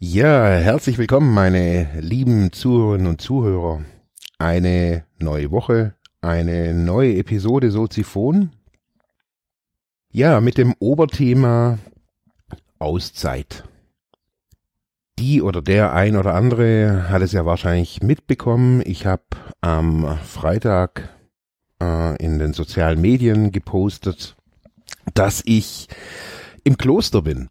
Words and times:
Ja, 0.00 0.46
herzlich 0.46 0.96
willkommen, 0.96 1.34
meine 1.34 1.88
lieben 2.00 2.52
Zuhörerinnen 2.52 3.08
und 3.08 3.20
Zuhörer. 3.20 3.84
Eine 4.38 5.04
neue 5.18 5.50
Woche, 5.50 5.96
eine 6.20 6.72
neue 6.72 7.16
Episode 7.16 7.72
Soziphon. 7.72 8.50
Ja, 10.12 10.40
mit 10.40 10.56
dem 10.56 10.76
Oberthema 10.78 11.80
Auszeit. 12.78 13.64
Die 15.18 15.42
oder 15.42 15.62
der 15.62 15.92
ein 15.92 16.16
oder 16.16 16.32
andere 16.34 17.08
hat 17.08 17.22
es 17.22 17.32
ja 17.32 17.44
wahrscheinlich 17.44 18.00
mitbekommen. 18.00 18.82
Ich 18.84 19.04
habe 19.04 19.24
am 19.62 20.16
Freitag 20.18 21.08
äh, 21.82 22.14
in 22.24 22.38
den 22.38 22.52
sozialen 22.52 23.00
Medien 23.00 23.50
gepostet, 23.50 24.36
dass 25.14 25.42
ich 25.44 25.88
im 26.62 26.78
Kloster 26.78 27.22
bin. 27.22 27.48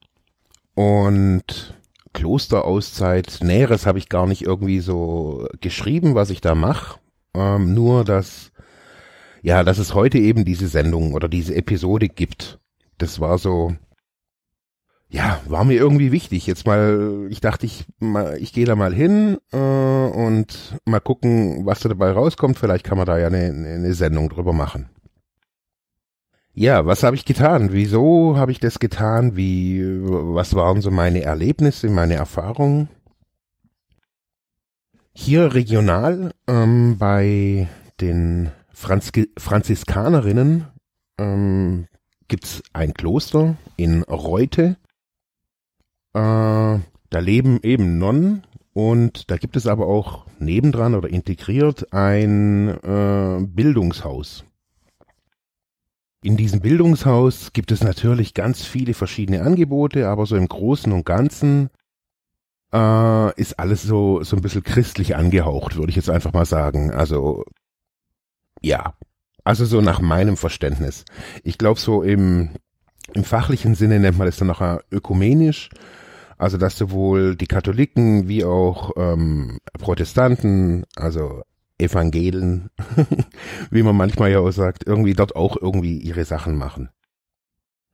Und 0.76 1.77
Klosterauszeit. 2.18 3.40
Näheres 3.44 3.86
habe 3.86 4.00
ich 4.00 4.10
gar 4.10 4.26
nicht 4.26 4.42
irgendwie 4.42 4.80
so 4.80 5.48
geschrieben, 5.62 6.16
was 6.16 6.32
ich 6.32 6.42
da 6.42 6.56
mache. 6.56 7.00
Ähm, 7.36 7.76
nur, 7.76 8.04
dass, 8.04 8.52
ja, 9.44 9.64
dass 9.64 9.78
es 9.78 9.94
heute 9.94 10.18
eben 10.18 10.44
diese 10.44 10.68
Sendung 10.68 11.14
oder 11.14 11.28
diese 11.28 11.54
Episode 11.54 12.09
gibt. 12.09 12.58
Das 12.98 13.20
war 13.20 13.38
so, 13.38 13.76
ja, 15.09 15.40
war 15.48 15.64
mir 15.64 15.76
irgendwie 15.76 16.12
wichtig. 16.12 16.48
Jetzt 16.48 16.66
mal, 16.66 17.28
ich 17.30 17.40
dachte, 17.40 17.68
ich, 17.68 17.86
ich 18.40 18.52
gehe 18.52 18.66
da 18.66 18.76
mal 18.76 18.96
hin 18.96 19.38
äh, 19.52 19.58
und 19.58 20.76
mal 20.86 21.00
gucken, 21.00 21.68
was 21.68 21.81
da 21.81 21.90
dabei 21.90 22.12
rauskommt. 22.14 22.58
Vielleicht 22.58 22.84
kann 22.84 22.98
man 22.98 23.06
da 23.06 23.20
ja 23.20 23.28
eine, 23.28 23.46
eine 23.46 23.94
Sendung 23.94 24.30
drüber 24.30 24.54
machen. 24.54 24.90
Ja, 26.59 26.88
was 26.88 27.03
habe 27.03 27.16
ich 27.16 27.23
getan? 27.23 27.72
Wieso 27.72 28.36
habe 28.36 28.52
ich 28.52 28.59
das 28.59 28.80
getan? 28.80 29.38
Wie, 29.38 29.80
was 30.02 30.55
waren 30.55 30.81
so 30.81 30.89
meine 30.89 31.22
Erlebnisse, 31.22 31.88
meine 31.88 32.16
Erfahrungen? 32.16 32.89
Hier 35.13 35.53
regional 35.53 36.33
ähm, 36.47 36.97
bei 36.97 37.67
den 38.02 38.50
Franzki 38.73 39.30
Franziskanerinnen 39.38 40.66
ähm, 41.19 41.85
gibt's 42.28 42.63
ein 42.73 42.95
Kloster 42.95 43.55
in 43.75 44.02
Reute. 44.02 44.78
Äh, 46.13 46.19
da 46.19 47.19
leben 47.19 47.59
eben 47.61 48.00
Nonnen 48.00 48.47
und 48.73 49.30
da 49.30 49.38
gibt 49.38 49.58
es 49.58 49.67
aber 49.67 49.85
auch 49.85 50.25
nebendran 50.39 50.95
oder 50.95 51.09
integriert 51.09 51.94
ein 51.94 52.69
äh, 52.69 53.45
Bildungshaus. 53.45 54.44
In 56.28 56.36
diesem 56.36 56.59
Bildungshaus 56.59 57.53
gibt 57.53 57.72
es 57.72 57.86
natürlich 57.86 58.33
ganz 58.33 58.66
viele 58.66 58.94
verschiedene 58.94 59.44
Angebote, 59.44 60.09
aber 60.09 60.25
so 60.25 60.36
im 60.36 60.50
Großen 60.50 60.92
und 60.92 61.06
Ganzen 61.06 61.69
äh, 62.73 63.34
ist 63.39 63.58
alles 63.58 63.84
so, 63.84 64.22
so 64.23 64.36
ein 64.36 64.42
bisschen 64.42 64.61
christlich 64.61 65.16
angehaucht, 65.16 65.78
würde 65.78 65.90
ich 65.90 65.96
jetzt 65.96 66.09
einfach 66.09 66.34
mal 66.34 66.44
sagen. 66.44 66.91
Also, 66.91 67.46
ja. 68.62 68.96
Also 69.46 69.63
so 69.63 69.79
nach 69.79 70.02
meinem 70.02 70.35
Verständnis. 70.35 71.06
Ich 71.46 71.57
glaube, 71.57 71.79
so 71.79 72.03
im, 72.03 72.50
im 73.13 73.23
fachlichen 73.23 73.73
Sinne 73.73 73.97
nennt 73.97 74.18
man 74.18 74.28
das 74.28 74.35
dann 74.35 74.50
nachher 74.50 74.81
ökumenisch. 74.91 75.69
Also 76.38 76.57
dass 76.57 76.78
sowohl 76.78 77.38
die 77.38 77.47
Katholiken 77.47 78.28
wie 78.28 78.44
auch 78.44 78.91
ähm, 78.97 79.59
Protestanten, 79.79 80.84
also 80.97 81.44
Evangelen, 81.80 82.70
wie 83.72 83.84
man 83.84 83.96
manchmal 83.96 84.32
ja 84.32 84.40
auch 84.40 84.52
sagt, 84.52 84.86
irgendwie 84.86 85.14
dort 85.14 85.36
auch 85.36 85.58
irgendwie 85.60 85.98
ihre 85.98 86.26
Sachen 86.26 86.58
machen. 86.58 86.90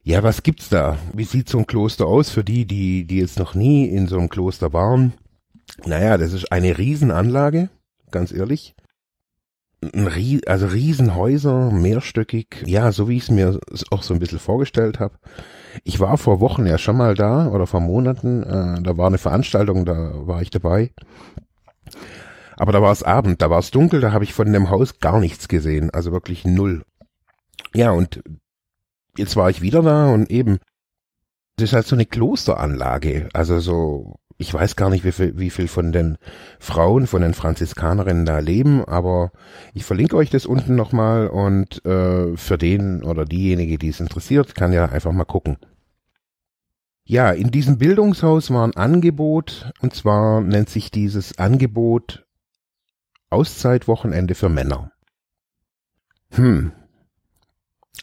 Ja, 0.04 0.22
was 0.22 0.44
gibt's 0.44 0.70
da? 0.70 0.98
Wie 1.14 1.24
sieht 1.24 1.48
so 1.48 1.58
ein 1.58 1.68
Kloster 1.68 2.08
aus 2.08 2.30
für 2.30 2.44
die, 2.44 2.66
die, 2.66 3.06
die 3.06 3.20
jetzt 3.20 3.40
noch 3.40 3.56
nie 3.56 3.88
in 3.88 4.08
so 4.08 4.18
einem 4.18 4.30
Kloster 4.30 4.74
waren? 4.74 5.14
Naja, 5.86 6.18
das 6.18 6.34
ist 6.34 6.52
eine 6.52 6.78
Riesenanlage, 6.78 7.70
ganz 8.12 8.32
ehrlich. 8.32 8.76
Ein 9.82 10.08
Rie 10.08 10.42
also 10.46 10.68
Riesenhäuser, 10.68 11.72
mehrstöckig, 11.72 12.64
ja, 12.66 12.92
so 12.92 13.10
wie 13.10 13.18
ich 13.18 13.24
es 13.24 13.32
mir 13.32 13.60
auch 13.92 14.04
so 14.04 14.14
ein 14.14 14.20
bisschen 14.20 14.40
vorgestellt 14.40 15.00
habe. 15.00 15.16
Ich 15.84 16.00
war 16.00 16.18
vor 16.18 16.40
Wochen 16.40 16.66
ja 16.66 16.78
schon 16.78 16.98
mal 16.98 17.16
da 17.16 17.48
oder 17.48 17.68
vor 17.68 17.82
Monaten, 17.82 18.44
äh, 18.44 18.82
da 18.82 18.98
war 18.98 19.08
eine 19.08 19.18
Veranstaltung, 19.18 19.86
da 19.86 20.12
war 20.28 20.42
ich 20.42 20.52
dabei. 20.52 20.92
Aber 22.58 22.72
da 22.72 22.82
war 22.82 22.92
es 22.92 23.04
Abend, 23.04 23.42
da 23.42 23.50
war 23.50 23.60
es 23.60 23.72
dunkel, 23.72 24.02
da 24.02 24.12
habe 24.12 24.24
ich 24.24 24.34
von 24.34 24.52
dem 24.52 24.70
Haus 24.70 25.00
gar 25.00 25.20
nichts 25.20 25.48
gesehen, 25.48 25.90
also 25.90 26.12
wirklich 26.12 26.46
null. 26.46 26.84
Ja, 27.74 27.92
und 27.92 28.22
jetzt 29.18 29.36
war 29.36 29.50
ich 29.50 29.62
wieder 29.62 29.82
da 29.82 30.12
und 30.14 30.30
eben, 30.30 30.60
das 31.58 31.70
ist 31.70 31.74
halt 31.74 31.88
so 31.88 31.96
eine 31.96 32.06
Klosteranlage, 32.06 33.30
also 33.34 33.60
so, 33.60 34.16
ich 34.38 34.54
weiß 34.54 34.76
gar 34.76 34.90
nicht, 34.90 35.04
wie 35.04 35.12
viel, 35.12 35.38
wie 35.38 35.50
viel 35.50 35.68
von 35.68 35.92
den 35.92 36.18
Frauen, 36.60 37.08
von 37.08 37.22
den 37.22 37.34
Franziskanerinnen 37.34 38.26
da 38.26 38.40
leben, 38.40 38.84
aber 38.86 39.32
ich 39.74 39.86
verlinke 39.86 40.16
euch 40.18 40.30
das 40.30 40.46
unten 40.46 40.76
nochmal 40.76 41.28
und 41.28 41.84
äh, 41.86 42.36
für 42.36 42.58
den 42.58 43.04
oder 43.04 43.26
diejenige, 43.26 43.78
die 43.78 43.90
es 43.90 44.00
interessiert, 44.00 44.56
kann 44.56 44.74
ja 44.74 44.86
einfach 44.86 45.12
mal 45.12 45.26
gucken. 45.26 45.58
Ja, 47.06 47.32
in 47.32 47.52
diesem 47.52 47.78
Bildungshaus 47.78 48.50
war 48.52 48.66
ein 48.66 48.78
Angebot, 48.78 49.72
und 49.82 49.94
zwar 49.94 50.42
nennt 50.42 50.70
sich 50.70 50.90
dieses 50.90 51.38
Angebot 51.38 52.26
Auszeitwochenende 53.34 54.36
für 54.36 54.50
Männer. 54.50 54.92
Hm. 56.32 56.72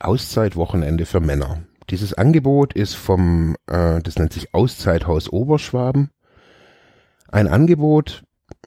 Auszeitwochenende 0.01 1.07
für 1.07 1.21
Männer. 1.21 1.63
Dieses 1.89 2.15
Angebot 2.15 2.75
ist 2.75 2.95
vom, 2.95 3.57
äh, 3.67 4.01
das 4.01 4.17
nennt 4.17 4.33
sich 4.33 4.55
Auszeithaus 4.55 5.29
Oberschwaben. 5.29 6.11
Ein 7.29 7.49
Angebot, 7.49 8.25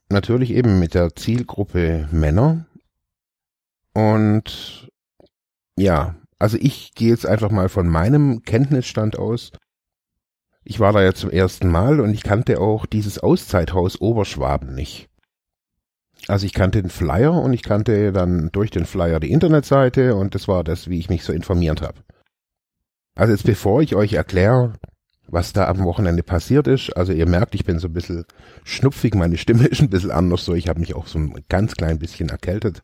natürlich 0.10 0.52
eben 0.52 0.80
mit 0.80 0.94
der 0.94 1.16
Zielgruppe 1.16 2.08
Männer. 2.12 2.66
Und 3.94 4.90
ja, 5.78 6.16
also 6.40 6.58
ich 6.60 6.94
gehe 6.96 7.10
jetzt 7.10 7.26
einfach 7.26 7.52
mal 7.52 7.70
von 7.70 7.88
meinem 7.88 8.44
Kenntnisstand 8.44 9.18
aus. 9.18 9.52
Ich 10.64 10.80
war 10.80 10.94
da 10.94 11.02
ja 11.02 11.14
zum 11.14 11.30
ersten 11.30 11.70
Mal 11.70 12.00
und 12.00 12.14
ich 12.14 12.24
kannte 12.24 12.62
auch 12.62 12.86
dieses 12.86 13.20
Auszeithaus 13.20 14.00
Oberschwaben 14.00 14.74
nicht. 14.74 15.10
Also 16.28 16.46
ich 16.46 16.54
kannte 16.54 16.82
den 16.82 16.90
Flyer 16.90 17.34
und 17.34 17.54
ich 17.54 17.64
kannte 17.64 18.12
dann 18.14 18.50
durch 18.52 18.72
den 18.72 18.86
Flyer 18.86 19.20
die 19.20 19.32
Internetseite 19.32 20.16
und 20.16 20.36
das 20.36 20.48
war 20.48 20.64
das, 20.64 20.90
wie 20.90 21.00
ich 21.00 21.10
mich 21.10 21.24
so 21.24 21.34
informiert 21.34 21.82
habe. 21.82 22.00
Also 23.16 23.34
jetzt 23.34 23.46
bevor 23.46 23.82
ich 23.82 23.96
euch 23.96 24.14
erkläre, 24.14 24.74
was 25.28 25.54
da 25.54 25.68
am 25.68 25.84
Wochenende 25.84 26.24
passiert 26.24 26.68
ist, 26.68 26.92
also 26.92 27.12
ihr 27.12 27.28
merkt, 27.28 27.56
ich 27.56 27.66
bin 27.66 27.80
so 27.80 27.88
ein 27.88 27.94
bisschen 27.94 28.26
schnupfig, 28.64 29.16
meine 29.16 29.38
Stimme 29.38 29.68
ist 29.68 29.82
ein 29.82 29.90
bisschen 29.90 30.12
anders 30.12 30.46
so, 30.46 30.54
ich 30.54 30.70
habe 30.70 30.80
mich 30.80 30.96
auch 30.96 31.08
so 31.08 31.20
ein 31.20 31.44
ganz 31.50 31.76
klein 31.76 32.00
bisschen 32.00 32.30
erkältet. 32.30 32.84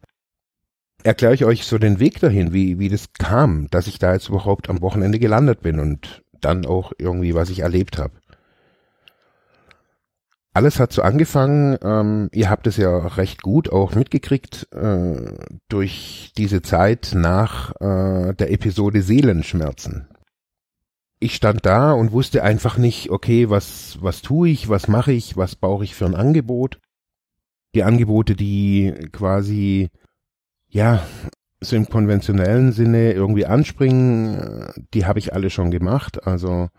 Erkläre 1.03 1.33
ich 1.33 1.45
euch 1.45 1.63
so 1.63 1.77
den 1.77 1.99
Weg 1.99 2.19
dahin, 2.19 2.51
wie, 2.51 2.77
wie 2.77 2.89
das 2.89 3.13
kam, 3.13 3.69
dass 3.69 3.87
ich 3.87 3.99
da 3.99 4.11
jetzt 4.11 4.27
überhaupt 4.27 4.69
am 4.69 4.81
Wochenende 4.81 5.17
gelandet 5.17 5.61
bin 5.61 5.79
und 5.79 6.23
dann 6.41 6.65
auch 6.65 6.91
irgendwie, 6.97 7.35
was 7.35 7.49
ich 7.49 7.59
erlebt 7.59 7.97
habe 7.97 8.18
alles 10.53 10.79
hat 10.79 10.91
so 10.91 11.01
angefangen, 11.01 11.77
ähm, 11.83 12.29
ihr 12.33 12.49
habt 12.49 12.67
es 12.67 12.77
ja 12.77 12.97
recht 12.97 13.41
gut 13.41 13.71
auch 13.71 13.95
mitgekriegt, 13.95 14.67
äh, 14.73 15.33
durch 15.67 16.33
diese 16.37 16.61
Zeit 16.61 17.11
nach 17.13 17.71
äh, 17.79 18.33
der 18.33 18.51
Episode 18.51 19.01
Seelenschmerzen. 19.01 20.07
Ich 21.19 21.35
stand 21.35 21.65
da 21.65 21.91
und 21.91 22.11
wusste 22.11 22.43
einfach 22.43 22.77
nicht, 22.77 23.09
okay, 23.09 23.49
was, 23.49 23.97
was 24.01 24.21
tue 24.21 24.49
ich, 24.49 24.69
was 24.69 24.87
mache 24.87 25.11
ich, 25.11 25.37
was 25.37 25.55
brauche 25.55 25.83
ich 25.83 25.93
für 25.93 26.05
ein 26.05 26.15
Angebot. 26.15 26.79
Die 27.75 27.83
Angebote, 27.83 28.35
die 28.35 29.09
quasi, 29.11 29.89
ja, 30.69 31.03
so 31.61 31.75
im 31.75 31.89
konventionellen 31.89 32.71
Sinne 32.71 33.11
irgendwie 33.11 33.45
anspringen, 33.45 34.39
äh, 34.39 34.73
die 34.93 35.05
habe 35.05 35.19
ich 35.19 35.33
alle 35.33 35.49
schon 35.49 35.71
gemacht. 35.71 36.25
Also 36.25 36.69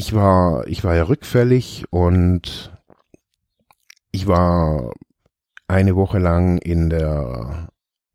ich 0.00 0.14
war, 0.14 0.66
ich 0.66 0.82
war 0.82 0.96
ja 0.96 1.02
rückfällig 1.02 1.84
und 1.90 2.72
ich 4.12 4.26
war 4.26 4.94
eine 5.68 5.94
Woche 5.94 6.18
lang 6.18 6.56
in 6.56 6.88
der 6.88 7.68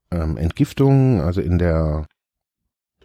ähm, 0.10 0.36
Entgiftung, 0.36 1.22
also 1.22 1.42
in 1.42 1.60
der 1.60 2.08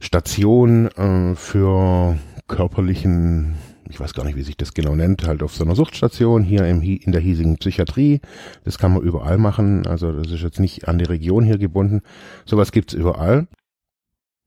Station 0.00 0.86
äh, 0.92 1.34
für 1.34 2.18
körperlichen 2.48 3.58
ich 3.90 4.00
weiß 4.00 4.14
gar 4.14 4.24
nicht, 4.24 4.36
wie 4.36 4.42
sich 4.42 4.56
das 4.56 4.72
genau 4.72 4.94
nennt, 4.94 5.26
halt 5.26 5.42
auf 5.42 5.52
so 5.54 5.64
einer 5.64 5.74
Suchtstation 5.74 6.42
hier 6.44 6.64
im, 6.64 6.80
in 6.80 7.10
der 7.10 7.20
hiesigen 7.20 7.56
Psychiatrie. 7.58 8.20
Das 8.62 8.78
kann 8.78 8.94
man 8.94 9.02
überall 9.02 9.36
machen. 9.36 9.84
Also 9.88 10.12
das 10.12 10.30
ist 10.30 10.42
jetzt 10.42 10.60
nicht 10.60 10.86
an 10.86 10.98
die 10.98 11.06
Region 11.06 11.44
hier 11.44 11.58
gebunden. 11.58 12.00
Sowas 12.44 12.70
gibt's 12.70 12.94
überall. 12.94 13.48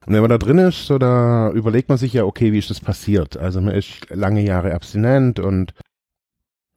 Und 0.06 0.14
wenn 0.14 0.22
man 0.22 0.30
da 0.30 0.38
drin 0.38 0.58
ist, 0.58 0.86
so 0.86 0.98
da 0.98 1.52
überlegt 1.52 1.90
man 1.90 1.98
sich 1.98 2.14
ja, 2.14 2.26
okay, 2.26 2.52
wie 2.52 2.60
ist 2.60 2.70
das 2.70 2.82
passiert? 2.82 3.38
Also 3.38 3.62
man 3.62 3.74
ist 3.76 4.10
lange 4.10 4.42
Jahre 4.42 4.74
abstinent 4.74 5.40
und 5.40 5.74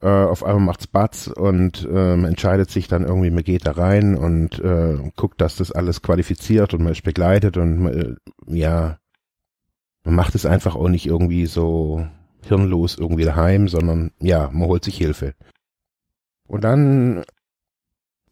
äh, 0.01 0.07
auf 0.07 0.43
einmal 0.43 0.63
macht's 0.63 0.87
Batz 0.87 1.27
und 1.27 1.83
äh, 1.85 2.15
man 2.15 2.25
entscheidet 2.25 2.69
sich 2.69 2.87
dann 2.87 3.03
irgendwie, 3.03 3.31
man 3.31 3.43
geht 3.43 3.65
da 3.65 3.71
rein 3.71 4.15
und 4.15 4.59
äh, 4.59 4.97
guckt, 5.15 5.41
dass 5.41 5.55
das 5.55 5.71
alles 5.71 6.01
qualifiziert 6.01 6.73
und 6.73 6.83
man 6.83 6.93
ist 6.93 7.03
begleitet 7.03 7.57
und 7.57 7.79
man, 7.79 7.93
äh, 7.93 8.15
ja, 8.47 8.99
man 10.03 10.15
macht 10.15 10.35
es 10.35 10.45
einfach 10.45 10.75
auch 10.75 10.87
nicht 10.87 11.05
irgendwie 11.05 11.47
so 11.47 12.07
hirnlos 12.45 12.97
irgendwie 12.97 13.25
daheim, 13.25 13.67
sondern 13.67 14.11
ja, 14.19 14.49
man 14.53 14.67
holt 14.67 14.83
sich 14.83 14.97
Hilfe. 14.97 15.33
Und 16.47 16.63
dann 16.63 17.23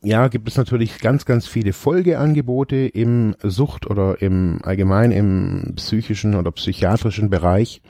ja, 0.06 0.28
gibt 0.28 0.48
es 0.48 0.56
natürlich 0.56 1.00
ganz, 1.00 1.25
ganz 1.25 1.48
viele 1.48 1.74
Folgeangebote 1.74 2.75
im 2.75 3.36
Sucht 3.42 3.90
oder 3.90 4.22
im 4.22 4.60
allgemein 4.63 5.12
im 5.12 5.74
psychischen 5.75 6.36
oder 6.36 6.52
psychiatrischen 6.52 7.31
Bereich. 7.31 7.81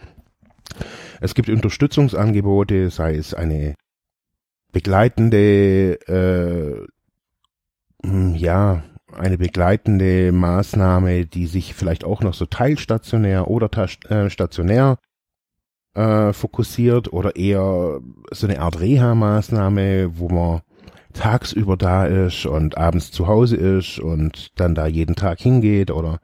Es 1.19 1.35
gibt 1.35 1.50
Unterstützungsangebote, 1.50 2.89
sei 2.89 3.15
es 3.15 3.33
eine 3.33 3.75
begleitende, 4.71 6.00
äh, 6.07 6.88
hm, 8.06 8.35
ja, 8.35 8.83
eine 9.13 9.38
begleitende 9.38 10.31
Maßnahme, 10.31 11.25
die 11.25 11.47
sich 11.47 11.73
vielleicht 11.73 12.06
auch 12.06 12.21
noch 12.21 12.33
so 12.33 12.45
teilstationär 12.45 13.50
oder 13.50 13.69
äh, 14.09 14.29
stationär 14.29 15.00
äh, 15.95 16.31
fokussiert 16.31 17.12
oder 17.12 17.35
eher 17.35 18.00
so 18.31 18.47
eine 18.47 18.62
Art 18.62 18.79
Reha-Maßnahme, 18.79 20.17
wo 20.17 20.29
man 20.29 20.62
tagsüber 21.15 21.77
da 21.77 22.06
ist 22.06 22.45
und 22.45 22.77
abends 22.77 23.12
zu 23.12 23.27
Hause 23.27 23.56
ist 23.56 24.00
und 24.00 24.51
dann 24.59 24.75
da 24.75 24.85
jeden 24.85 25.15
Tag 25.15 25.39
hingeht 25.39 25.89
oder 25.89 26.19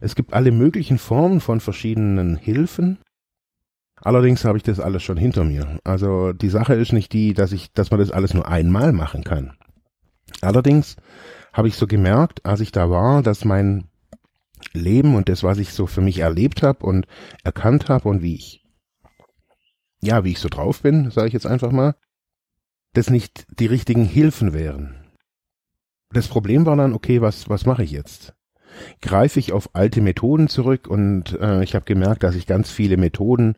es 0.00 0.16
gibt 0.16 0.32
alle 0.32 0.50
möglichen 0.50 0.98
Formen 0.98 1.40
von 1.40 1.60
verschiedenen 1.60 2.36
Hilfen. 2.36 2.98
Allerdings 3.96 4.44
habe 4.44 4.58
ich 4.58 4.64
das 4.64 4.80
alles 4.80 5.04
schon 5.04 5.16
hinter 5.16 5.44
mir. 5.44 5.78
Also 5.84 6.32
die 6.32 6.48
Sache 6.48 6.74
ist 6.74 6.92
nicht 6.92 7.12
die, 7.12 7.34
dass 7.34 7.52
ich, 7.52 7.72
dass 7.72 7.92
man 7.92 8.00
das 8.00 8.10
alles 8.10 8.34
nur 8.34 8.48
einmal 8.48 8.92
machen 8.92 9.22
kann. 9.22 9.52
Allerdings 10.40 10.96
habe 11.52 11.68
ich 11.68 11.76
so 11.76 11.86
gemerkt, 11.86 12.44
als 12.44 12.60
ich 12.60 12.72
da 12.72 12.90
war, 12.90 13.22
dass 13.22 13.44
mein 13.44 13.84
Leben 14.72 15.14
und 15.14 15.28
das, 15.28 15.44
was 15.44 15.58
ich 15.58 15.72
so 15.72 15.86
für 15.86 16.00
mich 16.00 16.18
erlebt 16.18 16.62
habe 16.62 16.84
und 16.84 17.06
erkannt 17.44 17.88
habe 17.88 18.08
und 18.08 18.22
wie 18.22 18.34
ich, 18.34 18.64
ja, 20.00 20.24
wie 20.24 20.32
ich 20.32 20.40
so 20.40 20.48
drauf 20.48 20.82
bin, 20.82 21.10
sage 21.10 21.28
ich 21.28 21.32
jetzt 21.34 21.46
einfach 21.46 21.70
mal, 21.70 21.94
das 22.92 23.10
nicht 23.10 23.46
die 23.58 23.66
richtigen 23.66 24.04
Hilfen 24.04 24.52
wären. 24.52 24.94
Das 26.12 26.28
Problem 26.28 26.66
war 26.66 26.76
dann, 26.76 26.92
okay, 26.92 27.20
was, 27.20 27.48
was 27.48 27.64
mache 27.64 27.82
ich 27.82 27.90
jetzt? 27.90 28.34
Greife 29.00 29.38
ich 29.38 29.52
auf 29.52 29.70
alte 29.74 30.00
Methoden 30.00 30.48
zurück 30.48 30.88
und 30.88 31.38
äh, 31.40 31.62
ich 31.62 31.74
habe 31.74 31.84
gemerkt, 31.84 32.22
dass 32.22 32.34
ich 32.34 32.46
ganz 32.46 32.70
viele 32.70 32.96
Methoden 32.96 33.54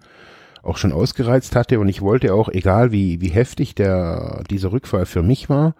auch 0.62 0.76
schon 0.76 0.92
ausgereizt 0.92 1.56
hatte 1.56 1.78
und 1.78 1.88
ich 1.88 2.00
wollte 2.00 2.34
auch, 2.34 2.48
egal 2.48 2.90
wie, 2.90 3.20
wie 3.20 3.28
heftig 3.28 3.74
der, 3.74 4.42
dieser 4.50 4.72
Rückfall 4.72 5.06
für 5.06 5.22
mich 5.22 5.48
war, 5.48 5.74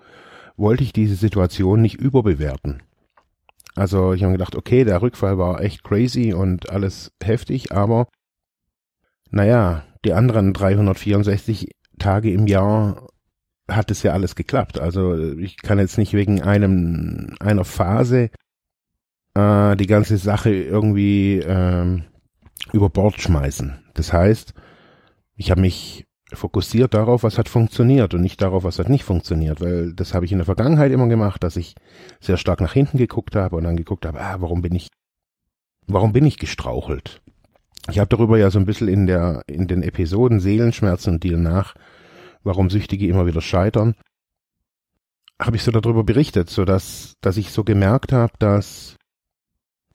wollte 0.56 0.84
ich 0.84 0.92
diese 0.92 1.16
Situation 1.16 1.80
nicht 1.80 1.96
überbewerten. 1.96 2.82
Also 3.74 4.12
ich 4.12 4.22
habe 4.22 4.32
gedacht, 4.32 4.54
okay, 4.54 4.84
der 4.84 5.02
Rückfall 5.02 5.38
war 5.38 5.60
echt 5.60 5.82
crazy 5.82 6.32
und 6.32 6.70
alles 6.70 7.12
heftig, 7.22 7.72
aber 7.72 8.06
naja, 9.30 9.82
die 10.04 10.12
anderen 10.12 10.52
364 10.52 11.70
Tage 11.98 12.30
im 12.30 12.46
Jahr 12.46 13.08
hat 13.68 13.90
es 13.90 14.02
ja 14.02 14.12
alles 14.12 14.34
geklappt. 14.34 14.78
Also 14.78 15.16
ich 15.36 15.56
kann 15.56 15.78
jetzt 15.78 15.98
nicht 15.98 16.12
wegen 16.12 16.42
einem 16.42 17.34
einer 17.40 17.64
Phase 17.64 18.30
äh, 19.34 19.76
die 19.76 19.86
ganze 19.86 20.18
Sache 20.18 20.50
irgendwie 20.50 21.38
ähm, 21.38 22.04
über 22.72 22.90
Bord 22.90 23.20
schmeißen. 23.20 23.78
Das 23.94 24.12
heißt, 24.12 24.54
ich 25.36 25.50
habe 25.50 25.60
mich 25.60 26.06
fokussiert 26.32 26.94
darauf, 26.94 27.22
was 27.22 27.38
hat 27.38 27.48
funktioniert 27.48 28.14
und 28.14 28.20
nicht 28.20 28.42
darauf, 28.42 28.64
was 28.64 28.78
hat 28.78 28.88
nicht 28.88 29.04
funktioniert, 29.04 29.60
weil 29.60 29.92
das 29.92 30.14
habe 30.14 30.24
ich 30.24 30.32
in 30.32 30.38
der 30.38 30.44
Vergangenheit 30.44 30.90
immer 30.90 31.06
gemacht, 31.06 31.42
dass 31.44 31.56
ich 31.56 31.74
sehr 32.20 32.36
stark 32.36 32.60
nach 32.60 32.72
hinten 32.72 32.98
geguckt 32.98 33.36
habe 33.36 33.56
und 33.56 33.64
dann 33.64 33.76
geguckt 33.76 34.06
habe, 34.06 34.20
ah, 34.20 34.36
warum 34.40 34.62
bin 34.62 34.74
ich, 34.74 34.88
warum 35.86 36.12
bin 36.12 36.26
ich 36.26 36.38
gestrauchelt? 36.38 37.20
Ich 37.90 37.98
habe 37.98 38.08
darüber 38.08 38.38
ja 38.38 38.50
so 38.50 38.58
ein 38.58 38.64
bisschen 38.64 38.88
in 38.88 39.06
der 39.06 39.42
in 39.46 39.68
den 39.68 39.82
Episoden 39.82 40.40
Seelenschmerzen 40.40 41.14
und 41.14 41.24
die 41.24 41.30
danach 41.30 41.74
warum 42.44 42.70
Süchtige 42.70 43.08
immer 43.08 43.26
wieder 43.26 43.40
scheitern, 43.40 43.94
habe 45.40 45.56
ich 45.56 45.64
so 45.64 45.72
darüber 45.72 46.04
berichtet, 46.04 46.48
so 46.48 46.64
dass, 46.64 47.14
dass 47.20 47.36
ich 47.36 47.50
so 47.50 47.64
gemerkt 47.64 48.12
habe, 48.12 48.32
dass 48.38 48.96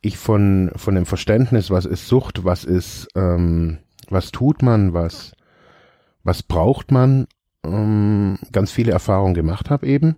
ich 0.02 0.18
von, 0.18 0.72
von 0.76 0.96
dem 0.96 1.06
Verständnis, 1.06 1.72
was 1.72 1.86
ist 1.86 2.08
Sucht, 2.08 2.44
was 2.44 2.64
ist, 2.66 3.08
ähm, 3.16 3.80
was 4.10 4.32
tut 4.32 4.62
man, 4.62 4.94
was, 4.94 5.34
was 6.24 6.44
braucht 6.44 6.92
man, 6.92 7.28
ähm, 7.66 8.40
ganz 8.52 8.72
viele 8.72 8.92
Erfahrungen 8.92 9.34
gemacht 9.34 9.70
habe 9.70 9.88
eben 9.88 10.16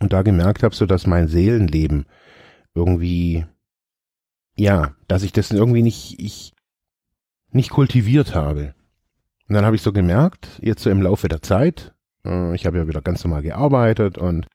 und 0.00 0.12
da 0.12 0.22
gemerkt 0.22 0.62
habe, 0.62 0.74
so 0.74 0.86
dass 0.86 1.06
mein 1.06 1.28
Seelenleben 1.28 2.06
irgendwie, 2.74 3.46
ja, 4.56 4.94
dass 5.06 5.22
ich 5.22 5.32
das 5.32 5.50
irgendwie 5.50 5.82
nicht, 5.82 6.18
ich, 6.18 6.52
nicht 7.50 7.70
kultiviert 7.70 8.34
habe. 8.34 8.74
Und 9.48 9.54
dann 9.54 9.64
habe 9.64 9.76
ich 9.76 9.82
so 9.82 9.92
gemerkt, 9.92 10.60
jetzt 10.60 10.82
so 10.82 10.90
im 10.90 11.00
Laufe 11.00 11.28
der 11.28 11.40
Zeit, 11.40 11.94
äh, 12.24 12.54
ich 12.54 12.66
habe 12.66 12.78
ja 12.78 12.88
wieder 12.88 13.00
ganz 13.00 13.24
normal 13.24 13.42
gearbeitet 13.42 14.18
und 14.18 14.46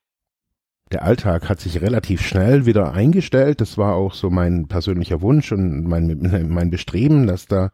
der 0.91 1.03
Alltag 1.03 1.49
hat 1.49 1.59
sich 1.59 1.81
relativ 1.81 2.21
schnell 2.21 2.67
wieder 2.67 2.93
eingestellt. 2.93 3.61
Das 3.61 3.79
war 3.79 3.95
auch 3.95 4.13
so 4.13 4.29
mein 4.29 4.67
persönlicher 4.67 5.21
Wunsch 5.21 5.51
und 5.51 5.85
mein, 5.85 6.47
mein 6.49 6.69
Bestreben, 6.69 7.25
dass 7.25 7.47
da 7.47 7.71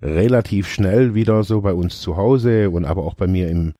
relativ 0.00 0.68
schnell 0.68 1.14
wieder 1.14 1.42
so 1.42 1.62
bei 1.62 1.74
uns 1.74 2.00
zu 2.00 2.16
Hause 2.16 2.70
und 2.70 2.84
aber 2.84 3.02
auch 3.04 3.14
bei 3.14 3.26
mir 3.26 3.48
im, 3.48 3.74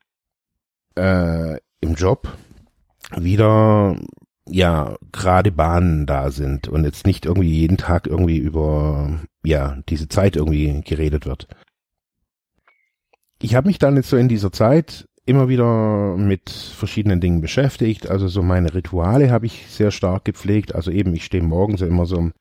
äh, 0.95 1.57
im 1.79 1.95
Job 1.95 2.27
wieder 3.15 3.95
ja 4.49 4.97
gerade 5.13 5.51
Bahnen 5.51 6.05
da 6.05 6.29
sind 6.29 6.67
und 6.67 6.83
jetzt 6.83 7.05
nicht 7.05 7.25
irgendwie 7.25 7.53
jeden 7.53 7.77
Tag 7.77 8.07
irgendwie 8.07 8.37
über 8.37 9.21
ja 9.45 9.77
diese 9.87 10.09
Zeit 10.09 10.35
irgendwie 10.35 10.81
geredet 10.81 11.25
wird 11.25 11.47
ich 13.41 13.55
habe 13.55 13.67
mich 13.67 13.79
dann 13.79 13.95
jetzt 13.95 14.09
so 14.09 14.17
in 14.17 14.27
dieser 14.27 14.51
Zeit 14.51 15.07
immer 15.25 15.49
wieder 15.49 16.15
mit 16.17 16.49
verschiedenen 16.49 17.21
Dingen 17.21 17.41
beschäftigt. 17.41 18.09
Also 18.09 18.27
so 18.27 18.41
meine 18.41 18.73
Rituale 18.73 19.31
habe 19.31 19.45
ich 19.45 19.67
sehr 19.67 19.91
stark 19.91 20.25
gepflegt. 20.25 20.73
Also 20.75 20.91
eben, 20.91 21.13
ich 21.13 21.25
stehe 21.25 21.43
morgens 21.43 21.81
immer 21.81 22.05
so 22.05 22.17
um, 22.17 22.33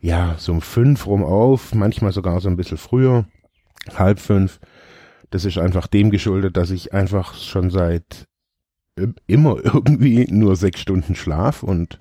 ja, 0.00 0.34
so 0.38 0.52
um 0.52 0.60
fünf 0.60 1.06
rum 1.06 1.24
auf, 1.24 1.74
manchmal 1.74 2.12
sogar 2.12 2.40
so 2.40 2.48
ein 2.48 2.56
bisschen 2.56 2.78
früher, 2.78 3.26
halb 3.94 4.18
fünf. 4.18 4.60
Das 5.30 5.44
ist 5.44 5.58
einfach 5.58 5.86
dem 5.86 6.10
geschuldet, 6.10 6.56
dass 6.56 6.70
ich 6.70 6.92
einfach 6.92 7.34
schon 7.34 7.70
seit 7.70 8.26
immer 9.26 9.56
irgendwie 9.64 10.26
nur 10.30 10.56
sechs 10.56 10.80
Stunden 10.80 11.14
schlaf 11.14 11.62
und 11.62 12.00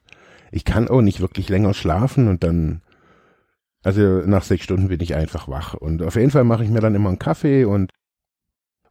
ich 0.52 0.64
kann 0.64 0.88
auch 0.88 1.02
nicht 1.02 1.20
wirklich 1.20 1.50
länger 1.50 1.74
schlafen 1.74 2.28
und 2.28 2.44
dann 2.44 2.82
also 3.86 4.02
nach 4.26 4.44
sechs 4.44 4.64
Stunden 4.64 4.88
bin 4.88 5.00
ich 5.00 5.16
einfach 5.16 5.48
wach. 5.48 5.76
Und 5.76 6.02
auf 6.02 6.16
jeden 6.16 6.32
Fall 6.32 6.44
mache 6.44 6.64
ich 6.64 6.70
mir 6.72 6.82
dann 6.82 6.96
immer 6.96 7.10
einen 7.10 7.20
Kaffee 7.20 7.66
und 7.66 7.92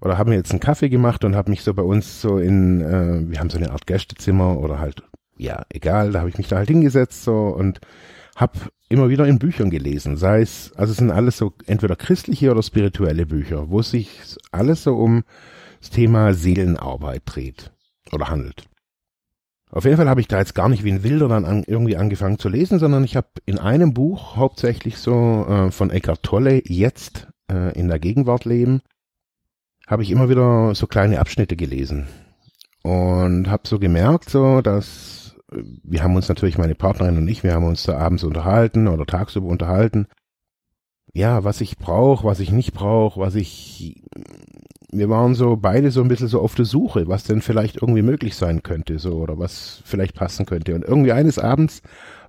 oder 0.01 0.19
habe 0.19 0.31
mir 0.31 0.37
jetzt 0.37 0.51
einen 0.51 0.61
Kaffee 0.61 0.89
gemacht 0.89 1.25
und 1.25 1.35
habe 1.35 1.51
mich 1.51 1.63
so 1.63 1.73
bei 1.75 1.83
uns 1.83 2.21
so 2.21 2.39
in, 2.39 2.81
äh, 2.81 3.29
wir 3.29 3.41
haben 3.41 3.51
so 3.51 3.59
eine 3.59 3.71
Art 3.71 3.87
Gästezimmer 3.87 4.59
oder 4.59 4.79
halt, 4.79 5.03
ja, 5.37 5.65
egal, 5.71 6.13
da 6.13 6.21
habe 6.21 6.29
ich 6.29 6.39
mich 6.39 6.49
da 6.49 6.57
halt 6.57 6.69
hingesetzt 6.69 7.25
so 7.25 7.49
und 7.49 7.81
habe 8.37 8.59
immer 8.89 9.09
wieder 9.09 9.27
in 9.27 9.39
Büchern 9.39 9.71
gelesen, 9.71 10.17
sei 10.17 10.43
es, 10.43 10.73
also 10.77 10.93
es 10.93 10.99
sind 10.99 11.11
alles 11.11 11.39
so 11.39 11.55
entweder 11.67 11.97
christliche 11.97 12.51
oder 12.51 12.63
spirituelle 12.63 13.27
Bücher, 13.27 13.71
wo 13.71 13.83
sich 13.83 14.37
alles 14.53 14.85
so 14.85 14.97
um 14.97 15.25
das 15.81 15.91
Thema 15.91 16.35
Seelenarbeit 16.35 17.23
dreht 17.25 17.73
oder 18.13 18.29
handelt. 18.29 18.69
Auf 19.75 19.85
jeden 19.85 19.97
Fall 19.97 20.09
habe 20.09 20.21
ich 20.21 20.29
da 20.29 20.39
jetzt 20.39 20.55
gar 20.55 20.69
nicht 20.69 20.85
wie 20.85 20.93
ein 20.93 21.03
Wilder 21.03 21.27
dann 21.27 21.45
an, 21.45 21.65
irgendwie 21.67 21.97
angefangen 21.97 22.39
zu 22.39 22.49
lesen, 22.49 22.79
sondern 22.79 23.03
ich 23.03 23.17
habe 23.17 23.27
in 23.45 23.59
einem 23.59 23.93
Buch 23.93 24.37
hauptsächlich 24.37 24.99
so 24.99 25.47
äh, 25.49 25.73
von 25.73 25.91
Eckhart 25.91 26.23
Tolle 26.23 26.63
jetzt 26.65 27.27
äh, 27.51 27.77
in 27.77 27.89
der 27.89 27.99
Gegenwart 27.99 28.45
leben, 28.45 28.83
habe 29.89 30.05
ich 30.05 30.13
immer 30.13 30.29
wieder 30.29 30.77
so 30.77 30.87
kleine 30.87 31.19
Abschnitte 31.19 31.57
gelesen 31.57 32.07
und 32.85 33.51
habe 33.51 33.67
so 33.67 33.81
gemerkt, 33.81 34.31
so 34.31 34.61
dass 34.61 35.35
äh, 35.51 35.65
wir 35.83 36.05
haben 36.05 36.15
uns 36.15 36.29
natürlich 36.29 36.57
meine 36.57 36.77
Partnerin 36.77 37.19
und 37.19 37.27
ich, 37.27 37.43
wir 37.43 37.53
haben 37.53 37.67
uns 37.67 37.83
da 37.83 37.99
abends 37.99 38.23
unterhalten 38.23 38.87
oder 38.87 39.07
tagsüber 39.07 39.49
unterhalten. 39.49 40.07
Ja, 41.13 41.43
was 41.43 41.61
ich 41.61 41.79
brauche, 41.79 42.25
was 42.25 42.39
ich 42.39 42.53
nicht 42.53 42.75
brauche, 42.75 43.19
was 43.19 43.35
ich 43.35 44.05
wir 44.97 45.09
waren 45.09 45.35
so 45.35 45.57
beide 45.57 45.91
so 45.91 46.01
ein 46.03 46.09
bisschen 46.09 46.29
so 46.29 46.41
auf 46.41 46.55
der 46.55 46.65
Suche, 46.65 47.09
was 47.09 47.25
denn 47.25 47.43
vielleicht 47.43 47.77
irgendwie 47.83 48.03
möglich 48.03 48.37
sein 48.37 48.63
könnte, 48.63 48.99
so 48.99 49.15
oder 49.15 49.39
was 49.39 49.83
vielleicht 49.85 50.15
passen 50.15 50.47
könnte. 50.47 50.75
Und 50.75 50.85
irgendwie 50.85 51.13
eines 51.13 51.39
Abends 51.39 51.83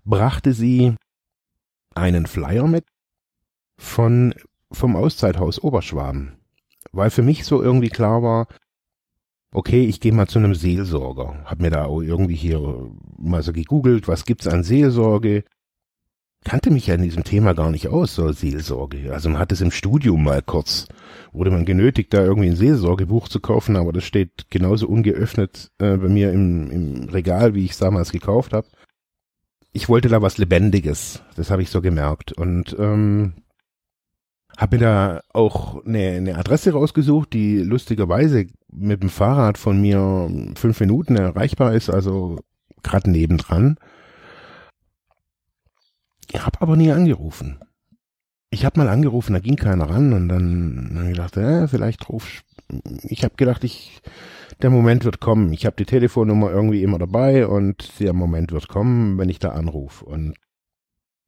brachte 0.04 0.54
sie 0.54 0.96
einen 1.94 2.26
Flyer 2.26 2.68
mit 2.68 2.86
von 3.78 4.34
vom 4.72 4.96
Auszeithaus 4.96 5.60
Oberschwaben. 5.60 6.34
Weil 6.92 7.10
für 7.10 7.24
mich 7.24 7.46
so 7.46 7.62
irgendwie 7.62 7.90
klar 7.90 8.24
war, 8.24 8.48
okay, 9.52 9.86
ich 9.86 10.00
gehe 10.00 10.12
mal 10.12 10.28
zu 10.28 10.40
einem 10.40 10.56
Seelsorger. 10.56 11.44
Hab 11.46 11.62
mir 11.62 11.72
da 11.72 11.86
auch 11.86 12.02
irgendwie 12.02 12.36
hier 12.36 12.90
mal 13.18 13.42
so 13.42 13.54
gegoogelt, 13.54 14.08
was 14.08 14.26
gibt's 14.26 14.48
an 14.48 14.64
Seelsorge? 14.64 15.44
Kannte 16.46 16.70
mich 16.70 16.86
ja 16.86 16.94
in 16.94 17.02
diesem 17.02 17.24
Thema 17.24 17.54
gar 17.54 17.72
nicht 17.72 17.88
aus, 17.88 18.14
so 18.14 18.32
Seelsorge. 18.32 19.12
Also 19.12 19.30
man 19.30 19.40
hat 19.40 19.52
es 19.52 19.62
im 19.62 19.72
Studium 19.72 20.24
mal 20.24 20.44
kurz, 20.44 20.88
wurde 21.34 21.50
man 21.50 21.66
genötigt, 21.66 22.14
da 22.14 22.24
irgendwie 22.24 22.50
ein 22.50 22.56
Seelsorgebuch 22.56 23.28
zu 23.30 23.40
kaufen, 23.40 23.76
aber 23.76 23.92
das 23.92 24.04
steht 24.04 24.52
genauso 24.52 24.88
ungeöffnet 24.88 25.72
äh, 25.80 25.98
bei 25.98 26.08
mir 26.08 26.32
im, 26.32 26.70
im 26.70 27.10
Regal, 27.10 27.56
wie 27.56 27.66
ich 27.66 27.72
es 27.72 27.80
damals 27.80 28.12
gekauft 28.12 28.54
habe. 28.54 28.68
Ich 29.74 29.90
wollte 29.90 30.08
da 30.08 30.22
was 30.22 30.38
Lebendiges, 30.38 31.24
das 31.36 31.50
habe 31.50 31.64
ich 31.64 31.72
so 31.72 31.82
gemerkt. 31.82 32.32
Und 32.34 32.76
ähm, 32.78 33.34
habe 34.56 34.78
mir 34.78 34.84
da 34.84 35.22
auch 35.34 35.84
eine, 35.84 36.12
eine 36.12 36.38
Adresse 36.38 36.74
rausgesucht, 36.74 37.34
die 37.34 37.58
lustigerweise 37.58 38.46
mit 38.72 39.02
dem 39.02 39.10
Fahrrad 39.10 39.58
von 39.58 39.82
mir 39.82 40.30
fünf 40.56 40.80
Minuten 40.80 41.16
erreichbar 41.16 41.74
ist, 41.74 41.90
also 41.90 42.38
gerade 42.84 43.10
nebendran. 43.10 43.78
Ich 46.32 46.46
habe 46.46 46.62
aber 46.62 46.76
nie 46.76 46.92
angerufen. 46.92 47.60
Ich 48.50 48.66
habe 48.66 48.80
mal 48.80 48.90
angerufen, 48.90 49.34
da 49.34 49.40
ging 49.40 49.56
keiner 49.56 49.90
ran 49.90 50.14
und 50.14 50.30
dann 50.30 51.06
ich 51.06 51.14
gedacht, 51.14 51.38
äh, 51.38 51.68
vielleicht 51.68 52.08
ruf 52.10 52.44
ich 53.04 53.24
habe 53.24 53.36
gedacht, 53.36 53.64
ich 53.64 54.02
der 54.62 54.70
Moment 54.70 55.04
wird 55.04 55.20
kommen. 55.20 55.52
Ich 55.54 55.66
habe 55.66 55.76
die 55.76 55.86
Telefonnummer 55.86 56.50
irgendwie 56.50 56.84
immer 56.84 56.98
dabei 56.98 57.48
und 57.48 58.00
der 58.00 58.14
Moment 58.14 58.52
wird 58.52 58.68
kommen, 58.68 59.18
wenn 59.18 59.30
ich 59.30 59.40
da 59.40 59.50
anrufe 59.50 60.06
und 60.06 60.36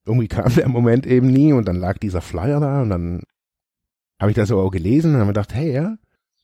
irgendwie 0.05 0.27
kam 0.27 0.53
der 0.55 0.69
Moment 0.69 1.05
eben 1.05 1.27
nie 1.27 1.53
und 1.53 1.67
dann 1.67 1.75
lag 1.75 1.97
dieser 1.97 2.21
Flyer 2.21 2.59
da 2.59 2.81
und 2.81 2.89
dann 2.89 3.23
habe 4.19 4.31
ich 4.31 4.35
das 4.35 4.51
auch 4.51 4.71
gelesen 4.71 5.13
und 5.13 5.19
habe 5.19 5.27
gedacht, 5.27 5.53
hey, 5.53 5.73
ja, 5.73 5.97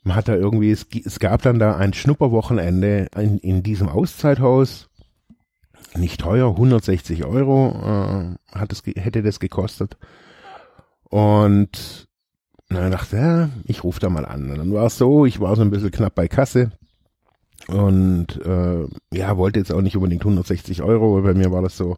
man 0.03 0.15
hat 0.15 0.27
da 0.27 0.35
irgendwie, 0.35 0.69
es, 0.69 0.85
es 1.05 1.19
gab 1.19 1.41
dann 1.41 1.59
da 1.59 1.77
ein 1.77 1.93
Schnupperwochenende 1.93 3.07
in, 3.15 3.37
in 3.39 3.63
diesem 3.63 3.87
Auszeithaus, 3.87 4.89
nicht 5.95 6.21
teuer, 6.21 6.49
160 6.49 7.25
Euro 7.25 7.71
äh, 7.83 8.57
hat 8.57 8.71
es, 8.71 8.83
hätte 8.85 9.21
das 9.21 9.39
gekostet. 9.39 9.97
Und 11.09 12.07
dann 12.69 12.91
dachte 12.91 13.17
ja, 13.17 13.49
ich 13.65 13.83
rufe 13.83 13.99
da 13.99 14.09
mal 14.09 14.25
an. 14.25 14.51
Und 14.51 14.57
dann 14.57 14.73
war 14.73 14.87
es 14.87 14.97
so, 14.97 15.25
ich 15.25 15.39
war 15.39 15.55
so 15.55 15.61
ein 15.61 15.69
bisschen 15.69 15.91
knapp 15.91 16.15
bei 16.15 16.27
Kasse 16.27 16.71
und 17.67 18.41
äh, 18.45 18.87
ja, 19.13 19.37
wollte 19.37 19.59
jetzt 19.59 19.71
auch 19.71 19.81
nicht 19.81 19.95
unbedingt 19.95 20.23
160 20.23 20.81
Euro, 20.81 21.15
weil 21.15 21.21
bei 21.21 21.33
mir 21.33 21.51
war 21.51 21.61
das 21.61 21.77
so, 21.77 21.95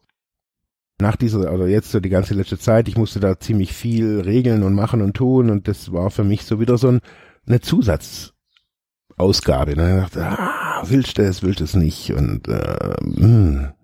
nach 0.99 1.15
dieser, 1.15 1.49
also 1.49 1.65
jetzt 1.65 1.91
so 1.91 1.99
die 1.99 2.09
ganze 2.09 2.35
letzte 2.35 2.57
Zeit, 2.57 2.87
ich 2.87 2.97
musste 2.97 3.19
da 3.19 3.39
ziemlich 3.39 3.73
viel 3.73 4.21
regeln 4.21 4.63
und 4.63 4.73
machen 4.73 5.01
und 5.01 5.15
tun 5.15 5.49
und 5.49 5.67
das 5.67 5.91
war 5.91 6.09
für 6.11 6.23
mich 6.23 6.45
so 6.45 6.59
wieder 6.59 6.77
so 6.77 6.89
ein, 6.89 7.01
eine 7.47 7.61
Zusatzausgabe. 7.61 9.75
Ne? 9.75 10.03
Ich 10.05 10.13
dachte, 10.13 10.25
ah, 10.25 10.83
willst 10.85 11.17
du 11.17 11.23
es, 11.23 11.43
willst 11.43 11.59
du 11.59 11.65
es 11.65 11.75
nicht 11.75 12.13
und 12.13 12.47
äh, 12.47 12.95
mh. 13.01 13.74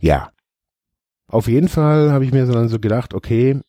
Ja. 0.00 0.30
Auf 1.28 1.48
jeden 1.48 1.68
Fall 1.68 2.12
habe 2.12 2.24
ich 2.24 2.32
mir 2.32 2.46
dann 2.46 2.68
so 2.68 2.78
gedacht, 2.78 3.14
okay, 3.14 3.60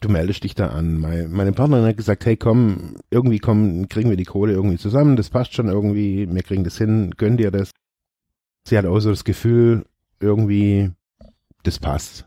du 0.00 0.08
meldest 0.08 0.44
dich 0.44 0.54
da 0.54 0.68
an. 0.68 0.98
Meine, 0.98 1.28
meine 1.28 1.52
Partnerin 1.52 1.86
hat 1.86 1.96
gesagt, 1.96 2.24
hey 2.26 2.36
komm, 2.36 2.96
irgendwie 3.10 3.38
kommen, 3.38 3.88
kriegen 3.88 4.10
wir 4.10 4.16
die 4.16 4.24
Kohle 4.24 4.52
irgendwie 4.52 4.78
zusammen, 4.78 5.16
das 5.16 5.30
passt 5.30 5.54
schon 5.54 5.68
irgendwie, 5.68 6.28
wir 6.32 6.42
kriegen 6.42 6.64
das 6.64 6.78
hin, 6.78 7.12
gönn 7.16 7.36
dir 7.36 7.50
das. 7.50 7.70
Sie 8.66 8.76
hat 8.78 8.86
auch 8.86 9.00
so 9.00 9.10
das 9.10 9.24
Gefühl, 9.24 9.84
irgendwie, 10.20 10.90
das 11.62 11.78
passt. 11.78 12.26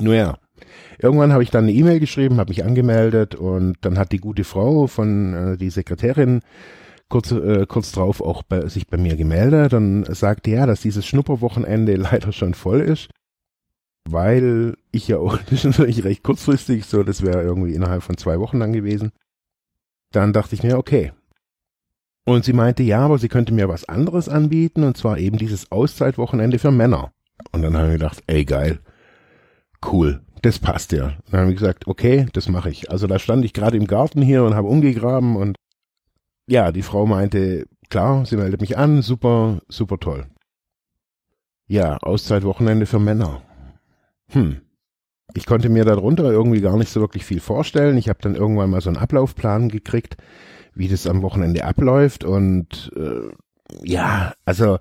Nur 0.00 0.14
ja, 0.14 0.38
irgendwann 0.98 1.32
habe 1.32 1.42
ich 1.42 1.50
dann 1.50 1.64
eine 1.64 1.72
E-Mail 1.72 2.00
geschrieben, 2.00 2.38
habe 2.38 2.50
mich 2.50 2.64
angemeldet 2.64 3.34
und 3.34 3.76
dann 3.82 3.98
hat 3.98 4.12
die 4.12 4.18
gute 4.18 4.44
Frau 4.44 4.86
von 4.86 5.34
äh, 5.34 5.56
die 5.56 5.70
Sekretärin 5.70 6.40
kurz, 7.14 7.30
äh, 7.30 7.64
kurz 7.68 7.92
drauf 7.92 8.20
auch 8.20 8.42
bei, 8.42 8.66
sich 8.66 8.88
bei 8.88 8.96
mir 8.96 9.14
gemeldet 9.14 9.72
und 9.72 10.04
sagte 10.16 10.50
ja, 10.50 10.66
dass 10.66 10.80
dieses 10.80 11.06
Schnupperwochenende 11.06 11.94
leider 11.94 12.32
schon 12.32 12.54
voll 12.54 12.80
ist, 12.80 13.08
weil 14.04 14.76
ich 14.90 15.06
ja 15.06 15.18
auch, 15.20 15.36
das 15.36 15.64
ist 15.64 15.64
natürlich 15.64 16.02
recht 16.02 16.24
kurzfristig, 16.24 16.86
so 16.86 17.04
das 17.04 17.22
wäre 17.22 17.40
irgendwie 17.40 17.72
innerhalb 17.72 18.02
von 18.02 18.16
zwei 18.16 18.40
Wochen 18.40 18.58
dann 18.58 18.72
gewesen. 18.72 19.12
Dann 20.10 20.32
dachte 20.32 20.56
ich 20.56 20.64
mir, 20.64 20.76
okay, 20.76 21.12
und 22.26 22.44
sie 22.44 22.52
meinte, 22.52 22.82
ja, 22.82 22.98
aber 22.98 23.18
sie 23.18 23.28
könnte 23.28 23.54
mir 23.54 23.68
was 23.68 23.88
anderes 23.88 24.28
anbieten, 24.28 24.82
und 24.82 24.96
zwar 24.96 25.16
eben 25.18 25.38
dieses 25.38 25.70
Auszeitwochenende 25.70 26.58
für 26.58 26.72
Männer. 26.72 27.12
Und 27.52 27.62
dann 27.62 27.76
habe 27.76 27.88
ich 27.88 27.92
gedacht, 27.92 28.24
ey, 28.26 28.44
geil, 28.44 28.80
cool, 29.86 30.20
das 30.42 30.58
passt 30.58 30.90
ja. 30.90 31.12
Dann 31.30 31.42
habe 31.42 31.52
ich 31.52 31.58
gesagt, 31.58 31.86
okay, 31.86 32.26
das 32.32 32.48
mache 32.48 32.70
ich. 32.70 32.90
Also 32.90 33.06
da 33.06 33.20
stand 33.20 33.44
ich 33.44 33.52
gerade 33.52 33.76
im 33.76 33.86
Garten 33.86 34.20
hier 34.20 34.42
und 34.42 34.54
habe 34.54 34.66
umgegraben 34.66 35.36
und 35.36 35.56
ja, 36.46 36.72
die 36.72 36.82
Frau 36.82 37.06
meinte, 37.06 37.66
klar, 37.90 38.26
sie 38.26 38.36
meldet 38.36 38.60
mich 38.60 38.76
an, 38.78 39.02
super, 39.02 39.60
super 39.68 39.98
toll. 39.98 40.26
Ja, 41.66 41.96
Auszeitwochenende 41.98 42.86
für 42.86 42.98
Männer. 42.98 43.42
Hm. 44.28 44.60
Ich 45.34 45.46
konnte 45.46 45.68
mir 45.68 45.84
darunter 45.84 46.30
irgendwie 46.30 46.60
gar 46.60 46.76
nicht 46.76 46.90
so 46.90 47.00
wirklich 47.00 47.24
viel 47.24 47.40
vorstellen. 47.40 47.96
Ich 47.96 48.08
habe 48.08 48.20
dann 48.22 48.36
irgendwann 48.36 48.70
mal 48.70 48.80
so 48.80 48.90
einen 48.90 48.98
Ablaufplan 48.98 49.68
gekriegt 49.68 50.16
wie 50.74 50.88
das 50.88 51.06
am 51.06 51.22
Wochenende 51.22 51.64
abläuft 51.64 52.24
und 52.24 52.92
äh, 52.96 53.30
ja, 53.82 54.34
also 54.44 54.78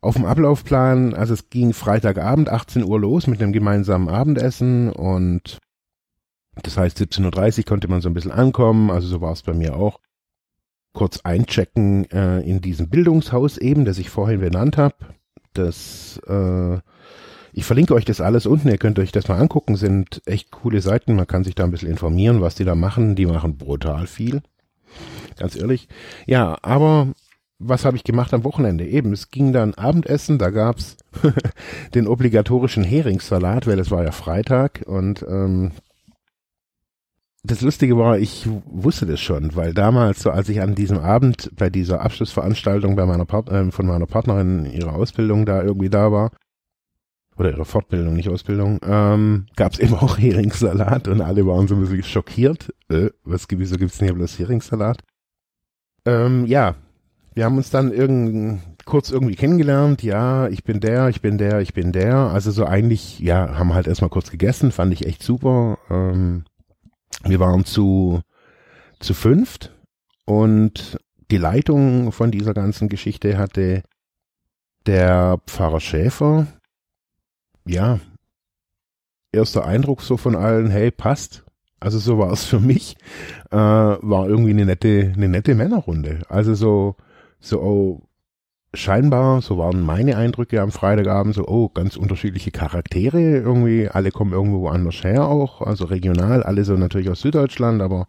auf 0.00 0.14
dem 0.14 0.24
Ablaufplan, 0.24 1.14
also 1.14 1.34
es 1.34 1.48
ging 1.50 1.72
Freitagabend 1.72 2.48
18 2.50 2.84
Uhr 2.84 3.00
los 3.00 3.26
mit 3.26 3.42
einem 3.42 3.52
gemeinsamen 3.52 4.08
Abendessen 4.08 4.90
und 4.90 5.58
das 6.62 6.76
heißt 6.76 6.98
17.30 6.98 7.58
Uhr 7.58 7.64
konnte 7.64 7.88
man 7.88 8.00
so 8.00 8.08
ein 8.08 8.14
bisschen 8.14 8.32
ankommen, 8.32 8.90
also 8.90 9.08
so 9.08 9.20
war 9.20 9.32
es 9.32 9.42
bei 9.42 9.54
mir 9.54 9.76
auch. 9.76 10.00
Kurz 10.94 11.20
einchecken 11.24 12.10
äh, 12.10 12.40
in 12.40 12.62
diesem 12.62 12.88
Bildungshaus 12.88 13.58
eben, 13.58 13.84
das 13.84 13.98
ich 13.98 14.08
vorhin 14.08 14.40
benannt 14.40 14.78
habe. 14.78 14.94
Das 15.52 16.18
äh, 16.26 16.78
ich 17.52 17.64
verlinke 17.64 17.94
euch 17.94 18.06
das 18.06 18.22
alles 18.22 18.46
unten, 18.46 18.68
ihr 18.68 18.78
könnt 18.78 18.98
euch 18.98 19.12
das 19.12 19.28
mal 19.28 19.38
angucken, 19.38 19.76
sind 19.76 20.22
echt 20.24 20.50
coole 20.50 20.80
Seiten, 20.80 21.14
man 21.14 21.26
kann 21.26 21.44
sich 21.44 21.54
da 21.54 21.64
ein 21.64 21.70
bisschen 21.70 21.90
informieren, 21.90 22.40
was 22.40 22.56
die 22.56 22.64
da 22.64 22.74
machen. 22.74 23.14
Die 23.14 23.26
machen 23.26 23.58
brutal 23.58 24.06
viel 24.06 24.40
ganz 25.36 25.56
ehrlich. 25.56 25.88
Ja, 26.26 26.56
aber 26.62 27.08
was 27.58 27.84
habe 27.84 27.96
ich 27.96 28.04
gemacht 28.04 28.34
am 28.34 28.44
Wochenende? 28.44 28.86
Eben, 28.86 29.12
es 29.12 29.30
ging 29.30 29.52
dann 29.52 29.74
Abendessen, 29.74 30.38
da 30.38 30.50
gab's 30.50 30.96
den 31.94 32.06
obligatorischen 32.06 32.84
Heringssalat, 32.84 33.66
weil 33.66 33.78
es 33.78 33.90
war 33.90 34.04
ja 34.04 34.12
Freitag 34.12 34.82
und 34.86 35.24
ähm, 35.28 35.72
das 37.46 37.60
Lustige 37.60 37.98
war, 37.98 38.18
ich 38.18 38.48
wusste 38.64 39.04
das 39.04 39.20
schon, 39.20 39.54
weil 39.54 39.74
damals, 39.74 40.22
so 40.22 40.30
als 40.30 40.48
ich 40.48 40.62
an 40.62 40.74
diesem 40.74 40.98
Abend 40.98 41.50
bei 41.54 41.68
dieser 41.68 42.00
Abschlussveranstaltung 42.00 42.96
bei 42.96 43.04
meiner 43.04 43.26
Part 43.26 43.50
äh, 43.50 43.70
von 43.70 43.86
meiner 43.86 44.06
Partnerin 44.06 44.64
ihrer 44.64 44.94
Ausbildung 44.94 45.44
da 45.44 45.62
irgendwie 45.62 45.90
da 45.90 46.10
war, 46.10 46.30
oder 47.36 47.50
ihre 47.50 47.64
Fortbildung, 47.64 48.14
nicht 48.14 48.30
Ausbildung, 48.30 48.80
ähm, 48.86 49.46
gab 49.56 49.72
es 49.72 49.78
eben 49.78 49.94
auch 49.94 50.18
Heringssalat 50.18 51.06
und 51.06 51.20
alle 51.20 51.46
waren 51.46 51.68
so 51.68 51.74
ein 51.74 51.80
bisschen 51.82 52.02
schockiert. 52.02 52.72
Äh, 52.88 53.10
was, 53.24 53.46
wieso 53.50 53.76
gibt's 53.76 53.98
denn 53.98 54.08
hier 54.08 54.14
bloß 54.14 54.38
Heringssalat? 54.38 55.02
Ähm, 56.06 56.46
ja, 56.46 56.76
wir 57.34 57.44
haben 57.44 57.56
uns 57.56 57.70
dann 57.70 57.92
irgend, 57.92 58.62
kurz 58.86 59.10
irgendwie 59.10 59.34
kennengelernt. 59.34 60.02
Ja, 60.02 60.48
ich 60.48 60.64
bin 60.64 60.80
der, 60.80 61.08
ich 61.08 61.20
bin 61.20 61.36
der, 61.36 61.60
ich 61.60 61.74
bin 61.74 61.92
der. 61.92 62.16
Also 62.16 62.52
so 62.52 62.64
eigentlich, 62.64 63.18
ja, 63.18 63.58
haben 63.58 63.74
halt 63.74 63.88
erstmal 63.88 64.10
kurz 64.10 64.30
gegessen, 64.30 64.70
fand 64.70 64.92
ich 64.92 65.04
echt 65.04 65.22
super. 65.22 65.78
Ähm, 65.90 66.44
wir 67.22 67.40
waren 67.40 67.64
zu, 67.64 68.20
zu 69.00 69.14
fünft 69.14 69.72
und 70.24 70.98
die 71.30 71.38
Leitung 71.38 72.12
von 72.12 72.30
dieser 72.30 72.54
ganzen 72.54 72.88
Geschichte 72.88 73.38
hatte 73.38 73.82
der 74.86 75.40
Pfarrer 75.46 75.80
Schäfer, 75.80 76.46
ja, 77.66 77.98
erster 79.32 79.64
Eindruck 79.64 80.02
so 80.02 80.16
von 80.16 80.36
allen, 80.36 80.70
hey, 80.70 80.90
passt. 80.90 81.44
Also 81.80 81.98
so 81.98 82.18
war 82.18 82.32
es 82.32 82.44
für 82.44 82.60
mich, 82.60 82.96
äh, 83.50 83.56
war 83.56 84.28
irgendwie 84.28 84.50
eine 84.50 84.64
nette, 84.64 85.12
eine 85.14 85.28
nette 85.28 85.54
Männerrunde. 85.54 86.22
Also 86.28 86.54
so, 86.54 86.96
so 87.40 87.60
oh, 87.60 88.03
scheinbar, 88.76 89.42
so 89.42 89.58
waren 89.58 89.80
meine 89.80 90.16
Eindrücke 90.16 90.60
am 90.60 90.70
Freitagabend, 90.70 91.34
so, 91.34 91.46
oh, 91.46 91.68
ganz 91.68 91.96
unterschiedliche 91.96 92.50
Charaktere 92.50 93.20
irgendwie, 93.20 93.88
alle 93.88 94.10
kommen 94.10 94.32
irgendwo 94.32 94.68
anders 94.68 95.02
her 95.04 95.26
auch, 95.26 95.60
also 95.60 95.84
regional, 95.84 96.42
alle 96.42 96.64
so 96.64 96.74
natürlich 96.74 97.10
aus 97.10 97.20
Süddeutschland, 97.20 97.82
aber 97.82 98.06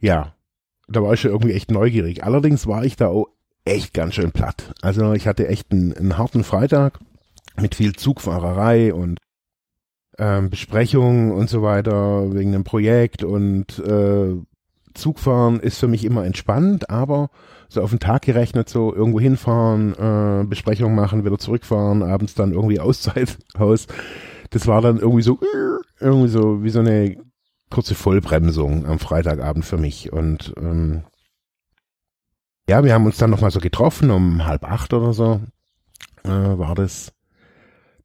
ja, 0.00 0.34
da 0.88 1.02
war 1.02 1.14
ich 1.14 1.20
schon 1.20 1.30
irgendwie 1.30 1.54
echt 1.54 1.70
neugierig. 1.70 2.24
Allerdings 2.24 2.66
war 2.66 2.84
ich 2.84 2.96
da 2.96 3.08
auch 3.08 3.28
echt 3.64 3.94
ganz 3.94 4.14
schön 4.14 4.32
platt. 4.32 4.74
Also 4.82 5.12
ich 5.14 5.26
hatte 5.26 5.48
echt 5.48 5.72
einen, 5.72 5.94
einen 5.94 6.18
harten 6.18 6.44
Freitag 6.44 6.98
mit 7.56 7.74
viel 7.74 7.94
Zugfahrerei 7.94 8.92
und 8.92 9.18
ähm, 10.18 10.50
Besprechungen 10.50 11.32
und 11.32 11.48
so 11.48 11.62
weiter 11.62 12.32
wegen 12.34 12.54
einem 12.54 12.64
Projekt 12.64 13.24
und 13.24 13.78
äh, 13.78 14.34
Zugfahren 14.94 15.60
ist 15.60 15.78
für 15.78 15.88
mich 15.88 16.04
immer 16.04 16.24
entspannt, 16.24 16.88
aber 16.88 17.30
so 17.68 17.82
auf 17.82 17.90
den 17.90 18.00
Tag 18.00 18.22
gerechnet, 18.22 18.68
so 18.68 18.94
irgendwo 18.94 19.20
hinfahren, 19.20 19.94
äh, 19.94 20.44
Besprechungen 20.44 20.94
machen, 20.94 21.24
wieder 21.24 21.38
zurückfahren, 21.38 22.02
abends 22.02 22.34
dann 22.34 22.52
irgendwie 22.52 22.80
Auszeithaus, 22.84 23.86
das 24.50 24.66
war 24.66 24.80
dann 24.80 24.98
irgendwie 24.98 25.22
so, 25.22 25.38
irgendwie 26.00 26.28
so 26.28 26.62
wie 26.62 26.70
so 26.70 26.80
eine 26.80 27.16
kurze 27.70 27.94
Vollbremsung 27.94 28.86
am 28.86 28.98
Freitagabend 28.98 29.64
für 29.64 29.78
mich. 29.78 30.12
Und 30.12 30.54
ähm, 30.56 31.02
ja, 32.68 32.84
wir 32.84 32.94
haben 32.94 33.06
uns 33.06 33.18
dann 33.18 33.30
nochmal 33.30 33.50
so 33.50 33.60
getroffen, 33.60 34.10
um 34.10 34.46
halb 34.46 34.64
acht 34.64 34.92
oder 34.92 35.12
so 35.12 35.40
äh, 36.24 36.28
war 36.58 36.74
das. 36.74 37.13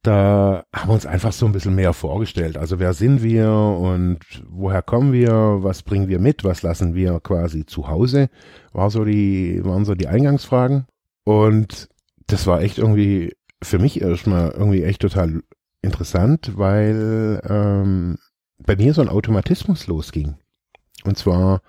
Da 0.02 0.64
haben 0.74 0.90
wir 0.90 0.94
uns 0.94 1.06
einfach 1.06 1.34
so 1.34 1.46
ein 1.46 1.52
bisschen 1.52 1.76
mehr 1.76 1.92
vorgestellt. 1.92 2.58
Also 2.58 2.80
wer 2.80 2.94
sind 2.94 3.22
wir 3.22 3.52
und 3.52 4.20
woher 4.48 4.82
kommen 4.82 5.12
wir, 5.12 5.58
was 5.60 5.84
bringen 5.84 6.08
wir 6.08 6.20
mit, 6.20 6.46
was 6.46 6.62
lassen 6.62 6.96
wir 6.96 7.20
quasi 7.20 7.66
zu 7.66 7.90
Hause, 7.90 8.30
war 8.72 8.90
so 8.92 9.04
die, 9.04 9.60
waren 9.66 9.84
so 9.84 9.96
die 9.96 10.08
Eingangsfragen. 10.08 10.86
Und 11.26 11.90
das 12.28 12.48
war 12.48 12.62
echt 12.62 12.78
irgendwie 12.78 13.36
für 13.62 13.80
mich 13.80 14.02
erstmal 14.02 14.52
irgendwie 14.52 14.84
echt 14.84 15.02
total 15.02 15.42
interessant, 15.82 16.54
weil 16.56 17.42
ähm, 17.48 18.18
bei 18.58 18.76
mir 18.76 18.94
so 18.94 19.02
ein 19.02 19.10
Automatismus 19.10 19.88
losging. 19.88 20.36
Und 21.04 21.18
zwar, 21.18 21.62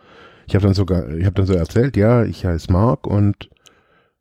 ich 0.46 0.54
habe 0.54 0.64
dann 0.64 0.75
sogar, 0.75 1.08
ich 1.10 1.25
habe 1.25 1.34
dann 1.34 1.46
so 1.46 1.54
erzählt, 1.54 1.96
ja, 1.96 2.25
ich 2.25 2.44
heiße 2.44 2.72
Mark 2.72 3.06
und 3.06 3.50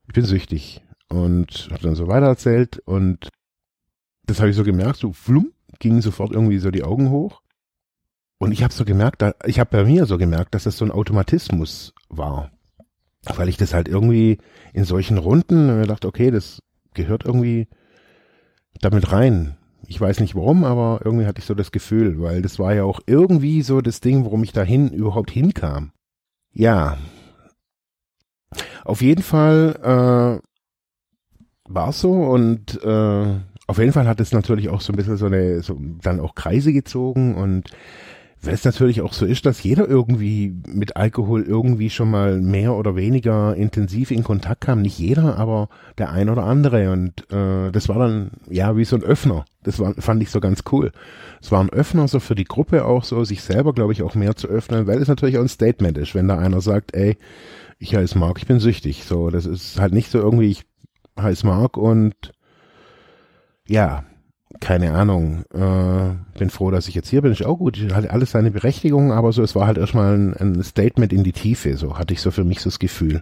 ich 0.08 0.14
bin 0.14 0.26
süchtig 0.26 0.84
und 1.10 1.70
habe 1.72 1.84
dann 1.84 1.96
so 1.96 2.08
weiter 2.08 2.28
erzählt 2.28 2.80
und 2.86 3.30
das 4.30 4.40
habe 4.40 4.50
ich 4.50 4.56
so 4.56 4.64
gemerkt, 4.64 4.98
so 4.98 5.14
flum, 5.14 5.52
gingen 5.80 6.02
sofort 6.02 6.32
irgendwie 6.32 6.60
so 6.60 6.72
die 6.72 6.84
Augen 6.84 7.10
hoch 7.10 7.42
und 8.40 8.52
ich 8.52 8.64
habe 8.64 8.74
so 8.74 8.86
gemerkt, 8.86 9.22
da, 9.22 9.34
ich 9.46 9.60
habe 9.60 9.70
bei 9.72 9.84
mir 9.84 10.06
so 10.06 10.18
gemerkt, 10.18 10.56
dass 10.56 10.64
das 10.64 10.78
so 10.78 10.86
ein 10.86 10.92
Automatismus 10.92 11.94
war, 12.10 12.52
weil 13.24 13.50
ich 13.50 13.58
das 13.58 13.74
halt 13.74 13.88
irgendwie 13.88 14.38
in 14.74 14.86
solchen 14.86 15.18
Runden 15.18 15.68
mir 15.68 15.88
dachte, 15.88 16.08
okay, 16.08 16.32
das 16.32 16.60
gehört 16.94 17.26
irgendwie 17.26 17.68
damit 18.82 19.12
rein 19.12 19.58
ich 19.90 20.00
weiß 20.00 20.20
nicht 20.20 20.36
warum, 20.36 20.64
aber 20.64 21.02
irgendwie 21.04 21.26
hatte 21.26 21.40
ich 21.40 21.46
so 21.46 21.56
das 21.56 21.72
Gefühl, 21.72 22.22
weil 22.22 22.44
das 22.44 22.60
war 22.60 22.74
ja 22.74 22.84
auch 22.84 23.02
irgendwie 23.08 23.64
so 23.64 23.82
das 23.82 24.02
Ding, 24.02 24.24
warum 24.24 24.44
ich 24.44 24.54
dahin 24.54 24.90
überhaupt 24.90 25.32
hinkam. 25.32 25.92
Ja. 26.54 26.98
Auf 28.86 29.02
jeden 29.02 29.24
Fall 29.24 30.40
äh, 30.42 31.72
war 31.72 31.90
es 31.90 32.02
so 32.02 32.14
und 32.14 32.82
äh, 32.84 33.40
auf 33.70 33.78
jeden 33.78 33.94
Fall 33.94 34.08
hat 34.08 34.20
es 34.20 34.32
natürlich 34.32 34.70
auch 34.70 34.82
so 34.82 34.92
ein 34.92 34.96
bisschen 34.96 35.18
so 35.18 35.28
eine, 35.28 35.62
so 35.62 35.78
dann 36.02 36.20
auch 36.20 36.34
Kreise 36.34 36.74
gezogen 36.74 37.36
und 37.36 37.70
weil 38.42 38.54
es 38.54 38.64
natürlich 38.64 39.02
auch 39.02 39.14
so 39.14 39.26
ist, 39.26 39.46
dass 39.46 39.62
jeder 39.62 39.88
irgendwie 39.88 40.56
mit 40.66 40.96
Alkohol 40.96 41.44
irgendwie 41.44 41.90
schon 41.90 42.10
mal 42.10 42.40
mehr 42.40 42.74
oder 42.74 42.96
weniger 42.96 43.54
intensiv 43.56 44.12
in 44.12 44.24
Kontakt 44.24 44.62
kam. 44.62 44.82
Nicht 44.82 44.98
jeder, 44.98 45.38
aber 45.38 45.68
der 45.98 46.12
ein 46.12 46.30
oder 46.30 46.44
andere. 46.44 46.90
Und 46.92 47.30
äh, 47.34 47.70
das 47.72 47.90
war 47.90 48.00
dann 48.00 48.32
ja 48.50 48.78
wie 48.78 48.86
so 48.86 48.96
ein 48.96 49.04
Öffner. 49.04 49.44
Das 49.64 49.78
war, 49.78 49.94
fand 49.96 50.24
ich 50.24 50.30
so 50.30 50.40
ganz 50.40 50.64
cool. 50.72 50.94
Es 51.42 51.52
war 51.52 51.60
ein 51.60 51.70
Öffner 51.70 52.08
so 52.08 52.22
für 52.22 52.36
die 52.36 52.46
Gruppe 52.46 52.86
auch 52.86 53.04
so, 53.04 53.26
sich 53.26 53.42
selber, 53.42 53.74
glaube 53.74 53.92
ich, 53.92 54.04
auch 54.04 54.16
mehr 54.16 54.38
zu 54.38 54.48
öffnen, 54.48 54.88
weil 54.88 55.02
es 55.02 55.10
natürlich 55.10 55.38
auch 55.38 55.44
ein 55.44 55.50
Statement 55.50 55.98
ist, 55.98 56.16
wenn 56.16 56.30
da 56.30 56.38
einer 56.38 56.62
sagt, 56.62 56.96
ey, 56.96 57.18
ich 57.78 57.94
heiße 57.94 58.18
Mark, 58.18 58.38
ich 58.38 58.48
bin 58.48 58.62
süchtig. 58.62 59.04
So, 59.04 59.30
das 59.30 59.46
ist 59.46 59.82
halt 59.82 59.94
nicht 59.94 60.10
so 60.10 60.18
irgendwie, 60.18 60.50
ich 60.50 60.64
heiße 61.20 61.46
Mark 61.46 61.76
und 61.76 62.32
ja, 63.70 64.04
keine 64.60 64.94
Ahnung, 64.94 65.46
äh, 65.54 66.38
bin 66.38 66.50
froh, 66.50 66.72
dass 66.72 66.88
ich 66.88 66.96
jetzt 66.96 67.10
hier 67.10 67.22
bin. 67.22 67.32
Ist 67.32 67.46
auch 67.46 67.60
gut, 67.60 67.78
hat 67.94 68.10
alles 68.10 68.32
seine 68.32 68.52
Berechtigung, 68.52 69.12
aber 69.12 69.32
so, 69.32 69.44
es 69.44 69.56
war 69.56 69.68
halt 69.68 69.78
erstmal 69.78 70.18
ein, 70.18 70.34
ein 70.34 70.64
Statement 70.64 71.14
in 71.14 71.24
die 71.24 71.34
Tiefe, 71.34 71.78
so 71.78 71.98
hatte 71.98 72.14
ich 72.14 72.22
so 72.22 72.32
für 72.32 72.44
mich 72.44 72.60
so 72.60 72.70
das 72.70 72.80
Gefühl. 72.80 73.22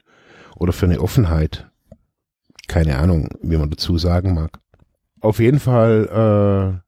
Oder 0.56 0.74
für 0.74 0.86
eine 0.86 1.02
Offenheit. 1.02 1.70
Keine 2.68 2.98
Ahnung, 2.98 3.30
wie 3.42 3.58
man 3.58 3.70
dazu 3.70 3.98
sagen 3.98 4.34
mag. 4.34 4.60
Auf 5.20 5.40
jeden 5.40 5.60
Fall, 5.60 6.82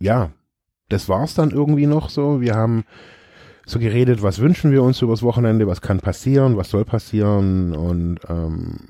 äh, 0.00 0.04
ja, 0.04 0.30
das 0.88 1.08
war's 1.08 1.34
dann 1.34 1.50
irgendwie 1.50 1.86
noch 1.86 2.08
so. 2.08 2.40
Wir 2.40 2.54
haben 2.54 2.84
so 3.66 3.78
geredet, 3.78 4.22
was 4.22 4.38
wünschen 4.38 4.70
wir 4.70 4.82
uns 4.82 5.02
übers 5.02 5.22
Wochenende, 5.22 5.66
was 5.66 5.80
kann 5.80 6.00
passieren, 6.00 6.56
was 6.56 6.70
soll 6.70 6.84
passieren 6.84 7.74
und 7.74 8.20
ähm, 8.28 8.88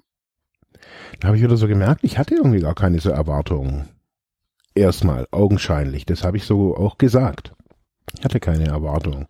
da 1.21 1.29
habe 1.29 1.37
ich 1.37 1.43
wieder 1.43 1.57
so 1.57 1.69
gemerkt, 1.69 2.05
ich 2.05 2.19
hatte 2.19 2.35
irgendwie 2.35 2.61
gar 2.61 2.75
keine 2.75 3.01
so 3.01 3.11
Erwartungen. 3.11 3.89
Erstmal, 4.75 5.27
augenscheinlich, 5.31 6.05
das 6.05 6.25
habe 6.25 6.37
ich 6.37 6.45
so 6.45 6.77
auch 6.77 6.99
gesagt. 6.99 7.53
Ich 8.19 8.25
hatte 8.25 8.41
keine 8.41 8.67
Erwartungen. 8.67 9.27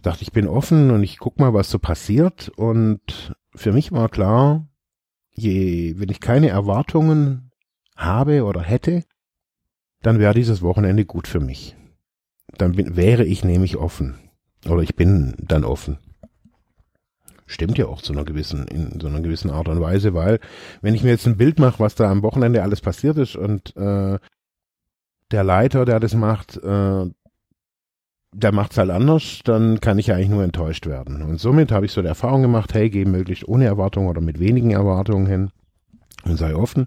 Dachte, 0.00 0.22
ich 0.22 0.32
bin 0.32 0.48
offen 0.48 0.90
und 0.90 1.02
ich 1.02 1.18
guck 1.18 1.38
mal, 1.38 1.54
was 1.54 1.70
so 1.70 1.78
passiert. 1.78 2.48
Und 2.56 3.34
für 3.54 3.72
mich 3.72 3.92
war 3.92 4.08
klar, 4.08 4.66
je, 5.32 5.94
wenn 5.98 6.08
ich 6.08 6.20
keine 6.20 6.48
Erwartungen 6.48 7.52
habe 7.96 8.44
oder 8.44 8.62
hätte, 8.62 9.04
dann 10.02 10.18
wäre 10.18 10.34
dieses 10.34 10.62
Wochenende 10.62 11.04
gut 11.04 11.28
für 11.28 11.40
mich. 11.40 11.76
Dann 12.58 12.72
bin, 12.72 12.96
wäre 12.96 13.24
ich 13.24 13.44
nämlich 13.44 13.76
offen. 13.76 14.18
Oder 14.68 14.82
ich 14.82 14.96
bin 14.96 15.34
dann 15.38 15.64
offen. 15.64 15.98
Stimmt 17.52 17.76
ja 17.78 17.86
auch 17.86 18.00
zu 18.00 18.12
einer 18.12 18.24
gewissen, 18.24 18.66
in 18.66 18.98
so 19.00 19.08
einer 19.08 19.20
gewissen 19.20 19.50
Art 19.50 19.68
und 19.68 19.80
Weise, 19.80 20.14
weil 20.14 20.40
wenn 20.80 20.94
ich 20.94 21.02
mir 21.02 21.10
jetzt 21.10 21.26
ein 21.26 21.36
Bild 21.36 21.58
mache, 21.58 21.80
was 21.80 21.94
da 21.94 22.10
am 22.10 22.22
Wochenende 22.22 22.62
alles 22.62 22.80
passiert 22.80 23.18
ist 23.18 23.36
und 23.36 23.76
äh, 23.76 24.18
der 25.30 25.44
Leiter, 25.44 25.84
der 25.84 26.00
das 26.00 26.14
macht, 26.14 26.56
äh, 26.56 27.06
der 28.34 28.52
macht's 28.52 28.78
halt 28.78 28.90
anders, 28.90 29.40
dann 29.44 29.80
kann 29.80 29.98
ich 29.98 30.06
ja 30.06 30.14
eigentlich 30.14 30.30
nur 30.30 30.44
enttäuscht 30.44 30.86
werden. 30.86 31.22
Und 31.22 31.38
somit 31.38 31.70
habe 31.70 31.84
ich 31.84 31.92
so 31.92 32.00
die 32.00 32.08
Erfahrung 32.08 32.42
gemacht, 32.42 32.72
hey, 32.72 32.88
geh 32.88 33.04
möglichst 33.04 33.46
ohne 33.46 33.66
Erwartungen 33.66 34.08
oder 34.08 34.22
mit 34.22 34.40
wenigen 34.40 34.70
Erwartungen 34.70 35.26
hin 35.26 35.50
und 36.24 36.38
sei 36.38 36.54
offen, 36.54 36.86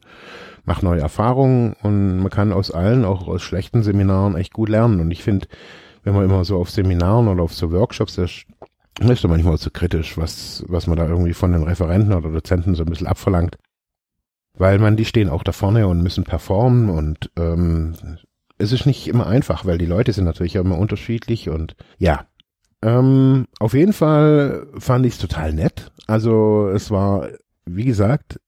mach 0.64 0.82
neue 0.82 1.02
Erfahrungen 1.02 1.76
und 1.84 2.20
man 2.20 2.30
kann 2.32 2.52
aus 2.52 2.72
allen, 2.72 3.06
auch 3.06 3.28
aus 3.28 3.44
schlechten 3.44 3.84
Seminaren, 3.84 4.36
echt 4.36 4.54
gut 4.54 4.70
lernen. 4.70 5.00
Und 5.00 5.12
ich 5.12 5.22
finde, 5.22 5.48
wenn 6.04 6.16
man 6.16 6.26
immer 6.26 6.46
so 6.46 6.58
auf 6.58 6.72
Seminaren 6.72 7.28
oder 7.28 7.44
auf 7.44 7.54
so 7.54 7.72
Workshops 7.72 8.18
ist 9.00 9.24
doch 9.24 9.30
manchmal 9.30 9.58
zu 9.58 9.72
kritisch, 9.72 10.18
was, 10.18 10.64
was 10.68 10.88
man 10.88 10.98
da 10.98 11.08
irgendwie 11.08 11.34
von 11.34 11.52
den 11.52 11.64
Referenten 11.64 12.14
oder 12.14 12.30
Dozenten 12.30 12.76
so 12.76 12.84
ein 12.84 12.90
bisschen 12.90 13.08
abverlangt. 13.08 13.58
Weil 14.58 14.80
man, 14.80 14.96
die 14.96 15.06
stehen 15.06 15.30
auch 15.30 15.44
da 15.44 15.52
vorne 15.52 15.88
und 15.88 16.02
müssen 16.02 16.24
performen 16.24 16.90
und 16.90 17.30
ähm, 17.38 17.96
es 18.58 18.72
ist 18.72 18.86
nicht 18.86 19.08
immer 19.08 19.28
einfach, 19.28 19.66
weil 19.66 19.78
die 19.78 19.86
Leute 19.86 20.14
sind 20.14 20.24
natürlich 20.24 20.56
immer 20.56 20.78
unterschiedlich 20.78 21.50
und 21.50 21.76
ja. 21.98 22.26
Ähm, 22.82 23.48
auf 23.60 23.74
jeden 23.74 23.94
Fall 23.94 24.68
fand 24.78 25.06
ich 25.06 25.14
es 25.14 25.20
total 25.20 25.54
nett. 25.54 25.92
Also 26.08 26.70
es 26.70 26.92
war, 26.92 27.30
wie 27.66 27.86
gesagt, 27.86 28.40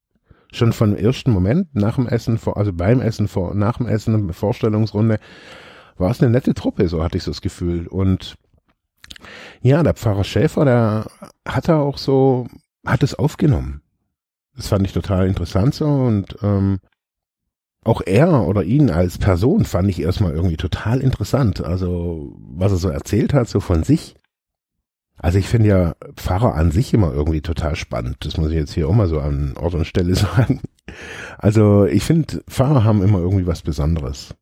schon 0.51 0.73
von 0.73 0.95
ersten 0.95 1.31
Moment 1.31 1.75
nach 1.75 1.95
dem 1.95 2.07
Essen, 2.07 2.37
vor, 2.37 2.57
also 2.57 2.71
beim 2.71 3.01
Essen, 3.01 3.27
vor, 3.27 3.53
nach 3.53 3.77
dem 3.77 3.87
Essen, 3.87 4.31
Vorstellungsrunde, 4.31 5.19
war 5.97 6.11
es 6.11 6.21
eine 6.21 6.31
nette 6.31 6.53
Truppe, 6.53 6.87
so 6.87 7.03
hatte 7.03 7.17
ich 7.17 7.23
so 7.23 7.31
das 7.31 7.41
Gefühl. 7.41 7.87
Und 7.87 8.37
ja, 9.61 9.83
der 9.83 9.93
Pfarrer 9.93 10.23
Schäfer, 10.23 10.65
der 10.65 11.07
hat 11.47 11.67
da 11.67 11.79
auch 11.79 11.97
so, 11.97 12.47
hat 12.85 13.03
es 13.03 13.15
aufgenommen. 13.15 13.81
Das 14.55 14.67
fand 14.67 14.85
ich 14.85 14.93
total 14.93 15.27
interessant 15.27 15.75
so 15.75 15.85
und 15.85 16.37
ähm, 16.41 16.79
auch 17.83 18.01
er 18.05 18.45
oder 18.45 18.63
ihn 18.63 18.89
als 18.89 19.17
Person 19.17 19.63
fand 19.63 19.89
ich 19.89 20.01
erstmal 20.01 20.33
irgendwie 20.33 20.57
total 20.57 20.99
interessant. 20.99 21.63
Also, 21.63 22.35
was 22.37 22.71
er 22.73 22.77
so 22.77 22.89
erzählt 22.89 23.33
hat, 23.33 23.47
so 23.47 23.59
von 23.59 23.83
sich. 23.83 24.15
Also 25.19 25.39
ich 25.39 25.47
finde 25.47 25.69
ja 25.69 25.95
Pfarrer 26.15 26.53
an 26.53 26.71
sich 26.71 26.93
immer 26.93 27.11
irgendwie 27.11 27.41
total 27.41 27.75
spannend. 27.75 28.17
Das 28.19 28.37
muss 28.37 28.49
ich 28.49 28.55
jetzt 28.55 28.73
hier 28.73 28.87
auch 28.87 28.93
mal 28.93 29.07
so 29.07 29.19
an 29.19 29.55
Ort 29.57 29.73
und 29.73 29.85
Stelle 29.85 30.15
sagen. 30.15 30.61
Also 31.37 31.85
ich 31.85 32.03
finde, 32.03 32.43
Pfarrer 32.47 32.83
haben 32.83 33.01
immer 33.01 33.19
irgendwie 33.19 33.47
was 33.47 33.61
Besonderes. 33.61 34.35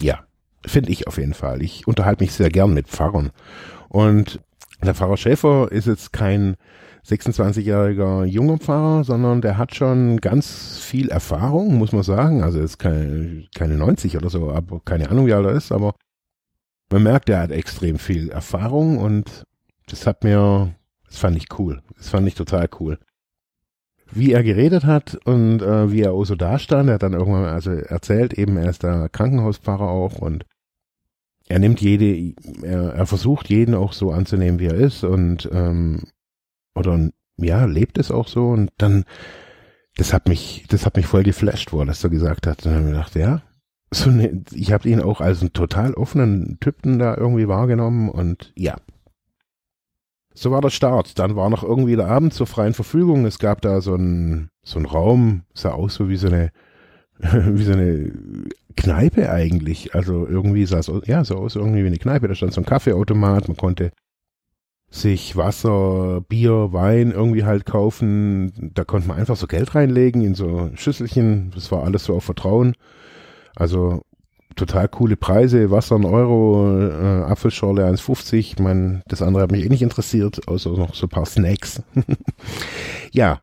Ja, 0.00 0.24
finde 0.66 0.90
ich 0.90 1.06
auf 1.06 1.18
jeden 1.18 1.34
Fall. 1.34 1.62
Ich 1.62 1.86
unterhalte 1.86 2.22
mich 2.22 2.32
sehr 2.32 2.50
gern 2.50 2.74
mit 2.74 2.88
Pfarrern. 2.88 3.30
Und 3.88 4.40
der 4.82 4.94
Pfarrer 4.94 5.16
Schäfer 5.16 5.70
ist 5.70 5.86
jetzt 5.86 6.12
kein 6.12 6.56
26-jähriger 7.06 8.24
junger 8.24 8.58
Pfarrer, 8.58 9.04
sondern 9.04 9.40
der 9.40 9.58
hat 9.58 9.74
schon 9.74 10.18
ganz 10.18 10.78
viel 10.78 11.08
Erfahrung, 11.08 11.76
muss 11.76 11.92
man 11.92 12.02
sagen. 12.02 12.42
Also 12.42 12.60
ist 12.60 12.78
keine, 12.78 13.44
keine 13.54 13.76
90 13.76 14.16
oder 14.16 14.30
so, 14.30 14.50
aber 14.50 14.80
keine 14.84 15.10
Ahnung, 15.10 15.26
wie 15.26 15.32
alt 15.32 15.46
er 15.46 15.52
ist, 15.52 15.72
aber 15.72 15.94
man 16.90 17.02
merkt, 17.02 17.28
er 17.28 17.40
hat 17.40 17.50
extrem 17.50 17.98
viel 17.98 18.30
Erfahrung 18.30 18.98
und 18.98 19.44
das 19.88 20.06
hat 20.06 20.24
mir, 20.24 20.74
das 21.06 21.18
fand 21.18 21.36
ich 21.36 21.46
cool. 21.58 21.82
Das 21.96 22.08
fand 22.08 22.28
ich 22.28 22.34
total 22.34 22.68
cool. 22.80 22.98
Wie 24.10 24.32
er 24.32 24.42
geredet 24.42 24.84
hat 24.84 25.18
und 25.24 25.62
äh, 25.62 25.90
wie 25.90 26.02
er 26.02 26.12
auch 26.12 26.24
so 26.24 26.34
da 26.34 26.58
stand, 26.58 26.88
er 26.88 26.94
hat 26.94 27.02
dann 27.02 27.14
irgendwann 27.14 27.46
also 27.46 27.70
erzählt, 27.70 28.34
eben 28.34 28.58
er 28.58 28.68
ist 28.68 28.82
der 28.82 29.08
Krankenhauspfarrer 29.08 29.88
auch 29.88 30.18
und 30.18 30.44
er 31.52 31.58
nimmt 31.58 31.82
jede, 31.82 32.34
er, 32.62 32.94
er 32.94 33.06
versucht 33.06 33.50
jeden 33.50 33.74
auch 33.74 33.92
so 33.92 34.10
anzunehmen, 34.10 34.58
wie 34.58 34.68
er 34.68 34.74
ist 34.74 35.04
und 35.04 35.50
ähm, 35.52 36.04
oder 36.74 37.10
ja, 37.36 37.66
lebt 37.66 37.98
es 37.98 38.10
auch 38.10 38.26
so 38.26 38.48
und 38.48 38.70
dann, 38.78 39.04
das 39.96 40.14
hat 40.14 40.28
mich, 40.28 40.64
das 40.68 40.86
hat 40.86 40.96
mich 40.96 41.04
voll 41.04 41.24
geflasht, 41.24 41.74
wo 41.74 41.80
er 41.80 41.86
das 41.86 42.00
so 42.00 42.08
gesagt 42.08 42.46
hat. 42.46 42.64
Und 42.64 42.72
dann 42.72 42.74
habe 42.76 42.86
ich 42.86 42.92
gedacht, 42.92 43.14
ja, 43.16 43.42
so 43.90 44.08
ne, 44.10 44.42
ich 44.50 44.72
habe 44.72 44.88
ihn 44.88 45.02
auch 45.02 45.20
als 45.20 45.42
einen 45.42 45.52
total 45.52 45.92
offenen 45.92 46.56
Typen 46.58 46.98
da 46.98 47.14
irgendwie 47.14 47.48
wahrgenommen 47.48 48.08
und 48.08 48.54
ja. 48.56 48.76
So 50.32 50.50
war 50.50 50.62
der 50.62 50.70
Start. 50.70 51.18
Dann 51.18 51.36
war 51.36 51.50
noch 51.50 51.62
irgendwie 51.62 51.96
der 51.96 52.08
Abend 52.08 52.32
zur 52.32 52.46
freien 52.46 52.72
Verfügung. 52.72 53.26
Es 53.26 53.38
gab 53.38 53.60
da 53.60 53.82
so 53.82 53.92
einen 53.92 54.48
so 54.62 54.78
einen 54.78 54.86
Raum, 54.86 55.42
sah 55.52 55.72
aus 55.72 55.96
so 55.96 56.08
wie 56.08 56.16
so 56.16 56.28
eine 56.28 56.50
wie 57.32 57.64
so 57.64 57.72
eine 57.72 58.12
Kneipe 58.76 59.30
eigentlich. 59.30 59.94
Also 59.94 60.26
irgendwie 60.26 60.66
sah 60.66 60.78
es 60.78 60.90
ja, 61.06 61.24
so 61.24 61.36
aus 61.36 61.56
irgendwie 61.56 61.82
wie 61.82 61.88
eine 61.88 61.98
Kneipe. 61.98 62.28
Da 62.28 62.34
stand 62.34 62.52
so 62.52 62.60
ein 62.60 62.66
Kaffeeautomat, 62.66 63.48
man 63.48 63.56
konnte 63.56 63.92
sich 64.90 65.36
Wasser, 65.36 66.20
Bier, 66.28 66.72
Wein 66.72 67.12
irgendwie 67.12 67.44
halt 67.44 67.64
kaufen. 67.64 68.72
Da 68.74 68.84
konnte 68.84 69.08
man 69.08 69.18
einfach 69.18 69.36
so 69.36 69.46
Geld 69.46 69.74
reinlegen 69.74 70.22
in 70.22 70.34
so 70.34 70.70
Schüsselchen. 70.74 71.50
Das 71.54 71.72
war 71.72 71.84
alles 71.84 72.04
so 72.04 72.14
auf 72.14 72.24
Vertrauen. 72.24 72.74
Also 73.56 74.02
total 74.56 74.88
coole 74.88 75.16
Preise. 75.16 75.70
Wasser 75.70 75.96
ein 75.96 76.04
Euro, 76.04 76.78
äh, 76.78 77.22
Apfelschorle 77.24 77.86
1,50. 77.86 78.34
Ich 78.34 78.58
meine, 78.58 79.02
das 79.06 79.22
andere 79.22 79.44
hat 79.44 79.52
mich 79.52 79.64
eh 79.64 79.68
nicht 79.68 79.82
interessiert, 79.82 80.46
außer 80.46 80.70
noch 80.70 80.94
so 80.94 81.06
ein 81.06 81.10
paar 81.10 81.26
Snacks. 81.26 81.82
ja, 83.12 83.40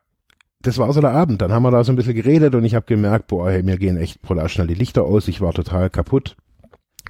das 0.62 0.78
war 0.78 0.92
so 0.92 1.00
der 1.00 1.12
Abend. 1.12 1.40
Dann 1.42 1.52
haben 1.52 1.62
wir 1.62 1.70
da 1.70 1.84
so 1.84 1.92
ein 1.92 1.96
bisschen 1.96 2.14
geredet 2.14 2.54
und 2.54 2.64
ich 2.64 2.74
habe 2.74 2.86
gemerkt, 2.86 3.28
boah, 3.28 3.50
hey, 3.50 3.62
mir 3.62 3.78
gehen 3.78 3.96
echt 3.96 4.20
brutal 4.22 4.48
schnell 4.48 4.66
die 4.66 4.74
Lichter 4.74 5.04
aus. 5.04 5.28
Ich 5.28 5.40
war 5.40 5.52
total 5.52 5.90
kaputt 5.90 6.36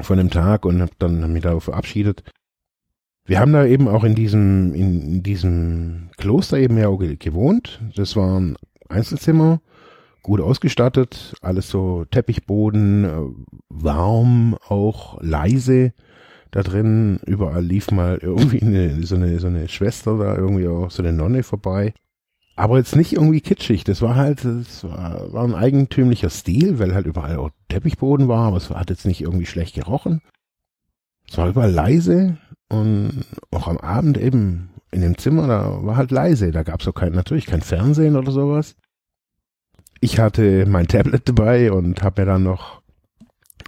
von 0.00 0.18
dem 0.18 0.30
Tag 0.30 0.64
und 0.64 0.80
habe 0.80 0.92
dann 0.98 1.32
mich 1.32 1.42
da 1.42 1.58
verabschiedet. 1.58 2.22
Wir 3.24 3.40
haben 3.40 3.52
da 3.52 3.64
eben 3.64 3.88
auch 3.88 4.04
in 4.04 4.14
diesem, 4.14 4.74
in 4.74 5.22
diesem 5.22 6.10
Kloster 6.16 6.58
eben 6.58 6.78
ja 6.78 6.88
auch 6.88 6.98
gewohnt. 6.98 7.80
Das 7.94 8.16
war 8.16 8.40
ein 8.40 8.56
Einzelzimmer, 8.88 9.60
gut 10.22 10.40
ausgestattet, 10.40 11.34
alles 11.40 11.68
so 11.68 12.04
Teppichboden, 12.06 13.04
äh, 13.04 13.10
warm, 13.68 14.56
auch 14.66 15.20
leise 15.20 15.92
da 16.50 16.62
drin. 16.62 17.20
Überall 17.26 17.64
lief 17.64 17.90
mal 17.90 18.18
irgendwie 18.22 18.62
eine, 18.62 19.02
so 19.04 19.16
eine, 19.16 19.38
so 19.38 19.48
eine 19.48 19.68
Schwester 19.68 20.18
da, 20.18 20.36
irgendwie 20.36 20.68
auch 20.68 20.90
so 20.90 21.02
eine 21.02 21.12
Nonne 21.12 21.42
vorbei. 21.42 21.94
Aber 22.60 22.78
jetzt 22.78 22.96
nicht 22.96 23.14
irgendwie 23.14 23.40
kitschig. 23.40 23.84
Das 23.84 24.02
war 24.02 24.16
halt, 24.16 24.44
das 24.44 24.84
war, 24.84 25.32
war 25.32 25.44
ein 25.44 25.54
eigentümlicher 25.54 26.30
Stil, 26.30 26.78
weil 26.78 26.94
halt 26.94 27.06
überall 27.06 27.36
auch 27.36 27.50
Teppichboden 27.68 28.28
war, 28.28 28.48
aber 28.48 28.58
es 28.58 28.68
hat 28.70 28.90
jetzt 28.90 29.06
nicht 29.06 29.22
irgendwie 29.22 29.46
schlecht 29.46 29.74
gerochen. 29.74 30.20
Es 31.28 31.38
war 31.38 31.48
überall 31.48 31.70
leise, 31.70 32.36
und 32.70 33.24
auch 33.50 33.66
am 33.66 33.78
Abend 33.78 34.16
eben 34.16 34.70
in 34.92 35.02
dem 35.02 35.18
Zimmer, 35.18 35.46
da 35.48 35.84
war 35.84 35.96
halt 35.96 36.10
leise. 36.10 36.52
Da 36.52 36.62
gab 36.62 36.80
es 36.80 36.88
auch 36.88 36.94
kein, 36.94 37.12
natürlich 37.12 37.46
kein 37.46 37.62
Fernsehen 37.62 38.16
oder 38.16 38.30
sowas. 38.30 38.76
Ich 40.00 40.18
hatte 40.18 40.64
mein 40.66 40.86
Tablet 40.86 41.28
dabei 41.28 41.72
und 41.72 42.02
habe 42.02 42.22
mir 42.22 42.26
dann 42.26 42.44
noch 42.44 42.80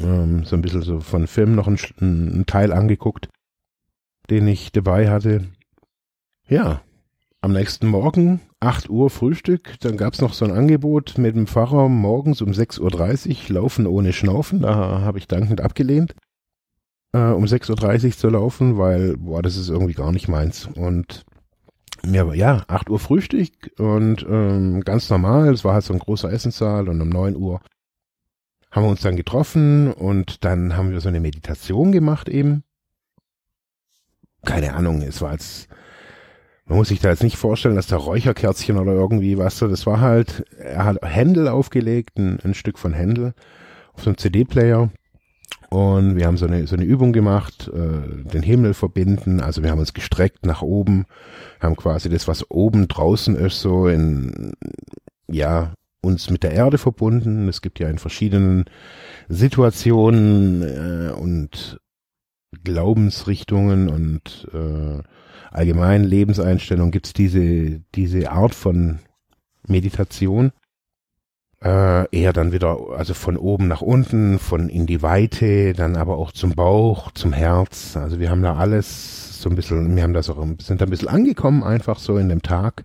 ähm, 0.01 0.45
so 0.45 0.57
ein 0.57 0.63
bisschen 0.63 0.83
so 0.83 1.01
von 1.01 1.27
Film 1.27 1.55
noch 1.55 1.67
einen, 1.67 1.79
einen 2.01 2.47
Teil 2.47 2.73
angeguckt, 2.73 3.29
den 4.31 4.47
ich 4.47 4.73
dabei 4.73 5.11
hatte. 5.11 5.49
Ja, 6.49 6.83
am 7.41 7.53
nächsten 7.53 7.89
Morgen, 7.89 8.41
8 8.63 8.89
Uhr 8.91 9.11
Frühstück, 9.11 9.75
dann 9.81 9.97
gab 9.97 10.15
es 10.15 10.21
noch 10.21 10.35
so 10.35 10.45
ein 10.45 10.53
Angebot 10.53 11.19
mit 11.19 11.35
dem 11.35 11.47
Pfarrer. 11.47 11.89
Morgens 11.89 12.43
um 12.43 12.51
6.30 12.51 13.51
Uhr, 13.51 13.55
Laufen 13.55 13.87
ohne 13.87 14.13
Schnaufen, 14.13 14.63
da 14.63 15.01
habe 15.01 15.19
ich 15.19 15.27
dankend 15.27 15.61
abgelehnt. 15.61 16.15
Äh, 17.13 17.19
um 17.19 17.45
6.30 17.45 18.05
Uhr 18.07 18.13
zu 18.13 18.29
laufen, 18.29 18.79
weil, 18.79 19.17
boah, 19.17 19.43
das 19.43 19.57
ist 19.57 19.69
irgendwie 19.69 19.95
gar 19.95 20.13
nicht 20.13 20.29
meins. 20.29 20.69
Und 20.75 21.25
war, 22.05 22.35
ja, 22.35 22.65
8 22.69 22.91
Uhr 22.91 22.99
Frühstück 22.99 23.73
und 23.79 24.27
ähm, 24.29 24.81
ganz 24.81 25.09
normal, 25.11 25.53
es 25.53 25.65
war 25.65 25.75
halt 25.75 25.85
so 25.85 25.93
ein 25.93 25.99
großer 25.99 26.33
Essenssaal 26.33 26.89
und 26.89 27.01
um 27.01 27.09
9 27.09 27.37
Uhr 27.37 27.61
haben 28.71 28.85
wir 28.85 28.91
uns 28.91 29.03
dann 29.03 29.17
getroffen 29.17 29.93
und 29.93 30.45
dann 30.45 30.77
haben 30.77 30.91
wir 30.91 31.01
so 31.01 31.09
eine 31.09 31.21
Meditation 31.21 31.93
gemacht 31.93 32.29
eben. 32.29 32.65
Keine 34.45 34.75
Ahnung, 34.75 35.03
es 35.03 35.21
war 35.21 35.33
jetzt, 35.33 35.69
man 36.73 36.79
muss 36.79 36.89
sich 36.89 37.01
da 37.01 37.11
jetzt 37.11 37.23
nicht 37.23 37.37
vorstellen, 37.37 37.77
dass 37.77 37.87
da 37.87 37.99
Räucherkerzchen 37.99 38.79
oder 38.79 38.95
irgendwie 38.95 39.37
was 39.37 39.59
so, 39.59 39.69
das 39.69 39.85
war 39.85 40.01
halt, 40.01 40.47
er 40.59 40.87
hat 40.87 40.97
Händel 41.03 41.49
aufgelegt, 41.49 42.17
ein, 42.17 42.41
ein 42.43 42.55
Stück 42.55 42.79
von 42.79 42.95
Händel 42.95 43.35
auf 43.93 44.05
so 44.05 44.09
einem 44.09 44.17
CD-Player 44.17 44.91
und 45.69 46.17
wir 46.17 46.27
haben 46.27 46.39
so 46.39 46.47
eine, 46.47 46.67
so 46.67 46.75
eine 46.75 46.87
Übung 46.87 47.13
gemacht, 47.13 47.71
äh, 47.75 48.25
den 48.27 48.43
Himmel 48.43 48.73
verbinden. 48.73 49.43
Also 49.43 49.63
wir 49.63 49.71
haben 49.71 49.81
uns 49.81 49.93
gestreckt 49.93 50.47
nach 50.47 50.63
oben, 50.63 51.05
haben 51.61 51.77
quasi 51.77 52.09
das, 52.09 52.27
was 52.27 52.51
oben 52.51 52.89
draußen 52.89 53.37
ist, 53.37 53.61
so 53.61 53.87
in, 53.87 54.55
ja, 55.29 55.75
uns 56.01 56.31
mit 56.31 56.43
der 56.43 56.53
Erde 56.53 56.79
verbunden. 56.79 57.51
Es 57.51 57.61
gibt 57.61 57.81
ja 57.81 57.91
in 57.91 57.99
verschiedenen 57.99 58.65
Situationen 59.29 60.63
äh, 60.63 61.13
und 61.13 61.81
Glaubensrichtungen 62.65 63.91
und 63.91 64.49
äh, 64.55 65.03
allgemeinen 65.53 66.05
Lebenseinstellungen 66.05 66.91
gibt 66.91 67.07
es 67.07 67.13
diese, 67.13 67.81
diese 67.95 68.31
Art 68.31 68.55
von 68.55 68.99
Meditation 69.67 70.53
äh, 71.63 72.09
eher 72.11 72.33
dann 72.33 72.53
wieder, 72.53 72.77
also 72.97 73.15
von 73.15 73.37
oben 73.37 73.69
nach 73.69 73.83
unten, 73.83 74.39
von 74.39 74.69
in 74.69 74.87
die 74.87 75.03
Weite, 75.03 75.73
dann 75.75 75.97
aber 75.97 76.19
auch 76.19 76.33
zum 76.33 76.55
Bauch, 76.55 77.13
zum 77.13 77.33
Herz. 77.33 77.97
Also 77.97 78.19
wir 78.19 78.31
haben 78.31 78.43
da 78.43 78.57
alles 78.57 79.41
so 79.41 79.49
ein 79.49 79.57
bisschen, 79.57 79.95
wir 79.95 80.03
haben 80.03 80.15
das 80.15 80.29
auch, 80.29 80.45
sind 80.61 80.81
da 80.81 80.87
ein 80.87 80.91
bisschen 80.91 81.09
angekommen, 81.09 81.63
einfach 81.63 81.99
so 81.99 82.17
in 82.19 82.29
dem 82.29 82.43
Tag. 82.43 82.85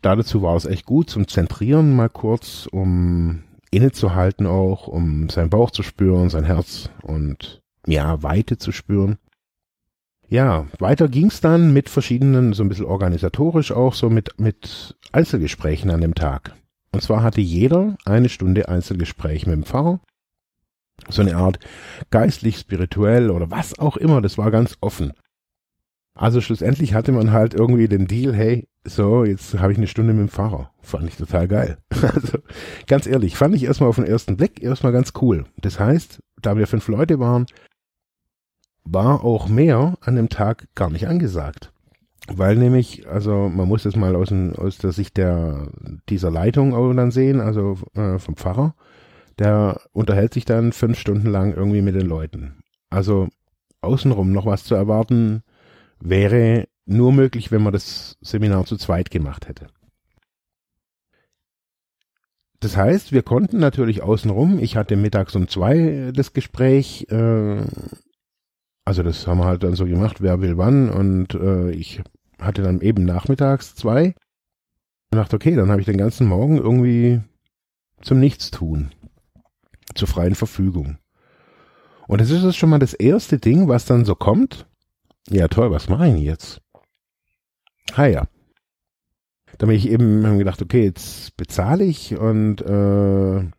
Dazu 0.00 0.42
war 0.42 0.56
es 0.56 0.64
echt 0.66 0.86
gut 0.86 1.10
zum 1.10 1.28
Zentrieren 1.28 1.94
mal 1.94 2.08
kurz, 2.08 2.66
um 2.70 3.42
innezuhalten 3.70 4.46
auch, 4.46 4.86
um 4.86 5.28
seinen 5.28 5.50
Bauch 5.50 5.70
zu 5.70 5.82
spüren, 5.82 6.30
sein 6.30 6.44
Herz 6.44 6.90
und 7.02 7.60
ja, 7.86 8.22
Weite 8.22 8.56
zu 8.58 8.72
spüren. 8.72 9.18
Ja, 10.28 10.66
weiter 10.78 11.08
ging's 11.08 11.40
dann 11.40 11.72
mit 11.72 11.88
verschiedenen, 11.88 12.52
so 12.52 12.64
ein 12.64 12.68
bisschen 12.68 12.86
organisatorisch 12.86 13.72
auch, 13.72 13.94
so 13.94 14.10
mit, 14.10 14.40
mit 14.40 14.96
Einzelgesprächen 15.12 15.90
an 15.90 16.00
dem 16.00 16.14
Tag. 16.14 16.54
Und 16.92 17.02
zwar 17.02 17.22
hatte 17.22 17.40
jeder 17.40 17.96
eine 18.04 18.28
Stunde 18.28 18.68
Einzelgespräch 18.68 19.46
mit 19.46 19.54
dem 19.54 19.64
Pfarrer. 19.64 20.00
So 21.08 21.22
eine 21.22 21.36
Art 21.36 21.58
geistlich, 22.10 22.58
spirituell 22.58 23.30
oder 23.30 23.50
was 23.50 23.78
auch 23.78 23.96
immer. 23.96 24.22
Das 24.22 24.38
war 24.38 24.50
ganz 24.50 24.76
offen. 24.80 25.12
Also 26.14 26.40
schlussendlich 26.40 26.94
hatte 26.94 27.12
man 27.12 27.32
halt 27.32 27.52
irgendwie 27.52 27.88
den 27.88 28.06
Deal, 28.06 28.34
hey, 28.34 28.66
so, 28.84 29.24
jetzt 29.24 29.58
habe 29.58 29.72
ich 29.72 29.78
eine 29.78 29.86
Stunde 29.86 30.14
mit 30.14 30.22
dem 30.22 30.30
Pfarrer. 30.30 30.70
Fand 30.80 31.08
ich 31.08 31.16
total 31.16 31.46
geil. 31.46 31.78
Also 32.02 32.38
ganz 32.86 33.06
ehrlich, 33.06 33.36
fand 33.36 33.54
ich 33.54 33.64
erstmal 33.64 33.90
auf 33.90 33.96
den 33.96 34.06
ersten 34.06 34.36
Blick 34.36 34.62
erstmal 34.62 34.92
ganz 34.92 35.12
cool. 35.20 35.44
Das 35.58 35.78
heißt, 35.78 36.20
da 36.40 36.56
wir 36.56 36.66
fünf 36.66 36.88
Leute 36.88 37.18
waren, 37.18 37.46
war 38.86 39.24
auch 39.24 39.48
mehr 39.48 39.98
an 40.00 40.16
dem 40.16 40.28
Tag 40.28 40.68
gar 40.74 40.90
nicht 40.90 41.08
angesagt. 41.08 41.72
Weil 42.28 42.56
nämlich, 42.56 43.06
also 43.06 43.48
man 43.48 43.68
muss 43.68 43.84
das 43.84 43.94
mal 43.94 44.16
aus, 44.16 44.28
dem, 44.28 44.54
aus 44.56 44.78
der 44.78 44.92
Sicht 44.92 45.16
der 45.16 45.68
dieser 46.08 46.30
Leitung 46.30 46.74
auch 46.74 46.92
dann 46.92 47.10
sehen, 47.10 47.40
also 47.40 47.78
äh, 47.94 48.18
vom 48.18 48.36
Pfarrer, 48.36 48.74
der 49.38 49.80
unterhält 49.92 50.34
sich 50.34 50.44
dann 50.44 50.72
fünf 50.72 50.98
Stunden 50.98 51.28
lang 51.28 51.54
irgendwie 51.54 51.82
mit 51.82 51.94
den 51.94 52.06
Leuten. 52.06 52.62
Also 52.90 53.28
außenrum 53.80 54.32
noch 54.32 54.46
was 54.46 54.64
zu 54.64 54.74
erwarten, 54.74 55.42
wäre 56.00 56.66
nur 56.84 57.12
möglich, 57.12 57.52
wenn 57.52 57.62
man 57.62 57.72
das 57.72 58.16
Seminar 58.20 58.64
zu 58.64 58.76
zweit 58.76 59.10
gemacht 59.10 59.48
hätte. 59.48 59.66
Das 62.60 62.76
heißt, 62.76 63.12
wir 63.12 63.22
konnten 63.22 63.58
natürlich 63.58 64.02
außenrum, 64.02 64.58
ich 64.58 64.76
hatte 64.76 64.96
mittags 64.96 65.36
um 65.36 65.46
zwei 65.46 66.10
das 66.14 66.32
Gespräch, 66.32 67.06
äh, 67.10 67.60
also 68.86 69.02
das 69.02 69.26
haben 69.26 69.38
wir 69.38 69.44
halt 69.44 69.64
dann 69.64 69.74
so 69.74 69.84
gemacht, 69.84 70.22
wer 70.22 70.40
will 70.40 70.56
wann 70.56 70.88
und 70.88 71.34
äh, 71.34 71.70
ich 71.72 72.00
hatte 72.40 72.62
dann 72.62 72.80
eben 72.80 73.04
nachmittags 73.04 73.74
zwei 73.74 74.14
und 75.10 75.18
dachte, 75.18 75.36
okay, 75.36 75.56
dann 75.56 75.70
habe 75.70 75.80
ich 75.80 75.86
den 75.86 75.98
ganzen 75.98 76.26
Morgen 76.28 76.56
irgendwie 76.56 77.20
zum 78.00 78.20
Nichtstun, 78.20 78.92
zur 79.94 80.06
freien 80.08 80.36
Verfügung. 80.36 80.98
Und 82.06 82.20
das 82.20 82.30
ist 82.30 82.44
jetzt 82.44 82.56
schon 82.56 82.70
mal 82.70 82.78
das 82.78 82.94
erste 82.94 83.38
Ding, 83.38 83.66
was 83.66 83.86
dann 83.86 84.04
so 84.04 84.14
kommt. 84.14 84.68
Ja, 85.28 85.48
toll, 85.48 85.72
was 85.72 85.88
mache 85.88 86.08
ich 86.08 86.22
jetzt? 86.22 86.62
Ah 87.94 88.06
ja. 88.06 88.28
Da 89.58 89.66
bin 89.66 89.74
ich 89.74 89.88
eben 89.88 90.38
gedacht, 90.38 90.62
okay, 90.62 90.84
jetzt 90.84 91.36
bezahle 91.36 91.82
ich 91.82 92.16
und 92.16 92.60
äh, 92.60 93.50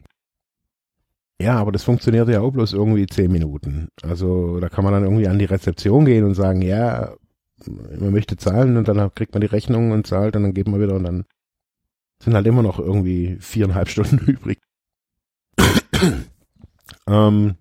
ja, 1.39 1.56
aber 1.58 1.71
das 1.71 1.84
funktioniert 1.84 2.28
ja 2.30 2.41
auch 2.41 2.52
bloß 2.52 2.73
irgendwie 2.73 3.06
zehn 3.06 3.32
Minuten. 3.32 3.89
Also 4.02 4.60
da 4.60 4.69
kann 4.69 4.84
man 4.84 4.93
dann 4.93 5.04
irgendwie 5.04 5.28
an 5.28 5.39
die 5.39 5.45
Rezeption 5.45 6.06
gehen 6.06 6.23
und 6.23 6.34
sagen, 6.34 6.62
ja, 6.62 7.13
man 7.65 8.12
möchte 8.12 8.38
zahlen 8.38 8.78
und 8.78 8.88
dann 8.88 9.13
kriegt 9.13 9.34
man 9.34 9.41
die 9.41 9.47
Rechnung 9.47 9.91
und 9.91 10.08
zahlt 10.08 10.36
und 10.36 10.43
dann 10.43 10.54
geht 10.54 10.67
man 10.67 10.82
wieder 10.82 10.95
und 10.95 11.04
dann 11.04 11.26
sind 12.21 12.34
halt 12.34 12.47
immer 12.47 12.63
noch 12.63 12.80
irgendwie 12.80 13.38
viereinhalb 13.39 13.89
Stunden 13.89 14.17
übrig. 14.26 14.60
ähm, 17.08 17.56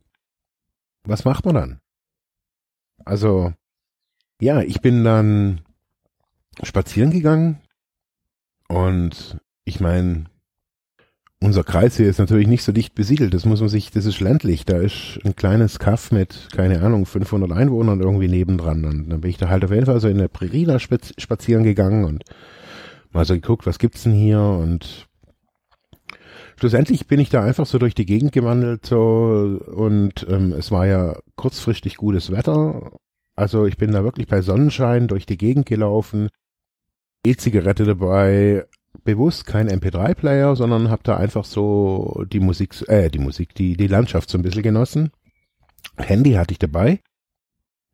was 1.04 1.24
macht 1.24 1.44
man 1.44 1.54
dann? 1.54 1.80
Also, 3.04 3.52
ja, 4.40 4.60
ich 4.62 4.80
bin 4.80 5.04
dann 5.04 5.60
spazieren 6.62 7.10
gegangen 7.10 7.60
und 8.68 9.38
ich 9.64 9.80
meine, 9.80 10.24
unser 11.42 11.64
Kreis 11.64 11.96
hier 11.96 12.08
ist 12.08 12.18
natürlich 12.18 12.46
nicht 12.46 12.62
so 12.62 12.72
dicht 12.72 12.94
besiedelt. 12.94 13.34
Das 13.34 13.44
muss 13.44 13.60
man 13.60 13.68
sich, 13.68 13.90
das 13.90 14.06
ist 14.06 14.20
ländlich. 14.20 14.64
Da 14.64 14.78
ist 14.78 15.18
ein 15.24 15.36
kleines 15.36 15.78
Kaff 15.78 16.10
mit, 16.10 16.48
keine 16.52 16.80
Ahnung, 16.82 17.06
500 17.06 17.52
Einwohnern 17.52 18.00
irgendwie 18.00 18.28
nebendran. 18.28 18.84
Und 18.84 19.10
dann 19.10 19.20
bin 19.20 19.30
ich 19.30 19.36
da 19.36 19.48
halt 19.48 19.64
auf 19.64 19.70
jeden 19.70 19.86
Fall 19.86 20.00
so 20.00 20.08
in 20.08 20.18
der 20.18 20.28
Prärie 20.28 20.64
da 20.64 20.78
spazieren 20.78 21.62
gegangen 21.62 22.04
und 22.04 22.24
mal 23.12 23.24
so 23.24 23.34
geguckt, 23.34 23.66
was 23.66 23.78
gibt's 23.78 24.04
denn 24.04 24.12
hier 24.12 24.40
und 24.40 25.06
schlussendlich 26.58 27.06
bin 27.06 27.20
ich 27.20 27.28
da 27.28 27.42
einfach 27.42 27.66
so 27.66 27.78
durch 27.78 27.94
die 27.94 28.06
Gegend 28.06 28.32
gewandelt 28.32 28.86
so 28.86 29.60
und 29.66 30.26
ähm, 30.28 30.52
es 30.52 30.70
war 30.70 30.86
ja 30.86 31.18
kurzfristig 31.36 31.96
gutes 31.96 32.30
Wetter. 32.30 32.92
Also 33.34 33.66
ich 33.66 33.76
bin 33.76 33.92
da 33.92 34.04
wirklich 34.04 34.26
bei 34.26 34.40
Sonnenschein 34.40 35.08
durch 35.08 35.26
die 35.26 35.36
Gegend 35.36 35.66
gelaufen, 35.66 36.28
E-Zigarette 37.26 37.84
dabei, 37.84 38.66
bewusst 39.04 39.46
kein 39.46 39.68
MP3-Player, 39.68 40.56
sondern 40.56 40.90
habe 40.90 41.02
da 41.04 41.16
einfach 41.16 41.44
so 41.44 42.24
die 42.30 42.40
Musik, 42.40 42.74
äh, 42.88 43.08
die 43.10 43.18
Musik, 43.18 43.54
die, 43.54 43.76
die 43.76 43.86
Landschaft 43.86 44.30
so 44.30 44.38
ein 44.38 44.42
bisschen 44.42 44.62
genossen. 44.62 45.10
Handy 45.96 46.32
hatte 46.32 46.52
ich 46.52 46.58
dabei. 46.58 47.00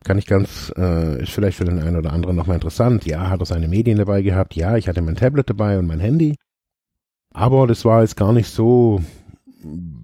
Kann 0.04 0.18
ich 0.18 0.26
ganz, 0.26 0.72
äh, 0.76 1.22
ist 1.22 1.32
vielleicht 1.32 1.58
für 1.58 1.64
den 1.64 1.78
einen 1.78 1.96
oder 1.96 2.12
anderen 2.12 2.34
nochmal 2.34 2.56
interessant. 2.56 3.04
Ja, 3.06 3.30
hat 3.30 3.40
er 3.40 3.46
seine 3.46 3.68
Medien 3.68 3.98
dabei 3.98 4.22
gehabt. 4.22 4.56
Ja, 4.56 4.76
ich 4.76 4.88
hatte 4.88 5.02
mein 5.02 5.14
Tablet 5.14 5.48
dabei 5.48 5.78
und 5.78 5.86
mein 5.86 6.00
Handy. 6.00 6.36
Aber 7.32 7.66
das 7.66 7.84
war 7.84 8.02
jetzt 8.02 8.16
gar 8.16 8.32
nicht 8.32 8.48
so 8.48 9.00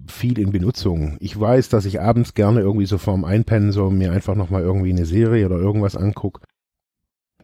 viel 0.07 0.39
in 0.39 0.51
Benutzung. 0.51 1.17
Ich 1.19 1.37
weiß, 1.37 1.69
dass 1.69 1.85
ich 1.85 2.01
abends 2.01 2.33
gerne 2.33 2.61
irgendwie 2.61 2.85
so 2.85 2.97
vorm 2.97 3.25
Einpennen 3.25 3.71
so 3.71 3.89
mir 3.89 4.11
einfach 4.11 4.35
nochmal 4.35 4.61
irgendwie 4.61 4.91
eine 4.91 5.05
Serie 5.05 5.45
oder 5.45 5.57
irgendwas 5.57 5.95
angucke. 5.95 6.41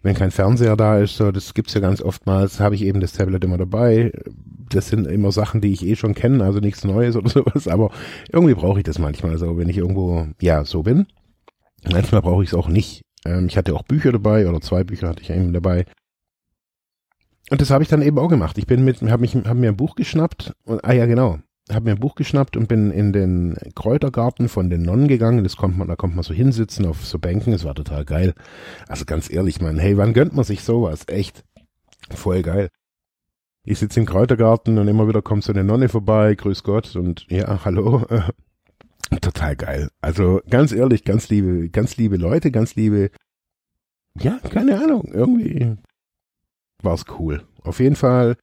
Wenn 0.06 0.14
kein 0.14 0.30
Fernseher 0.30 0.78
da 0.78 1.00
ist, 1.00 1.18
so, 1.18 1.32
das 1.32 1.56
gibt's 1.56 1.74
ja 1.74 1.82
ganz 1.82 2.00
oftmals, 2.00 2.60
habe 2.60 2.76
ich 2.76 2.84
eben 2.84 3.00
das 3.00 3.14
Tablet 3.14 3.44
immer 3.44 3.58
dabei. 3.58 4.12
Das 4.70 4.90
sind 4.90 5.08
immer 5.08 5.32
Sachen, 5.32 5.62
die 5.62 5.74
ich 5.74 5.84
eh 5.84 5.96
schon 5.96 6.14
kenne, 6.14 6.44
also 6.44 6.60
nichts 6.60 6.84
Neues 6.84 7.16
oder 7.16 7.28
sowas, 7.28 7.68
aber 7.68 7.90
irgendwie 8.32 8.54
brauche 8.54 8.78
ich 8.78 8.84
das 8.84 9.00
manchmal 9.00 9.40
so, 9.40 9.58
wenn 9.58 9.68
ich 9.68 9.78
irgendwo, 9.78 10.28
ja, 10.40 10.64
so 10.64 10.84
bin. 10.84 11.08
Manchmal 11.92 12.22
brauche 12.22 12.44
ich 12.44 12.50
es 12.50 12.54
auch 12.54 12.68
nicht. 12.68 13.02
Ähm, 13.26 13.48
ich 13.48 13.58
hatte 13.58 13.74
auch 13.74 13.82
Bücher 13.82 14.12
dabei 14.12 14.48
oder 14.48 14.62
zwei 14.62 14.84
Bücher 14.84 15.10
hatte 15.10 15.24
ich 15.24 15.32
eben 15.32 15.54
dabei. 15.54 15.86
Und 17.50 17.60
das 17.60 17.72
habe 17.72 17.82
ich 17.82 17.90
dann 17.90 18.04
eben 18.04 18.20
auch 18.20 18.30
gemacht. 18.30 18.60
Ich 18.60 18.68
bin 18.68 18.86
mit, 18.86 19.02
habe 19.02 19.22
mich, 19.22 19.34
habe 19.34 19.56
mir 19.56 19.70
ein 19.70 19.78
Buch 19.78 19.96
geschnappt 19.96 20.54
und, 20.66 20.86
ah 20.86 20.94
ja 20.94 21.08
genau, 21.08 21.40
habe 21.72 21.86
mir 21.86 21.92
ein 21.92 22.00
Buch 22.00 22.16
geschnappt 22.16 22.58
und 22.58 22.68
bin 22.68 22.92
in 22.92 23.12
den 23.12 23.58
Kräutergarten 23.74 24.50
von 24.50 24.70
den 24.70 24.84
Nonnen 24.84 25.08
gegangen. 25.08 25.44
Das 25.44 25.58
kommt 25.58 25.78
man, 25.78 25.88
da 25.88 25.96
kommt 25.96 26.16
man 26.16 26.24
so 26.24 26.34
hinsitzen 26.34 26.86
auf 26.86 27.06
so 27.06 27.18
Bänken. 27.18 27.54
Es 27.54 27.64
war 27.64 27.74
total 27.74 28.06
geil. 28.06 28.34
Also 28.88 29.06
ganz 29.06 29.32
ehrlich, 29.32 29.62
man, 29.62 29.80
hey, 29.80 29.98
wann 29.98 30.14
gönnt 30.14 30.36
man 30.36 30.46
sich 30.46 30.64
sowas? 30.64 31.06
Echt 31.08 31.44
voll 32.12 32.44
geil. 32.44 32.70
Ich 33.64 33.80
sitze 33.80 34.00
im 34.00 34.06
Kräutergarten 34.06 34.78
und 34.78 34.88
immer 34.88 35.08
wieder 35.08 35.24
kommt 35.24 35.44
so 35.44 35.52
eine 35.52 35.64
Nonne 35.64 35.90
vorbei, 35.90 36.36
grüß 36.36 36.62
Gott 36.62 36.96
und 36.96 37.26
ja, 37.30 37.66
hallo. 37.66 38.06
Total 39.22 39.56
geil. 39.56 39.90
Also 40.02 40.42
ganz 40.50 40.72
ehrlich, 40.72 41.04
ganz 41.04 41.30
liebe, 41.30 41.70
ganz 41.70 41.98
liebe 41.98 42.18
Leute, 42.18 42.52
ganz 42.52 42.76
liebe, 42.76 43.10
ja, 44.20 44.40
keine 44.52 44.80
Ahnung, 44.82 45.10
irgendwie 45.12 45.76
war's 46.84 47.06
cool. 47.20 47.44
Auf 47.64 47.80
jeden 47.80 47.96
Fall 47.96 48.38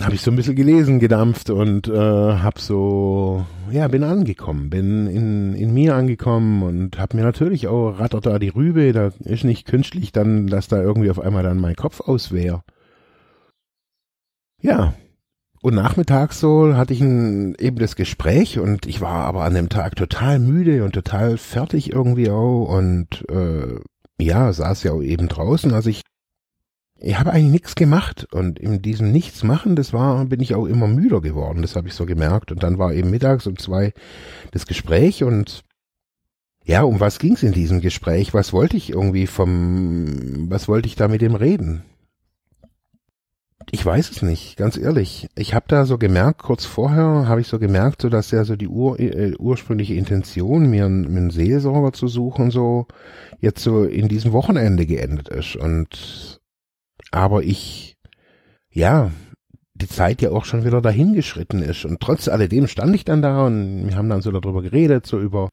habe 0.00 0.14
ich 0.14 0.22
so 0.22 0.30
ein 0.30 0.36
bisschen 0.36 0.56
gelesen, 0.56 1.00
gedampft 1.00 1.50
und 1.50 1.88
äh, 1.88 1.92
hab 1.92 2.58
so, 2.58 3.44
ja, 3.70 3.88
bin 3.88 4.04
angekommen, 4.04 4.70
bin 4.70 5.06
in, 5.06 5.54
in 5.54 5.74
mir 5.74 5.94
angekommen 5.94 6.62
und 6.62 6.98
hab 6.98 7.14
mir 7.14 7.22
natürlich 7.22 7.68
auch 7.68 7.98
rattert 7.98 8.26
da 8.26 8.38
die 8.38 8.48
Rübe, 8.48 8.92
da 8.92 9.10
ist 9.20 9.44
nicht 9.44 9.66
künstlich 9.66 10.12
dann, 10.12 10.46
dass 10.46 10.68
da 10.68 10.80
irgendwie 10.80 11.10
auf 11.10 11.20
einmal 11.20 11.42
dann 11.42 11.60
mein 11.60 11.76
Kopf 11.76 12.00
aus 12.00 12.32
wäre. 12.32 12.62
Ja, 14.60 14.94
und 15.62 15.74
nachmittags 15.74 16.40
so 16.40 16.74
hatte 16.76 16.92
ich 16.92 17.00
ein, 17.00 17.54
eben 17.56 17.78
das 17.78 17.94
Gespräch 17.94 18.58
und 18.58 18.86
ich 18.86 19.00
war 19.00 19.24
aber 19.24 19.44
an 19.44 19.54
dem 19.54 19.68
Tag 19.68 19.94
total 19.96 20.38
müde 20.40 20.84
und 20.84 20.92
total 20.92 21.36
fertig 21.36 21.92
irgendwie 21.92 22.30
auch 22.30 22.64
und 22.66 23.24
äh, 23.28 23.78
ja, 24.18 24.52
saß 24.52 24.82
ja 24.82 24.92
auch 24.92 25.02
eben 25.02 25.28
draußen. 25.28 25.72
Also 25.72 25.90
ich 25.90 26.02
ich 27.04 27.18
habe 27.18 27.32
eigentlich 27.32 27.50
nichts 27.50 27.74
gemacht 27.74 28.28
und 28.30 28.60
in 28.60 28.80
diesem 28.80 29.10
Nichts 29.10 29.42
machen, 29.42 29.74
das 29.74 29.92
war, 29.92 30.24
bin 30.26 30.40
ich 30.40 30.54
auch 30.54 30.66
immer 30.66 30.86
müder 30.86 31.20
geworden, 31.20 31.62
das 31.62 31.74
habe 31.74 31.88
ich 31.88 31.94
so 31.94 32.06
gemerkt. 32.06 32.52
Und 32.52 32.62
dann 32.62 32.78
war 32.78 32.92
eben 32.92 33.10
mittags 33.10 33.46
um 33.48 33.58
zwei 33.58 33.92
das 34.52 34.66
Gespräch 34.66 35.24
und 35.24 35.64
ja, 36.64 36.82
um 36.82 37.00
was 37.00 37.18
ging 37.18 37.34
es 37.34 37.42
in 37.42 37.52
diesem 37.52 37.80
Gespräch? 37.80 38.34
Was 38.34 38.52
wollte 38.52 38.76
ich 38.76 38.90
irgendwie 38.90 39.26
vom, 39.26 40.48
was 40.48 40.68
wollte 40.68 40.86
ich 40.86 40.94
da 40.94 41.08
mit 41.08 41.22
dem 41.22 41.34
reden? 41.34 41.82
Ich 43.72 43.84
weiß 43.84 44.10
es 44.10 44.22
nicht, 44.22 44.56
ganz 44.56 44.76
ehrlich. 44.76 45.28
Ich 45.34 45.54
habe 45.54 45.66
da 45.66 45.86
so 45.86 45.98
gemerkt, 45.98 46.42
kurz 46.42 46.64
vorher 46.64 47.26
habe 47.26 47.40
ich 47.40 47.48
so 47.48 47.58
gemerkt, 47.58 48.02
so 48.02 48.10
dass 48.10 48.30
ja 48.30 48.44
so 48.44 48.54
die 48.54 48.68
ur, 48.68 49.00
äh, 49.00 49.34
ursprüngliche 49.38 49.94
Intention, 49.94 50.70
mir 50.70 50.84
einen, 50.84 51.06
einen 51.06 51.30
Seelsorger 51.30 51.92
zu 51.92 52.06
suchen, 52.06 52.52
so 52.52 52.86
jetzt 53.40 53.62
so 53.62 53.82
in 53.84 54.06
diesem 54.06 54.32
Wochenende 54.32 54.86
geendet 54.86 55.28
ist. 55.28 55.56
Und 55.56 56.41
aber 57.12 57.44
ich, 57.44 57.96
ja, 58.70 59.12
die 59.74 59.88
Zeit 59.88 60.22
ja 60.22 60.30
auch 60.30 60.44
schon 60.44 60.64
wieder 60.64 60.80
dahingeschritten 60.80 61.62
ist. 61.62 61.84
Und 61.84 62.00
trotz 62.00 62.28
alledem 62.28 62.66
stand 62.66 62.94
ich 62.94 63.04
dann 63.04 63.22
da 63.22 63.46
und 63.46 63.88
wir 63.88 63.96
haben 63.96 64.08
dann 64.08 64.22
so 64.22 64.32
darüber 64.32 64.62
geredet, 64.62 65.06
so 65.06 65.20
über 65.20 65.48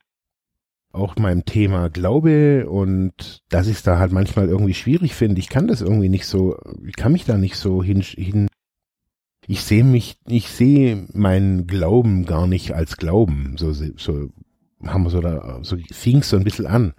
auch 0.91 1.15
meinem 1.17 1.45
Thema 1.45 1.89
Glaube 1.89 2.67
und 2.67 3.43
dass 3.49 3.67
ich 3.67 3.77
es 3.77 3.83
da 3.83 3.99
halt 3.99 4.11
manchmal 4.11 4.49
irgendwie 4.49 4.73
schwierig 4.73 5.13
finde. 5.13 5.39
Ich 5.39 5.49
kann 5.49 5.67
das 5.67 5.81
irgendwie 5.81 6.09
nicht 6.09 6.25
so, 6.25 6.57
ich 6.85 6.95
kann 6.95 7.11
mich 7.11 7.25
da 7.25 7.37
nicht 7.37 7.57
so 7.57 7.83
hin, 7.83 8.01
hin 8.01 8.47
ich 9.45 9.61
sehe 9.61 9.83
mich, 9.83 10.17
ich 10.27 10.49
sehe 10.49 11.07
meinen 11.13 11.67
Glauben 11.67 12.25
gar 12.25 12.47
nicht 12.47 12.73
als 12.73 12.97
Glauben. 12.97 13.55
So, 13.57 13.71
so 13.73 14.29
haben 14.83 15.03
wir 15.03 15.09
so 15.09 15.21
da, 15.21 15.59
so 15.63 15.77
fing 15.91 16.23
so 16.23 16.37
ein 16.37 16.43
bisschen 16.43 16.67
an. 16.67 16.93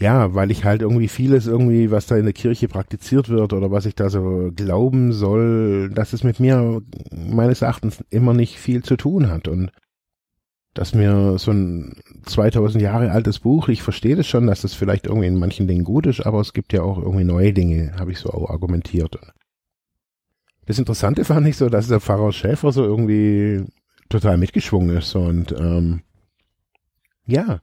Ja, 0.00 0.32
weil 0.32 0.52
ich 0.52 0.64
halt 0.64 0.82
irgendwie 0.82 1.08
vieles 1.08 1.48
irgendwie, 1.48 1.90
was 1.90 2.06
da 2.06 2.16
in 2.16 2.24
der 2.24 2.32
Kirche 2.32 2.68
praktiziert 2.68 3.28
wird 3.28 3.52
oder 3.52 3.72
was 3.72 3.84
ich 3.84 3.96
da 3.96 4.10
so 4.10 4.52
glauben 4.54 5.12
soll, 5.12 5.90
dass 5.90 6.12
es 6.12 6.22
mit 6.22 6.38
mir 6.38 6.82
meines 7.10 7.62
Erachtens 7.62 8.04
immer 8.08 8.32
nicht 8.32 8.58
viel 8.58 8.84
zu 8.84 8.96
tun 8.96 9.28
hat 9.28 9.48
und 9.48 9.72
dass 10.72 10.94
mir 10.94 11.36
so 11.38 11.50
ein 11.50 11.96
2000 12.26 12.80
Jahre 12.80 13.10
altes 13.10 13.40
Buch, 13.40 13.68
ich 13.68 13.82
verstehe 13.82 14.14
das 14.14 14.28
schon, 14.28 14.46
dass 14.46 14.60
das 14.60 14.74
vielleicht 14.74 15.06
irgendwie 15.06 15.26
in 15.26 15.36
manchen 15.36 15.66
Dingen 15.66 15.82
gut 15.82 16.06
ist, 16.06 16.20
aber 16.20 16.40
es 16.40 16.52
gibt 16.52 16.72
ja 16.72 16.82
auch 16.82 16.98
irgendwie 16.98 17.24
neue 17.24 17.52
Dinge, 17.52 17.94
habe 17.98 18.12
ich 18.12 18.18
so 18.20 18.30
auch 18.30 18.50
argumentiert. 18.50 19.18
Das 20.66 20.78
Interessante 20.78 21.24
fand 21.24 21.48
ich 21.48 21.56
so, 21.56 21.68
dass 21.68 21.88
der 21.88 21.98
Pfarrer 21.98 22.30
Schäfer 22.30 22.70
so 22.70 22.84
irgendwie 22.84 23.64
total 24.08 24.36
mitgeschwungen 24.36 24.96
ist 24.96 25.16
und 25.16 25.50
ähm, 25.58 26.02
ja, 27.26 27.60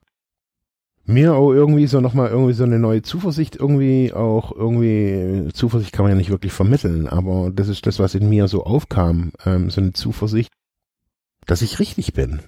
mir 1.06 1.36
auch 1.36 1.52
irgendwie 1.52 1.88
so 1.88 2.02
nochmal 2.02 2.30
irgendwie 2.30 2.54
so 2.54 2.64
eine 2.64 2.80
neue 2.80 3.04
Zuversicht 3.04 3.56
irgendwie 3.56 4.12
auch 4.14 4.52
irgendwie, 4.52 5.52
Zuversicht 5.54 5.94
kann 5.94 6.04
man 6.04 6.12
ja 6.12 6.18
nicht 6.18 6.32
wirklich 6.32 6.54
vermitteln, 6.54 7.08
aber 7.08 7.52
das 7.54 7.68
ist 7.68 7.86
das, 7.86 8.00
was 8.00 8.16
in 8.16 8.30
mir 8.30 8.48
so 8.48 8.64
aufkam, 8.64 9.32
ähm, 9.46 9.70
so 9.70 9.82
eine 9.82 9.94
Zuversicht, 9.94 10.52
dass 11.46 11.62
ich 11.62 11.80
richtig 11.80 12.14
bin. 12.14 12.40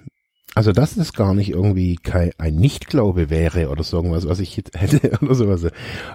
Also 0.58 0.72
dass 0.72 0.96
es 0.96 1.12
gar 1.12 1.34
nicht 1.34 1.50
irgendwie 1.50 1.94
kein, 1.94 2.32
ein 2.36 2.56
Nichtglaube 2.56 3.30
wäre 3.30 3.68
oder 3.68 3.84
so 3.84 3.96
irgendwas, 3.96 4.26
was 4.26 4.40
ich 4.40 4.56
hätte 4.74 5.16
oder 5.22 5.36
sowas. 5.36 5.64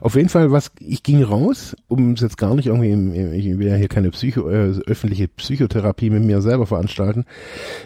Auf 0.02 0.16
jeden 0.16 0.28
Fall, 0.28 0.52
was 0.52 0.70
ich 0.82 1.02
ging 1.02 1.24
raus, 1.24 1.78
um 1.88 2.12
es 2.12 2.20
jetzt 2.20 2.38
gar 2.38 2.54
nicht 2.54 2.66
irgendwie, 2.66 2.92
im, 2.92 3.14
ich 3.32 3.58
will 3.58 3.68
ja 3.68 3.76
hier 3.76 3.88
keine 3.88 4.12
Psycho, 4.12 4.50
äh, 4.50 4.82
öffentliche 4.86 5.30
Psychotherapie 5.30 6.10
mit 6.10 6.26
mir 6.26 6.42
selber 6.42 6.66
veranstalten, 6.66 7.24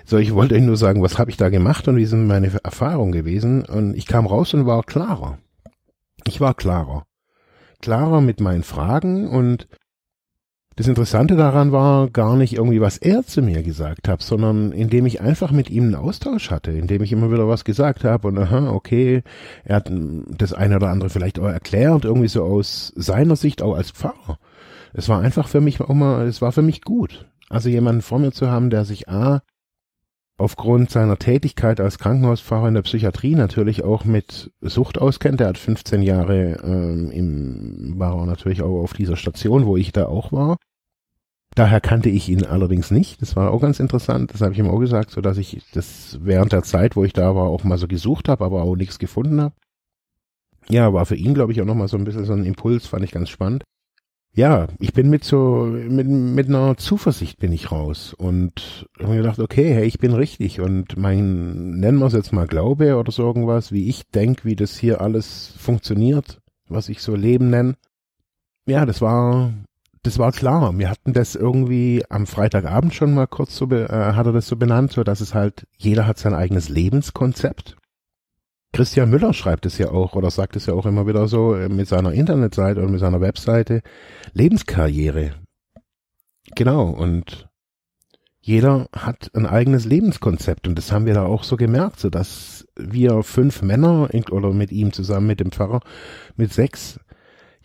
so 0.03 0.17
ich 0.17 0.33
wollte 0.33 0.55
euch 0.55 0.63
nur 0.63 0.77
sagen, 0.77 1.03
was 1.03 1.19
habe 1.19 1.29
ich 1.29 1.37
da 1.37 1.49
gemacht 1.49 1.87
und 1.87 1.97
wie 1.97 2.07
sind 2.07 2.25
meine 2.25 2.51
Erfahrungen 2.63 3.11
gewesen 3.11 3.63
und 3.63 3.93
ich 3.93 4.07
kam 4.07 4.25
raus 4.25 4.55
und 4.55 4.65
war 4.65 4.81
klarer. 4.81 5.37
Ich 6.25 6.41
war 6.41 6.55
klarer. 6.55 7.03
Klarer 7.83 8.19
mit 8.19 8.41
meinen 8.41 8.63
Fragen 8.63 9.27
und 9.27 9.67
das 10.77 10.87
Interessante 10.87 11.35
daran 11.35 11.71
war 11.71 12.07
gar 12.07 12.35
nicht 12.35 12.53
irgendwie, 12.53 12.79
was 12.81 12.99
er 12.99 13.23
zu 13.23 13.41
mir 13.41 13.63
gesagt 13.63 14.07
hat, 14.07 14.21
sondern 14.21 14.71
indem 14.71 15.07
ich 15.07 15.21
einfach 15.21 15.49
mit 15.49 15.71
ihm 15.71 15.85
einen 15.85 15.95
Austausch 15.95 16.51
hatte, 16.51 16.71
indem 16.71 17.01
ich 17.01 17.11
immer 17.11 17.31
wieder 17.31 17.47
was 17.47 17.65
gesagt 17.65 18.03
habe 18.03 18.27
und 18.27 18.37
aha, 18.37 18.69
okay, 18.69 19.23
er 19.63 19.77
hat 19.77 19.91
das 19.91 20.53
eine 20.53 20.75
oder 20.75 20.89
andere 20.89 21.09
vielleicht 21.09 21.39
auch 21.39 21.47
erklärt, 21.47 22.05
irgendwie 22.05 22.27
so 22.27 22.43
aus 22.43 22.93
seiner 22.95 23.35
Sicht 23.35 23.63
auch 23.63 23.75
als 23.75 23.89
Pfarrer. 23.89 24.37
Es 24.93 25.09
war 25.09 25.19
einfach 25.19 25.47
für 25.47 25.61
mich 25.61 25.81
auch 25.81 25.89
mal, 25.89 26.27
es 26.27 26.43
war 26.43 26.51
für 26.51 26.61
mich 26.61 26.83
gut. 26.83 27.25
Also 27.49 27.69
jemanden 27.69 28.03
vor 28.03 28.19
mir 28.19 28.31
zu 28.31 28.51
haben, 28.51 28.69
der 28.69 28.85
sich 28.85 29.09
A, 29.09 29.41
aufgrund 30.37 30.91
seiner 30.91 31.17
Tätigkeit 31.17 31.79
als 31.79 31.97
Krankenhauspfarrer 31.97 32.67
in 32.67 32.75
der 32.75 32.83
Psychiatrie 32.83 33.35
natürlich 33.35 33.83
auch 33.83 34.05
mit 34.05 34.51
Sucht 34.61 34.99
auskennt. 34.99 35.41
Er 35.41 35.47
hat 35.47 35.57
15 35.57 36.03
Jahre 36.03 36.59
ähm, 36.63 37.11
im, 37.11 37.93
war 37.97 38.15
er 38.15 38.25
natürlich 38.25 38.61
auch 38.61 38.81
auf 38.81 38.93
dieser 38.93 39.15
Station, 39.15 39.65
wo 39.65 39.77
ich 39.77 39.91
da 39.91 40.05
auch 40.05 40.31
war. 40.31 40.57
Daher 41.55 41.81
kannte 41.81 42.09
ich 42.09 42.29
ihn 42.29 42.45
allerdings 42.45 42.91
nicht. 42.91 43.19
Das 43.21 43.35
war 43.35 43.51
auch 43.51 43.61
ganz 43.61 43.79
interessant. 43.79 44.31
Das 44.31 44.41
habe 44.41 44.53
ich 44.53 44.59
ihm 44.59 44.69
auch 44.69 44.77
gesagt, 44.77 45.09
so 45.09 45.21
dass 45.21 45.39
ich 45.39 45.63
das 45.73 46.19
während 46.21 46.51
der 46.51 46.61
Zeit, 46.61 46.95
wo 46.95 47.03
ich 47.03 47.13
da 47.13 47.35
war, 47.35 47.45
auch 47.45 47.63
mal 47.63 47.79
so 47.79 47.87
gesucht 47.87 48.29
habe, 48.29 48.45
aber 48.45 48.61
auch 48.61 48.75
nichts 48.75 48.99
gefunden 48.99 49.41
habe. 49.41 49.55
Ja, 50.69 50.93
war 50.93 51.07
für 51.07 51.15
ihn, 51.15 51.33
glaube 51.33 51.53
ich, 51.53 51.61
auch 51.61 51.65
nochmal 51.65 51.87
so 51.87 51.97
ein 51.97 52.03
bisschen 52.03 52.25
so 52.25 52.33
ein 52.33 52.45
Impuls, 52.45 52.85
fand 52.85 53.03
ich 53.03 53.11
ganz 53.11 53.29
spannend. 53.29 53.63
Ja, 54.37 54.67
ich 54.77 54.93
bin 54.93 55.09
mit 55.09 55.23
so, 55.23 55.65
mit, 55.65 56.07
mit 56.07 56.47
einer 56.47 56.77
Zuversicht 56.77 57.39
bin 57.39 57.51
ich 57.51 57.71
raus 57.71 58.13
und 58.13 58.87
habe 58.99 59.09
mir 59.09 59.17
gedacht, 59.17 59.39
okay, 59.39 59.73
hey, 59.73 59.85
ich 59.85 59.97
bin 59.97 60.13
richtig 60.13 60.61
und 60.61 60.95
mein, 60.95 61.79
nennen 61.79 61.97
wir 61.97 62.05
es 62.05 62.13
jetzt 62.13 62.33
mal 62.33 62.45
Glaube 62.45 62.97
oder 62.97 63.11
so 63.11 63.23
irgendwas, 63.23 63.71
wie 63.71 63.89
ich 63.89 64.07
denke, 64.11 64.45
wie 64.45 64.55
das 64.55 64.77
hier 64.77 65.01
alles 65.01 65.55
funktioniert, 65.57 66.39
was 66.69 66.87
ich 66.87 67.01
so 67.01 67.15
Leben 67.15 67.49
nenne. 67.49 67.77
Ja, 68.67 68.85
das 68.85 69.01
war 69.01 69.53
das 70.03 70.19
war 70.19 70.31
klar. 70.31 70.77
Wir 70.77 70.91
hatten 70.91 71.13
das 71.13 71.33
irgendwie 71.33 72.03
am 72.07 72.27
Freitagabend 72.27 72.93
schon 72.93 73.15
mal 73.15 73.25
kurz 73.25 73.57
so, 73.57 73.65
äh, 73.71 73.87
hat 73.89 74.27
er 74.27 74.33
das 74.33 74.47
so 74.47 74.55
benannt, 74.55 74.91
so 74.91 75.03
dass 75.03 75.19
es 75.19 75.33
halt, 75.33 75.65
jeder 75.77 76.05
hat 76.05 76.19
sein 76.19 76.35
eigenes 76.35 76.69
Lebenskonzept. 76.69 77.75
Christian 78.73 79.09
Müller 79.09 79.33
schreibt 79.33 79.65
es 79.65 79.77
ja 79.77 79.89
auch 79.89 80.13
oder 80.13 80.29
sagt 80.29 80.55
es 80.55 80.65
ja 80.65 80.73
auch 80.73 80.85
immer 80.85 81.07
wieder 81.07 81.27
so 81.27 81.55
äh, 81.55 81.69
mit 81.69 81.87
seiner 81.87 82.11
Internetseite 82.11 82.81
oder 82.81 82.89
mit 82.89 82.99
seiner 82.99 83.21
Webseite. 83.21 83.81
Lebenskarriere. 84.33 85.33
Genau. 86.55 86.89
Und 86.89 87.49
jeder 88.39 88.87
hat 88.95 89.31
ein 89.33 89.45
eigenes 89.45 89.85
Lebenskonzept 89.85 90.67
und 90.67 90.77
das 90.77 90.91
haben 90.91 91.05
wir 91.05 91.13
da 91.13 91.25
auch 91.25 91.43
so 91.43 91.57
gemerkt, 91.57 91.99
so 91.99 92.09
dass 92.09 92.65
wir 92.77 93.23
fünf 93.23 93.61
Männer 93.61 94.09
oder 94.31 94.53
mit 94.53 94.71
ihm 94.71 94.93
zusammen 94.93 95.27
mit 95.27 95.39
dem 95.39 95.51
Pfarrer 95.51 95.81
mit 96.35 96.53
sechs 96.53 96.99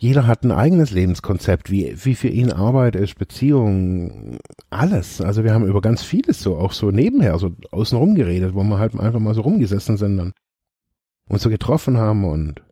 jeder 0.02 0.26
hat 0.26 0.42
ein 0.42 0.50
eigenes 0.50 0.90
Lebenskonzept, 0.90 1.70
wie, 1.70 1.94
wie 1.96 2.16
für 2.16 2.26
ihn 2.26 2.50
Arbeit 2.50 2.96
ist, 2.96 3.16
Beziehung, 3.20 4.38
alles. 4.68 5.20
Also 5.20 5.44
wir 5.44 5.54
haben 5.54 5.64
über 5.64 5.80
ganz 5.80 6.02
vieles 6.02 6.40
so, 6.40 6.56
auch 6.56 6.72
so 6.72 6.90
nebenher, 6.90 7.38
so 7.38 7.52
außenrum 7.70 8.16
geredet, 8.16 8.52
wo 8.52 8.64
wir 8.64 8.80
halt 8.80 8.98
einfach 8.98 9.20
mal 9.20 9.32
so 9.32 9.42
rumgesessen 9.42 9.96
sind 9.96 10.18
und 10.18 10.32
uns 11.32 11.42
so 11.42 11.48
getroffen 11.48 11.96
haben 11.96 12.24
und 12.24 12.62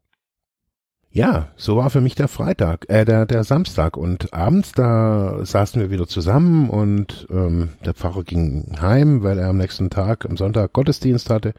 ja, 1.13 1.49
so 1.57 1.77
war 1.77 1.91
für 1.91 2.01
mich 2.01 2.15
der 2.15 2.29
Freitag, 2.29 2.89
äh, 2.89 3.05
der, 3.05 3.27
der 3.27 3.43
Samstag 3.43 3.97
und 3.97 4.33
abends 4.33 4.71
da 4.73 5.45
saßen 5.45 5.83
wir 5.83 5.91
wieder 5.91 6.07
zusammen 6.07 6.71
und 6.71 7.27
ähm, 7.31 7.71
der 7.85 7.95
Pfarrer 7.95 8.23
ging 8.23 8.77
heim, 8.81 9.25
weil 9.25 9.39
er 9.39 9.49
am 9.49 9.57
nächsten 9.57 9.91
Tag, 9.91 10.25
am 10.25 10.37
Sonntag 10.37 10.73
Gottesdienst 10.73 11.29
hatte. 11.29 11.55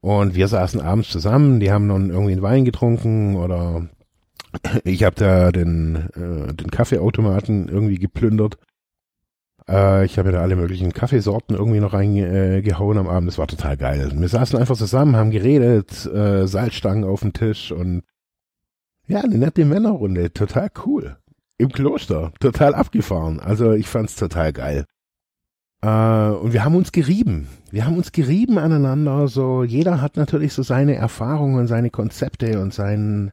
Und 0.00 0.36
wir 0.36 0.46
saßen 0.46 0.80
abends 0.80 1.08
zusammen, 1.08 1.58
die 1.58 1.72
haben 1.72 1.88
dann 1.88 2.10
irgendwie 2.10 2.32
einen 2.32 2.42
Wein 2.42 2.64
getrunken 2.64 3.34
oder 3.34 3.88
ich 4.84 5.02
habe 5.02 5.16
da 5.16 5.50
den, 5.50 6.10
äh, 6.14 6.54
den 6.54 6.70
Kaffeeautomaten 6.70 7.68
irgendwie 7.68 7.98
geplündert. 7.98 8.58
Äh, 9.68 10.04
ich 10.04 10.18
habe 10.18 10.32
da 10.32 10.40
alle 10.40 10.56
möglichen 10.56 10.92
Kaffeesorten 10.92 11.56
irgendwie 11.56 11.80
noch 11.80 11.92
reingehauen 11.92 12.98
am 12.98 13.08
Abend. 13.08 13.28
Das 13.28 13.38
war 13.38 13.46
total 13.46 13.76
geil. 13.76 14.12
Wir 14.14 14.28
saßen 14.28 14.58
einfach 14.58 14.76
zusammen, 14.76 15.16
haben 15.16 15.30
geredet, 15.30 16.06
äh, 16.06 16.46
Salzstangen 16.46 17.04
auf 17.04 17.20
dem 17.20 17.32
Tisch 17.32 17.72
und 17.72 18.02
ja, 19.06 19.20
eine 19.20 19.36
nette 19.36 19.64
Männerrunde, 19.64 20.32
total 20.32 20.70
cool. 20.86 21.16
Im 21.58 21.70
Kloster, 21.70 22.32
total 22.40 22.74
abgefahren. 22.74 23.38
Also 23.38 23.72
ich 23.72 23.86
fand's 23.86 24.16
total 24.16 24.52
geil. 24.52 24.86
Äh, 25.82 25.86
und 25.86 26.52
wir 26.52 26.64
haben 26.64 26.74
uns 26.74 26.90
gerieben. 26.90 27.48
Wir 27.70 27.86
haben 27.86 27.96
uns 27.96 28.12
gerieben 28.12 28.58
aneinander. 28.58 29.28
So 29.28 29.62
jeder 29.62 30.00
hat 30.00 30.16
natürlich 30.16 30.54
so 30.54 30.62
seine 30.62 30.94
Erfahrungen, 30.94 31.66
seine 31.66 31.90
Konzepte 31.90 32.60
und 32.60 32.72
seinen 32.72 33.32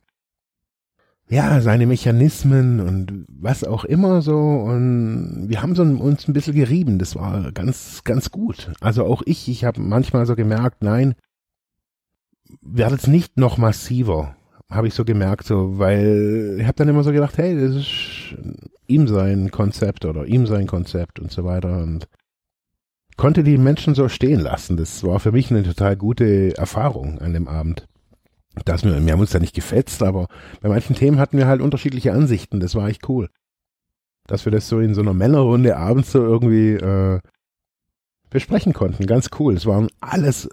ja, 1.32 1.62
seine 1.62 1.88
Mechanismen 1.88 2.80
und 2.80 3.26
was 3.28 3.64
auch 3.64 3.86
immer 3.86 4.22
so. 4.22 4.38
Und 4.38 5.46
wir 5.48 5.62
haben 5.62 5.76
so 5.76 5.84
uns 5.84 6.28
ein 6.28 6.34
bisschen 6.34 6.56
gerieben. 6.56 7.00
Das 7.00 7.16
war 7.16 7.52
ganz, 7.52 8.04
ganz 8.04 8.32
gut. 8.32 8.72
Also 8.82 9.06
auch 9.06 9.22
ich, 9.26 9.48
ich 9.48 9.64
habe 9.64 9.82
manchmal 9.82 10.26
so 10.26 10.36
gemerkt, 10.36 10.84
nein, 10.84 11.16
werdet 12.62 13.08
nicht 13.08 13.38
noch 13.38 13.58
massiver 13.58 14.36
habe 14.72 14.88
ich 14.88 14.94
so 14.94 15.04
gemerkt, 15.04 15.46
so, 15.46 15.78
weil 15.78 16.56
ich 16.60 16.66
habe 16.66 16.76
dann 16.78 16.88
immer 16.88 17.04
so 17.04 17.12
gedacht, 17.12 17.38
hey, 17.38 17.60
das 17.60 17.76
ist 17.76 18.36
ihm 18.88 19.08
sein 19.08 19.52
Konzept 19.52 20.06
oder 20.06 20.26
ihm 20.26 20.48
sein 20.48 20.66
Konzept 20.66 21.20
und 21.20 21.30
so 21.32 21.44
weiter 21.44 21.78
und 21.80 22.08
konnte 23.18 23.44
die 23.44 23.58
Menschen 23.58 23.94
so 23.96 24.08
stehen 24.08 24.40
lassen. 24.40 24.78
Das 24.78 25.04
war 25.04 25.20
für 25.20 25.34
mich 25.34 25.52
eine 25.52 25.64
total 25.64 25.98
gute 25.98 26.58
Erfahrung 26.58 27.20
an 27.20 27.34
dem 27.34 27.48
Abend. 27.48 27.88
Dass 28.66 28.84
wir, 28.84 28.94
haben 28.96 29.20
uns 29.20 29.32
da 29.32 29.40
nicht 29.40 29.56
gefetzt, 29.56 30.04
aber 30.04 30.28
bei 30.62 30.70
manchen 30.70 30.96
Themen 30.96 31.20
hatten 31.20 31.38
wir 31.38 31.48
halt 31.48 31.62
unterschiedliche 31.62 32.12
Ansichten. 32.12 32.60
Das 32.60 32.76
war 32.76 32.90
echt 32.90 33.08
cool. 33.08 33.30
Dass 34.28 34.46
wir 34.46 34.52
das 34.52 34.68
so 34.68 34.80
in 34.80 34.94
so 34.94 35.02
einer 35.02 35.14
Männerrunde 35.14 35.78
abends 35.78 36.12
so 36.12 36.20
irgendwie 36.22 36.74
äh, 36.74 37.20
besprechen 38.30 38.74
konnten. 38.74 39.08
Ganz 39.08 39.30
cool. 39.40 39.56
Es 39.56 39.66
waren 39.66 39.90
alles 40.00 40.50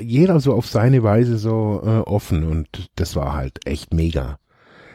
jeder 0.00 0.40
so 0.40 0.54
auf 0.54 0.66
seine 0.66 1.02
Weise 1.02 1.38
so 1.38 1.80
äh, 1.84 2.00
offen 2.00 2.44
und 2.44 2.88
das 2.96 3.16
war 3.16 3.34
halt 3.34 3.66
echt 3.66 3.92
mega. 3.92 4.38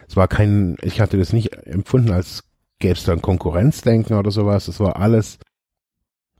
Es 0.07 0.15
war 0.15 0.27
kein, 0.27 0.77
ich 0.81 1.01
hatte 1.01 1.17
das 1.17 1.33
nicht 1.33 1.53
empfunden, 1.65 2.11
als 2.11 2.43
gäbe 2.79 2.93
es 2.93 3.03
dann 3.03 3.21
Konkurrenzdenken 3.21 4.15
oder 4.15 4.31
sowas. 4.31 4.67
Es 4.67 4.79
war 4.79 4.97
alles 4.97 5.39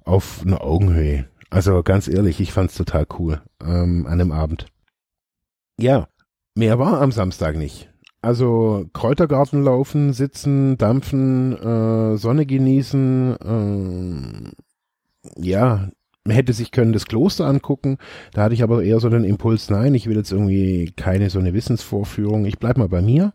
auf 0.03 0.43
einer 0.45 0.61
Augenhöhe. 0.61 1.25
Also 1.49 1.83
ganz 1.83 2.07
ehrlich, 2.07 2.39
ich 2.39 2.51
fand's 2.51 2.75
total 2.75 3.05
cool 3.19 3.41
ähm, 3.63 4.05
an 4.07 4.19
dem 4.19 4.31
Abend. 4.31 4.67
Ja, 5.79 6.07
mehr 6.55 6.79
war 6.79 7.01
am 7.01 7.11
Samstag 7.11 7.57
nicht. 7.57 7.89
Also 8.21 8.85
Kräutergarten 8.93 9.63
laufen, 9.63 10.13
sitzen, 10.13 10.77
dampfen, 10.77 11.57
äh, 11.57 12.17
Sonne 12.17 12.45
genießen, 12.45 14.55
äh, 15.35 15.41
ja, 15.41 15.89
hätte 16.27 16.53
sich 16.53 16.71
können 16.71 16.93
das 16.93 17.05
Kloster 17.05 17.45
angucken. 17.45 17.97
Da 18.31 18.43
hatte 18.43 18.53
ich 18.53 18.63
aber 18.63 18.83
eher 18.83 19.01
so 19.01 19.09
den 19.09 19.25
Impuls, 19.25 19.69
nein, 19.69 19.93
ich 19.93 20.07
will 20.07 20.15
jetzt 20.15 20.31
irgendwie 20.31 20.93
keine 20.95 21.29
so 21.29 21.39
eine 21.39 21.53
Wissensvorführung. 21.53 22.45
Ich 22.45 22.59
bleib 22.59 22.77
mal 22.77 22.87
bei 22.87 23.01
mir. 23.01 23.33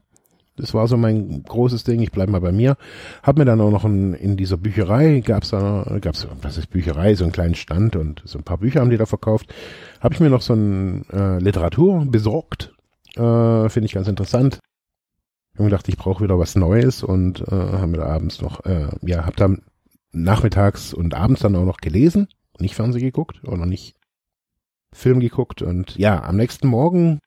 Das 0.58 0.74
war 0.74 0.88
so 0.88 0.96
mein 0.96 1.42
großes 1.42 1.84
Ding. 1.84 2.00
Ich 2.00 2.12
bleib 2.12 2.28
mal 2.28 2.40
bei 2.40 2.52
mir. 2.52 2.76
Hab 3.22 3.38
mir 3.38 3.44
dann 3.44 3.60
auch 3.60 3.70
noch 3.70 3.84
ein, 3.84 4.14
in 4.14 4.36
dieser 4.36 4.56
Bücherei 4.56 5.20
gab's 5.20 5.50
da 5.50 5.98
gab's 6.00 6.26
was 6.42 6.58
ist 6.58 6.70
Bücherei, 6.70 7.14
so 7.14 7.24
einen 7.24 7.32
kleinen 7.32 7.54
Stand 7.54 7.96
und 7.96 8.22
so 8.24 8.38
ein 8.38 8.44
paar 8.44 8.58
Bücher 8.58 8.80
haben 8.80 8.90
die 8.90 8.96
da 8.96 9.06
verkauft. 9.06 9.52
Habe 10.00 10.14
ich 10.14 10.20
mir 10.20 10.30
noch 10.30 10.42
so 10.42 10.54
ein 10.54 11.08
äh, 11.10 11.38
Literatur 11.38 12.06
besorgt. 12.06 12.74
Äh, 13.16 13.68
Finde 13.68 13.86
ich 13.86 13.92
ganz 13.92 14.08
interessant. 14.08 14.58
Ich 15.52 15.58
habe 15.58 15.70
gedacht, 15.70 15.88
ich 15.88 15.96
brauche 15.96 16.22
wieder 16.22 16.38
was 16.38 16.54
Neues 16.54 17.02
und 17.02 17.40
äh, 17.40 17.54
haben 17.54 17.90
mir 17.90 17.98
da 17.98 18.06
abends 18.06 18.40
noch, 18.40 18.64
äh, 18.64 18.88
ja, 19.02 19.26
hab 19.26 19.36
dann 19.36 19.62
nachmittags 20.12 20.94
und 20.94 21.14
abends 21.14 21.40
dann 21.42 21.56
auch 21.56 21.64
noch 21.64 21.78
gelesen 21.78 22.28
nicht 22.60 22.74
Fernsehen 22.74 23.02
geguckt 23.02 23.42
oder 23.44 23.66
nicht 23.66 23.94
Film 24.92 25.20
geguckt 25.20 25.62
und 25.62 25.96
ja, 25.96 26.22
am 26.22 26.36
nächsten 26.36 26.68
Morgen 26.68 27.20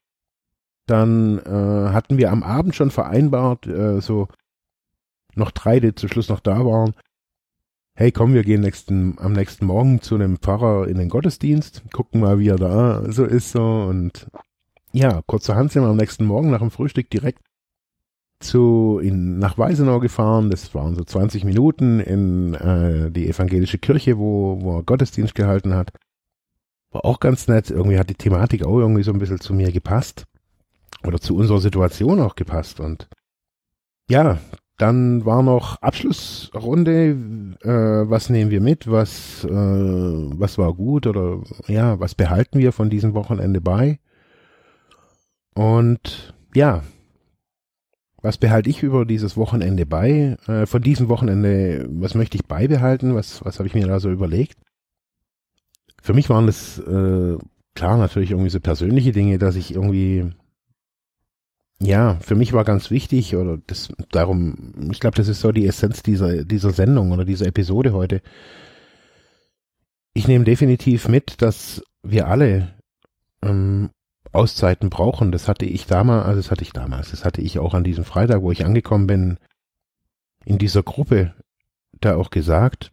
dann 0.92 1.38
äh, 1.38 1.92
hatten 1.92 2.18
wir 2.18 2.30
am 2.30 2.42
Abend 2.42 2.74
schon 2.74 2.90
vereinbart, 2.90 3.66
äh, 3.66 4.00
so 4.00 4.28
noch 5.34 5.50
drei, 5.50 5.80
die 5.80 5.94
zum 5.94 6.10
Schluss 6.10 6.28
noch 6.28 6.40
da 6.40 6.66
waren. 6.66 6.92
Hey, 7.94 8.12
komm, 8.12 8.34
wir 8.34 8.44
gehen 8.44 8.60
nächsten, 8.60 9.18
am 9.18 9.32
nächsten 9.32 9.64
Morgen 9.64 10.02
zu 10.02 10.14
einem 10.14 10.36
Pfarrer 10.36 10.88
in 10.88 10.98
den 10.98 11.08
Gottesdienst, 11.08 11.82
gucken 11.92 12.20
mal, 12.20 12.38
wie 12.38 12.48
er 12.48 12.56
da 12.56 13.10
so 13.10 13.24
ist 13.24 13.52
so 13.52 13.62
und 13.62 14.28
ja, 14.92 15.22
kurzerhand 15.26 15.72
sind 15.72 15.82
wir 15.82 15.88
am 15.88 15.96
nächsten 15.96 16.26
Morgen 16.26 16.50
nach 16.50 16.58
dem 16.58 16.70
Frühstück 16.70 17.08
direkt 17.08 17.40
zu 18.40 19.00
in, 19.02 19.38
nach 19.38 19.56
Weisenau 19.56 19.98
gefahren. 20.00 20.50
Das 20.50 20.74
waren 20.74 20.94
so 20.94 21.04
20 21.04 21.44
Minuten 21.44 22.00
in 22.00 22.54
äh, 22.54 23.10
die 23.10 23.28
evangelische 23.28 23.78
Kirche, 23.78 24.18
wo, 24.18 24.58
wo 24.60 24.78
er 24.78 24.82
Gottesdienst 24.82 25.34
gehalten 25.34 25.74
hat. 25.74 25.92
War 26.90 27.06
auch 27.06 27.20
ganz 27.20 27.48
nett. 27.48 27.70
Irgendwie 27.70 27.98
hat 27.98 28.10
die 28.10 28.14
Thematik 28.14 28.64
auch 28.64 28.78
irgendwie 28.78 29.02
so 29.02 29.12
ein 29.12 29.18
bisschen 29.18 29.40
zu 29.40 29.54
mir 29.54 29.72
gepasst. 29.72 30.24
Oder 31.04 31.20
zu 31.20 31.36
unserer 31.36 31.60
Situation 31.60 32.20
auch 32.20 32.34
gepasst. 32.36 32.80
Und 32.80 33.08
ja, 34.08 34.38
dann 34.78 35.24
war 35.24 35.42
noch 35.42 35.80
Abschlussrunde. 35.80 37.56
Äh, 37.62 38.10
was 38.10 38.30
nehmen 38.30 38.50
wir 38.50 38.60
mit? 38.60 38.90
Was, 38.90 39.44
äh, 39.44 39.48
was 39.50 40.58
war 40.58 40.74
gut? 40.74 41.06
Oder 41.06 41.40
ja, 41.68 42.00
was 42.00 42.14
behalten 42.14 42.58
wir 42.58 42.72
von 42.72 42.90
diesem 42.90 43.14
Wochenende 43.14 43.60
bei? 43.60 43.98
Und 45.54 46.34
ja, 46.54 46.82
was 48.22 48.38
behalte 48.38 48.70
ich 48.70 48.82
über 48.82 49.04
dieses 49.04 49.36
Wochenende 49.36 49.84
bei? 49.84 50.36
Äh, 50.46 50.66
von 50.66 50.80
diesem 50.80 51.08
Wochenende, 51.08 51.88
was 51.90 52.14
möchte 52.14 52.36
ich 52.36 52.46
beibehalten? 52.46 53.14
Was, 53.14 53.44
was 53.44 53.58
habe 53.58 53.66
ich 53.66 53.74
mir 53.74 53.86
da 53.86 54.00
so 54.00 54.10
überlegt? 54.10 54.58
Für 56.00 56.14
mich 56.14 56.30
waren 56.30 56.46
das 56.46 56.78
äh, 56.78 57.36
klar 57.74 57.98
natürlich 57.98 58.30
irgendwie 58.30 58.50
so 58.50 58.60
persönliche 58.60 59.12
Dinge, 59.12 59.38
dass 59.38 59.56
ich 59.56 59.74
irgendwie 59.74 60.32
ja, 61.80 62.16
für 62.20 62.34
mich 62.34 62.52
war 62.52 62.64
ganz 62.64 62.90
wichtig 62.90 63.34
oder 63.36 63.58
das 63.66 63.88
darum, 64.10 64.72
ich 64.90 65.00
glaube, 65.00 65.16
das 65.16 65.28
ist 65.28 65.40
so 65.40 65.52
die 65.52 65.66
Essenz 65.66 66.02
dieser 66.02 66.44
dieser 66.44 66.70
Sendung 66.70 67.12
oder 67.12 67.24
dieser 67.24 67.46
Episode 67.46 67.92
heute. 67.92 68.22
Ich 70.14 70.28
nehme 70.28 70.44
definitiv 70.44 71.08
mit, 71.08 71.42
dass 71.42 71.82
wir 72.02 72.28
alle 72.28 72.68
ähm, 73.42 73.90
Auszeiten 74.32 74.90
brauchen. 74.90 75.32
Das 75.32 75.48
hatte 75.48 75.66
ich 75.66 75.86
damals, 75.86 76.26
also 76.26 76.40
das 76.40 76.50
hatte 76.50 76.62
ich 76.62 76.72
damals, 76.72 77.10
das 77.10 77.24
hatte 77.24 77.40
ich 77.40 77.58
auch 77.58 77.74
an 77.74 77.84
diesem 77.84 78.04
Freitag, 78.04 78.42
wo 78.42 78.52
ich 78.52 78.64
angekommen 78.64 79.06
bin, 79.06 79.38
in 80.44 80.58
dieser 80.58 80.82
Gruppe 80.82 81.34
da 82.00 82.16
auch 82.16 82.30
gesagt, 82.30 82.90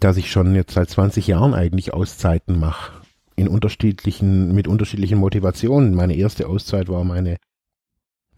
dass 0.00 0.16
ich 0.16 0.30
schon 0.30 0.54
jetzt 0.54 0.74
seit 0.74 0.90
20 0.90 1.26
Jahren 1.26 1.54
eigentlich 1.54 1.94
Auszeiten 1.94 2.58
mache. 2.58 3.00
In 3.36 3.48
unterschiedlichen, 3.48 4.54
mit 4.54 4.68
unterschiedlichen 4.68 5.18
Motivationen. 5.18 5.94
Meine 5.94 6.16
erste 6.16 6.48
Auszeit 6.48 6.88
war 6.88 7.04
meine, 7.04 7.38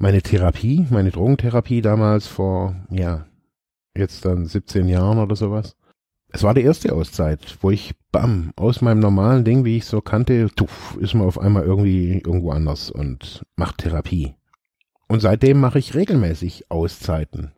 meine 0.01 0.23
Therapie, 0.23 0.87
meine 0.91 1.13
Drogentherapie 1.13 1.83
damals 1.83 2.27
vor, 2.27 2.75
ja, 2.91 3.27
jetzt 3.97 4.25
dann 4.25 4.47
17 4.47 4.89
Jahren 4.89 5.19
oder 5.19 5.37
sowas 5.37 5.77
es 6.33 6.43
war 6.43 6.55
die 6.55 6.63
erste 6.63 6.93
Auszeit, 6.93 7.59
wo 7.61 7.71
ich, 7.71 7.95
bam, 8.13 8.53
aus 8.57 8.83
meinem 8.83 9.01
normalen 9.01 9.45
Ding, 9.45 9.65
wie 9.65 9.77
ich 9.77 9.85
so 9.85 10.01
kannte, 10.01 10.49
tuff, 10.55 10.97
ist 11.01 11.15
man 11.15 11.27
auf 11.27 11.39
einmal 11.39 11.65
irgendwie 11.65 12.19
irgendwo 12.19 12.51
anders 12.51 12.91
und 12.91 13.45
macht 13.57 13.79
Therapie. 13.79 14.35
Und 15.09 15.21
seitdem 15.21 15.61
mache 15.61 15.79
ich 15.79 15.95
regelmäßig 15.95 16.71
Auszeiten. 16.71 17.53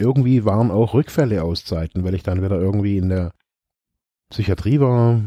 irgendwie 0.00 0.44
waren 0.44 0.70
auch 0.70 0.94
Rückfälle 0.94 1.42
Auszeiten, 1.42 2.04
weil 2.04 2.14
ich 2.14 2.22
dann 2.22 2.40
wieder 2.40 2.58
irgendwie 2.58 2.98
in 2.98 3.08
der 3.08 3.32
Psychiatrie 4.30 4.78
war. 4.78 5.20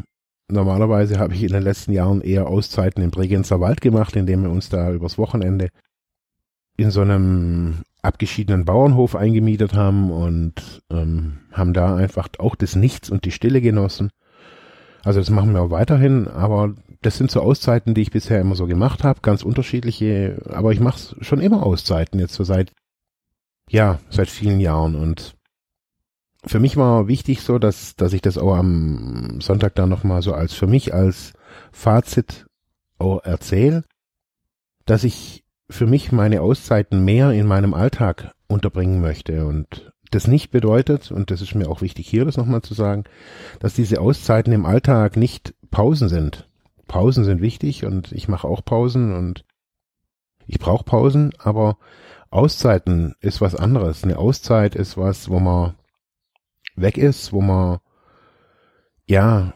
Normalerweise 0.48 1.20
habe 1.20 1.34
ich 1.34 1.44
in 1.44 1.52
den 1.52 1.64
letzten 1.64 1.92
Jahren 1.92 2.22
eher 2.22 2.48
Auszeiten 2.48 3.04
im 3.04 3.12
Bregenzer 3.12 3.60
Wald 3.60 3.82
gemacht, 3.82 4.16
indem 4.16 4.44
wir 4.44 4.50
uns 4.50 4.70
da 4.70 4.92
übers 4.94 5.18
Wochenende 5.18 5.70
in 6.82 6.92
so 6.92 7.02
einem 7.02 7.84
abgeschiedenen 8.02 8.66
Bauernhof 8.66 9.16
eingemietet 9.16 9.74
haben 9.74 10.12
und 10.12 10.82
ähm, 10.90 11.40
haben 11.52 11.74
da 11.74 11.96
einfach 11.96 12.30
auch 12.40 12.56
das 12.56 12.76
Nichts 12.76 13.10
und 13.10 13.26
die 13.26 13.32
Stille 13.32 13.62
genossen. 13.62 14.10
Also 15.04 15.20
das 15.20 15.30
machen 15.30 15.54
wir 15.54 15.62
auch 15.62 15.72
weiterhin, 15.72 16.28
aber 16.28 16.76
das 17.02 17.18
sind 17.18 17.32
so 17.32 17.42
Auszeiten, 17.42 17.94
die 17.94 18.02
ich 18.02 18.12
bisher 18.12 18.40
immer 18.40 18.56
so 18.56 18.68
gemacht 18.68 19.04
habe, 19.04 19.22
ganz 19.22 19.44
unterschiedliche, 19.44 20.42
aber 20.50 20.72
ich 20.72 20.80
mache 20.80 21.16
schon 21.24 21.42
immer 21.42 21.64
Auszeiten, 21.64 22.20
jetzt 22.20 22.34
so 22.34 22.44
seit, 22.44 22.72
ja, 23.70 24.00
seit 24.10 24.30
vielen 24.30 24.60
Jahren 24.60 24.96
und 24.96 25.36
für 26.46 26.60
mich 26.60 26.76
war 26.76 27.08
wichtig 27.08 27.42
so, 27.42 27.60
dass, 27.60 27.96
dass 27.96 28.14
ich 28.14 28.22
das 28.22 28.38
auch 28.38 28.56
am 28.56 29.42
Sonntag 29.42 29.76
dann 29.76 29.90
nochmal 29.90 30.22
so 30.24 30.34
als 30.34 30.54
für 30.54 30.66
mich 30.66 30.94
als 30.94 31.34
Fazit 31.72 32.48
auch 32.98 33.24
erzähle, 33.24 33.84
dass 34.86 35.04
ich 35.04 35.44
für 35.72 35.88
mich 35.88 36.12
meine 36.12 36.42
Auszeiten 36.42 37.04
mehr 37.04 37.32
in 37.32 37.48
meinem 37.48 37.74
Alltag 37.74 38.34
unterbringen 38.48 39.02
möchte 39.02 39.46
und 39.46 39.92
das 40.12 40.28
nicht 40.28 40.52
bedeutet, 40.52 41.10
und 41.12 41.32
das 41.32 41.42
ist 41.42 41.56
mir 41.56 41.70
auch 41.70 41.82
wichtig 41.82 42.08
hier 42.08 42.26
das 42.26 42.36
nochmal 42.36 42.62
zu 42.62 42.74
sagen, 42.74 43.06
dass 43.60 43.74
diese 43.74 44.02
Auszeiten 44.02 44.52
im 44.52 44.66
Alltag 44.66 45.16
nicht 45.16 45.56
Pausen 45.72 46.10
sind. 46.10 46.50
Pausen 46.88 47.24
sind 47.24 47.42
wichtig 47.42 47.86
und 47.86 48.12
ich 48.12 48.28
mache 48.28 48.48
auch 48.48 48.66
Pausen 48.66 49.16
und 49.16 49.46
ich 50.48 50.60
brauche 50.60 50.84
Pausen, 50.84 51.32
aber 51.40 51.78
Auszeiten 52.30 53.16
ist 53.22 53.40
was 53.40 53.56
anderes. 53.56 54.04
Eine 54.04 54.18
Auszeit 54.18 54.76
ist 54.76 54.98
was, 54.98 55.30
wo 55.30 55.40
man 55.40 55.76
weg 56.76 56.98
ist, 56.98 57.32
wo 57.32 57.40
man 57.40 57.80
ja 59.06 59.54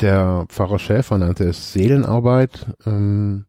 der 0.00 0.46
Pfarrer 0.48 0.78
Schäfer 0.78 1.18
nannte 1.18 1.44
es 1.44 1.72
Seelenarbeit. 1.72 2.66
Ähm, 2.86 3.46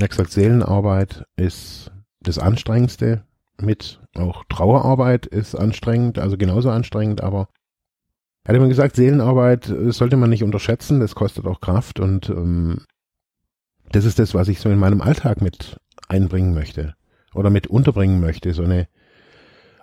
er 0.00 0.04
hat 0.04 0.10
gesagt, 0.10 0.32
Seelenarbeit 0.32 1.24
ist 1.36 1.92
das 2.20 2.38
Anstrengendste 2.38 3.24
mit. 3.60 4.00
Auch 4.14 4.44
Trauerarbeit 4.48 5.26
ist 5.26 5.54
anstrengend, 5.54 6.18
also 6.18 6.36
genauso 6.36 6.70
anstrengend, 6.70 7.22
aber 7.22 7.48
er 8.44 8.50
hat 8.50 8.56
immer 8.56 8.68
gesagt, 8.68 8.96
Seelenarbeit 8.96 9.68
äh, 9.68 9.92
sollte 9.92 10.16
man 10.16 10.30
nicht 10.30 10.42
unterschätzen, 10.42 11.00
das 11.00 11.14
kostet 11.14 11.46
auch 11.46 11.60
Kraft 11.60 12.00
und 12.00 12.28
ähm, 12.30 12.86
das 13.92 14.04
ist 14.04 14.18
das, 14.18 14.34
was 14.34 14.48
ich 14.48 14.60
so 14.60 14.70
in 14.70 14.78
meinem 14.78 15.00
Alltag 15.00 15.40
mit 15.40 15.76
einbringen 16.08 16.54
möchte 16.54 16.94
oder 17.34 17.50
mit 17.50 17.66
unterbringen 17.66 18.20
möchte, 18.20 18.54
so 18.54 18.62
eine 18.62 18.88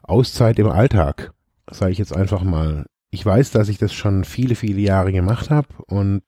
Auszeit 0.04 0.58
im 0.60 0.70
Alltag, 0.70 1.32
sage 1.70 1.92
ich 1.92 1.98
jetzt 1.98 2.16
einfach 2.16 2.44
mal. 2.44 2.86
Ich 3.10 3.26
weiß, 3.26 3.52
dass 3.52 3.70
ich 3.70 3.78
das 3.78 3.94
schon 3.94 4.24
viele, 4.24 4.56
viele 4.56 4.82
Jahre 4.82 5.12
gemacht 5.12 5.50
habe 5.50 5.68
und 5.88 6.24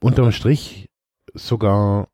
unterm 0.00 0.32
Strich 0.32 0.88
sogar 1.34 2.08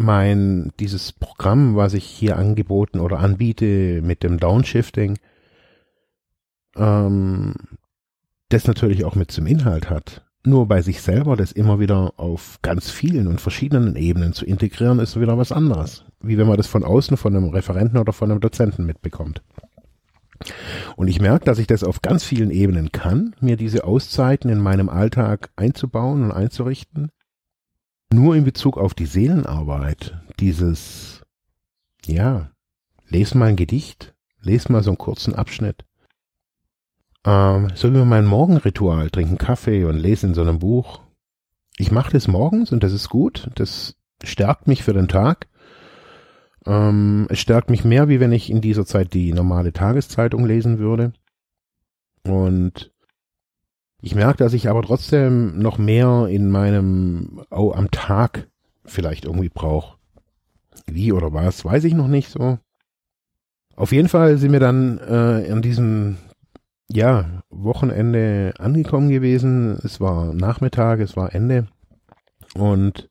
mein, 0.00 0.72
dieses 0.80 1.12
Programm, 1.12 1.76
was 1.76 1.94
ich 1.94 2.04
hier 2.04 2.36
angeboten 2.36 3.00
oder 3.00 3.20
anbiete 3.20 4.00
mit 4.02 4.22
dem 4.22 4.38
Downshifting, 4.38 5.18
ähm, 6.76 7.54
das 8.48 8.66
natürlich 8.66 9.04
auch 9.04 9.14
mit 9.14 9.30
zum 9.30 9.46
Inhalt 9.46 9.90
hat. 9.90 10.24
Nur 10.42 10.66
bei 10.66 10.80
sich 10.80 11.02
selber 11.02 11.36
das 11.36 11.52
immer 11.52 11.80
wieder 11.80 12.14
auf 12.16 12.58
ganz 12.62 12.90
vielen 12.90 13.26
und 13.26 13.40
verschiedenen 13.40 13.94
Ebenen 13.94 14.32
zu 14.32 14.46
integrieren, 14.46 14.98
ist 14.98 15.20
wieder 15.20 15.36
was 15.36 15.52
anderes. 15.52 16.06
Wie 16.20 16.38
wenn 16.38 16.48
man 16.48 16.56
das 16.56 16.66
von 16.66 16.82
außen 16.82 17.18
von 17.18 17.36
einem 17.36 17.50
Referenten 17.50 17.98
oder 17.98 18.14
von 18.14 18.30
einem 18.30 18.40
Dozenten 18.40 18.86
mitbekommt. 18.86 19.42
Und 20.96 21.08
ich 21.08 21.20
merke, 21.20 21.44
dass 21.44 21.58
ich 21.58 21.66
das 21.66 21.84
auf 21.84 22.00
ganz 22.00 22.24
vielen 22.24 22.50
Ebenen 22.50 22.90
kann, 22.90 23.36
mir 23.40 23.58
diese 23.58 23.84
Auszeiten 23.84 24.50
in 24.50 24.58
meinem 24.58 24.88
Alltag 24.88 25.50
einzubauen 25.56 26.24
und 26.24 26.32
einzurichten 26.32 27.10
nur 28.12 28.36
in 28.36 28.44
Bezug 28.44 28.76
auf 28.76 28.94
die 28.94 29.06
Seelenarbeit, 29.06 30.18
dieses, 30.38 31.22
ja, 32.04 32.50
les 33.08 33.34
mal 33.34 33.50
ein 33.50 33.56
Gedicht, 33.56 34.14
les 34.40 34.68
mal 34.68 34.82
so 34.82 34.90
einen 34.90 34.98
kurzen 34.98 35.34
Abschnitt. 35.34 35.84
Ähm, 37.24 37.68
sollen 37.74 37.94
wir 37.94 38.04
mein 38.04 38.26
Morgenritual, 38.26 39.10
trinken 39.10 39.38
Kaffee 39.38 39.84
und 39.84 39.98
lesen 39.98 40.30
in 40.30 40.34
so 40.34 40.40
einem 40.40 40.58
Buch. 40.58 41.00
Ich 41.76 41.90
mache 41.90 42.12
das 42.12 42.28
morgens 42.28 42.72
und 42.72 42.82
das 42.82 42.92
ist 42.92 43.10
gut, 43.10 43.50
das 43.54 43.96
stärkt 44.24 44.66
mich 44.66 44.82
für 44.82 44.94
den 44.94 45.08
Tag. 45.08 45.48
Ähm, 46.66 47.26
es 47.30 47.38
stärkt 47.38 47.70
mich 47.70 47.84
mehr, 47.84 48.08
wie 48.08 48.20
wenn 48.20 48.32
ich 48.32 48.50
in 48.50 48.60
dieser 48.60 48.86
Zeit 48.86 49.14
die 49.14 49.32
normale 49.32 49.72
Tageszeitung 49.72 50.46
lesen 50.46 50.78
würde. 50.78 51.12
Und 52.22 52.92
ich 54.02 54.14
merke, 54.14 54.38
dass 54.38 54.54
ich 54.54 54.68
aber 54.68 54.82
trotzdem 54.82 55.58
noch 55.58 55.78
mehr 55.78 56.26
in 56.30 56.50
meinem, 56.50 57.42
oh, 57.50 57.72
am 57.72 57.90
Tag 57.90 58.48
vielleicht 58.84 59.24
irgendwie 59.26 59.50
brauche. 59.50 59.98
Wie 60.86 61.12
oder 61.12 61.32
was, 61.32 61.64
weiß 61.64 61.84
ich 61.84 61.94
noch 61.94 62.08
nicht 62.08 62.30
so. 62.30 62.58
Auf 63.76 63.92
jeden 63.92 64.08
Fall 64.08 64.38
sind 64.38 64.52
wir 64.52 64.60
dann 64.60 64.98
äh, 64.98 65.50
an 65.50 65.62
diesem 65.62 66.16
ja, 66.88 67.42
Wochenende 67.50 68.54
angekommen 68.58 69.10
gewesen. 69.10 69.78
Es 69.84 70.00
war 70.00 70.34
Nachmittag, 70.34 71.00
es 71.00 71.16
war 71.16 71.34
Ende. 71.34 71.68
Und 72.54 73.08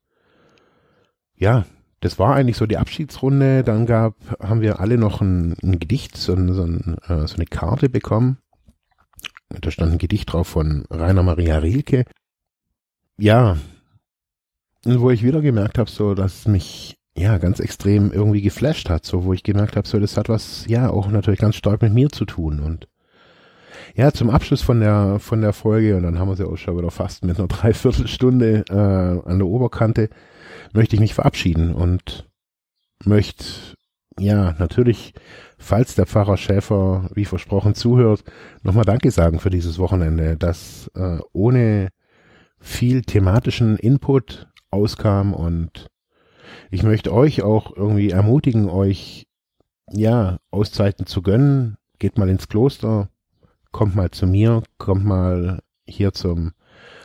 ja, 1.35 1.65
das 2.01 2.19
war 2.19 2.35
eigentlich 2.35 2.57
so 2.57 2.65
die 2.65 2.77
Abschiedsrunde. 2.77 3.63
Dann 3.63 3.85
gab, 3.85 4.15
haben 4.41 4.61
wir 4.61 4.79
alle 4.79 4.97
noch 4.97 5.21
ein, 5.21 5.55
ein 5.63 5.79
Gedicht, 5.79 6.17
so, 6.17 6.35
so, 6.53 6.65
äh, 6.65 7.27
so 7.27 7.35
eine 7.35 7.45
Karte 7.45 7.89
bekommen 7.89 8.39
da 9.49 9.71
stand 9.71 9.93
ein 9.93 9.97
Gedicht 9.97 10.31
drauf 10.31 10.47
von 10.47 10.85
Rainer 10.89 11.23
Maria 11.23 11.57
Rilke. 11.57 12.05
Ja, 13.17 13.57
wo 14.85 15.09
ich 15.09 15.23
wieder 15.23 15.41
gemerkt 15.41 15.77
habe, 15.77 15.89
so, 15.89 16.13
dass 16.13 16.47
mich 16.47 16.97
ja 17.17 17.37
ganz 17.37 17.59
extrem 17.59 18.11
irgendwie 18.11 18.41
geflasht 18.41 18.89
hat, 18.89 19.05
so 19.05 19.25
wo 19.25 19.33
ich 19.33 19.43
gemerkt 19.43 19.75
habe, 19.75 19.87
so 19.87 19.99
das 19.99 20.15
hat 20.15 20.29
was 20.29 20.65
ja 20.67 20.89
auch 20.89 21.09
natürlich 21.09 21.39
ganz 21.39 21.55
stark 21.55 21.81
mit 21.81 21.93
mir 21.93 22.09
zu 22.09 22.25
tun 22.25 22.59
und 22.59 22.87
ja, 23.95 24.11
zum 24.11 24.29
Abschluss 24.29 24.61
von 24.61 24.79
der 24.79 25.19
von 25.19 25.41
der 25.41 25.51
Folge 25.51 25.97
und 25.97 26.03
dann 26.03 26.19
haben 26.19 26.29
wir 26.29 26.35
sie 26.35 26.47
auch 26.47 26.57
schon 26.57 26.77
wieder 26.77 26.91
fast 26.91 27.25
mit 27.25 27.37
einer 27.37 27.47
Dreiviertelstunde 27.49 28.65
äh, 28.69 29.29
an 29.29 29.39
der 29.39 29.47
Oberkante 29.47 30.09
möchte 30.73 30.95
ich 30.95 31.01
mich 31.01 31.13
verabschieden 31.13 31.73
und 31.73 32.29
möchte 33.03 33.45
ja 34.17 34.55
natürlich 34.59 35.13
falls 35.59 35.93
der 35.93 36.07
Pfarrer 36.07 36.37
Schäfer, 36.37 37.09
wie 37.13 37.25
versprochen, 37.25 37.75
zuhört, 37.75 38.23
nochmal 38.63 38.85
Danke 38.85 39.11
sagen 39.11 39.39
für 39.39 39.51
dieses 39.51 39.77
Wochenende, 39.77 40.37
das 40.37 40.89
äh, 40.95 41.19
ohne 41.33 41.89
viel 42.59 43.03
thematischen 43.03 43.77
Input 43.77 44.47
auskam 44.71 45.33
und 45.33 45.87
ich 46.71 46.83
möchte 46.83 47.13
euch 47.13 47.41
auch 47.41 47.75
irgendwie 47.75 48.09
ermutigen, 48.09 48.69
euch 48.69 49.27
ja 49.91 50.39
Auszeiten 50.51 51.05
zu 51.05 51.21
gönnen. 51.21 51.77
Geht 51.99 52.17
mal 52.17 52.29
ins 52.29 52.47
Kloster, 52.47 53.09
kommt 53.71 53.95
mal 53.95 54.11
zu 54.11 54.25
mir, 54.25 54.63
kommt 54.77 55.05
mal 55.05 55.59
hier 55.85 56.13
zum 56.13 56.53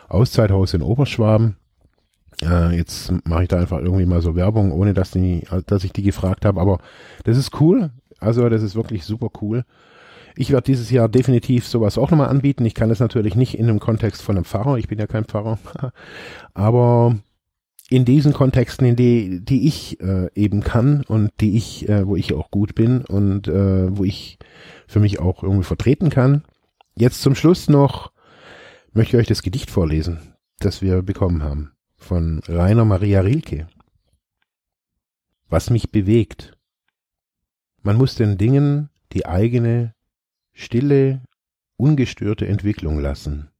Auszeithaus 0.08 0.74
in 0.74 0.82
Oberschwaben. 0.82 1.56
Äh, 2.42 2.76
jetzt 2.76 3.12
mache 3.26 3.42
ich 3.44 3.48
da 3.48 3.58
einfach 3.58 3.80
irgendwie 3.80 4.06
mal 4.06 4.20
so 4.20 4.36
Werbung, 4.36 4.72
ohne 4.72 4.94
dass, 4.94 5.12
die, 5.12 5.46
dass 5.66 5.84
ich 5.84 5.92
die 5.92 6.02
gefragt 6.02 6.44
habe. 6.44 6.60
Aber 6.60 6.78
das 7.24 7.36
ist 7.36 7.60
cool. 7.60 7.90
Also 8.18 8.48
das 8.48 8.62
ist 8.62 8.76
wirklich 8.76 9.04
super 9.04 9.30
cool. 9.42 9.64
Ich 10.36 10.50
werde 10.50 10.66
dieses 10.66 10.90
Jahr 10.90 11.08
definitiv 11.08 11.66
sowas 11.66 11.96
auch 11.96 12.10
nochmal 12.10 12.28
anbieten. 12.28 12.66
Ich 12.66 12.74
kann 12.74 12.90
es 12.90 13.00
natürlich 13.00 13.36
nicht 13.36 13.56
in 13.58 13.68
dem 13.68 13.78
Kontext 13.78 14.22
von 14.22 14.36
einem 14.36 14.44
Pfarrer, 14.44 14.78
ich 14.78 14.88
bin 14.88 14.98
ja 14.98 15.06
kein 15.06 15.24
Pfarrer, 15.24 15.58
aber 16.54 17.16
in 17.90 18.04
diesen 18.04 18.32
Kontexten, 18.32 18.86
in 18.86 18.96
die, 18.96 19.44
die 19.44 19.68
ich 19.68 20.00
äh, 20.00 20.28
eben 20.34 20.62
kann 20.62 21.04
und 21.06 21.30
die 21.40 21.56
ich, 21.56 21.88
äh, 21.88 22.06
wo 22.06 22.16
ich 22.16 22.32
auch 22.32 22.50
gut 22.50 22.74
bin 22.74 23.02
und 23.02 23.46
äh, 23.46 23.96
wo 23.96 24.04
ich 24.04 24.38
für 24.88 25.00
mich 25.00 25.20
auch 25.20 25.42
irgendwie 25.42 25.64
vertreten 25.64 26.10
kann. 26.10 26.44
Jetzt 26.96 27.22
zum 27.22 27.34
Schluss 27.34 27.68
noch 27.68 28.10
möchte 28.92 29.16
ich 29.16 29.20
euch 29.20 29.28
das 29.28 29.42
Gedicht 29.42 29.70
vorlesen, 29.70 30.34
das 30.58 30.80
wir 30.80 31.02
bekommen 31.02 31.42
haben 31.42 31.72
von 31.96 32.40
Rainer 32.48 32.84
Maria 32.84 33.20
Rilke. 33.20 33.66
Was 35.48 35.70
mich 35.70 35.90
bewegt, 35.90 36.53
man 37.84 37.96
muss 37.96 38.14
den 38.14 38.38
Dingen 38.38 38.88
die 39.12 39.26
eigene, 39.26 39.94
stille, 40.52 41.22
ungestörte 41.76 42.46
Entwicklung 42.48 42.98
lassen, 42.98 43.50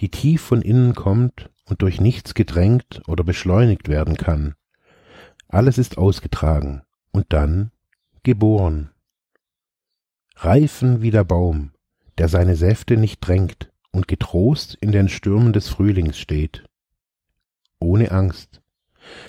die 0.00 0.08
tief 0.08 0.40
von 0.40 0.62
innen 0.62 0.94
kommt 0.94 1.50
und 1.66 1.82
durch 1.82 2.00
nichts 2.00 2.34
gedrängt 2.34 3.02
oder 3.06 3.24
beschleunigt 3.24 3.88
werden 3.88 4.16
kann. 4.16 4.54
Alles 5.48 5.76
ist 5.76 5.98
ausgetragen 5.98 6.82
und 7.12 7.26
dann 7.28 7.70
geboren. 8.22 8.90
Reifen 10.36 11.02
wie 11.02 11.10
der 11.10 11.24
Baum, 11.24 11.72
der 12.16 12.28
seine 12.28 12.56
Säfte 12.56 12.96
nicht 12.96 13.20
drängt 13.20 13.70
und 13.90 14.08
getrost 14.08 14.78
in 14.80 14.92
den 14.92 15.10
Stürmen 15.10 15.52
des 15.52 15.68
Frühlings 15.68 16.18
steht. 16.18 16.64
Ohne 17.78 18.12
Angst, 18.12 18.62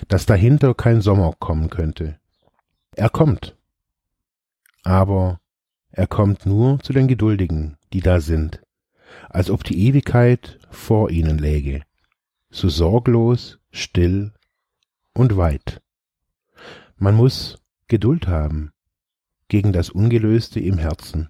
dass 0.08 0.24
dahinter 0.24 0.72
kein 0.74 1.02
Sommer 1.02 1.34
kommen 1.38 1.68
könnte. 1.68 2.18
Er 2.96 3.10
kommt, 3.10 3.56
aber 4.84 5.40
Er 5.96 6.08
kommt 6.08 6.44
nur 6.44 6.80
zu 6.80 6.92
den 6.92 7.06
Geduldigen, 7.06 7.76
die 7.92 8.00
da 8.00 8.20
sind, 8.20 8.60
als 9.30 9.48
ob 9.48 9.62
die 9.62 9.86
Ewigkeit 9.86 10.58
vor 10.70 11.10
ihnen 11.10 11.38
läge, 11.38 11.82
so 12.50 12.68
sorglos, 12.68 13.60
still 13.70 14.32
und 15.12 15.36
weit. 15.36 15.80
Man 16.96 17.14
muss 17.14 17.58
Geduld 17.86 18.26
haben 18.26 18.72
gegen 19.46 19.72
das 19.72 19.90
Ungelöste 19.90 20.58
im 20.58 20.78
Herzen 20.78 21.28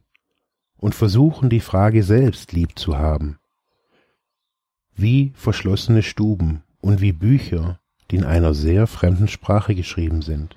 und 0.78 0.94
versuchen, 0.94 1.50
die 1.50 1.61
Frage 1.61 2.02
selbst 2.02 2.52
lieb 2.52 2.78
zu 2.78 2.96
haben. 2.96 3.38
Wie 4.94 5.32
verschlossene 5.34 6.02
Stuben 6.02 6.62
und 6.80 7.02
wie 7.02 7.12
Bücher, 7.12 7.80
die 8.11 8.16
in 8.16 8.24
einer 8.24 8.55
sehr 8.55 8.86
fremden 8.86 9.28
Sprache 9.28 9.74
geschrieben 9.74 10.22
sind. 10.22 10.57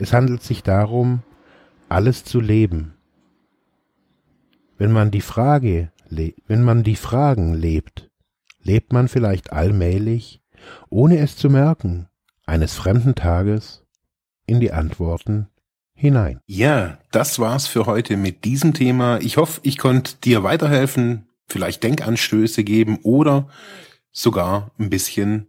Es 0.00 0.12
handelt 0.12 0.42
sich 0.42 0.62
darum, 0.62 1.22
alles 1.88 2.24
zu 2.24 2.40
leben. 2.40 2.94
Wenn 4.76 4.92
man 4.92 5.10
die 5.10 5.20
Frage, 5.20 5.90
wenn 6.08 6.62
man 6.62 6.84
die 6.84 6.94
Fragen 6.94 7.54
lebt, 7.54 8.08
lebt 8.62 8.92
man 8.92 9.08
vielleicht 9.08 9.52
allmählich, 9.52 10.40
ohne 10.88 11.18
es 11.18 11.36
zu 11.36 11.50
merken, 11.50 12.08
eines 12.46 12.74
fremden 12.74 13.16
Tages 13.16 13.84
in 14.46 14.60
die 14.60 14.72
Antworten 14.72 15.48
hinein. 15.94 16.40
Ja, 16.46 16.98
das 17.10 17.40
war's 17.40 17.66
für 17.66 17.86
heute 17.86 18.16
mit 18.16 18.44
diesem 18.44 18.74
Thema. 18.74 19.18
Ich 19.20 19.36
hoffe, 19.36 19.60
ich 19.64 19.78
konnte 19.78 20.14
dir 20.22 20.44
weiterhelfen, 20.44 21.26
vielleicht 21.48 21.82
Denkanstöße 21.82 22.62
geben 22.62 23.00
oder 23.02 23.48
sogar 24.12 24.70
ein 24.78 24.90
bisschen 24.90 25.48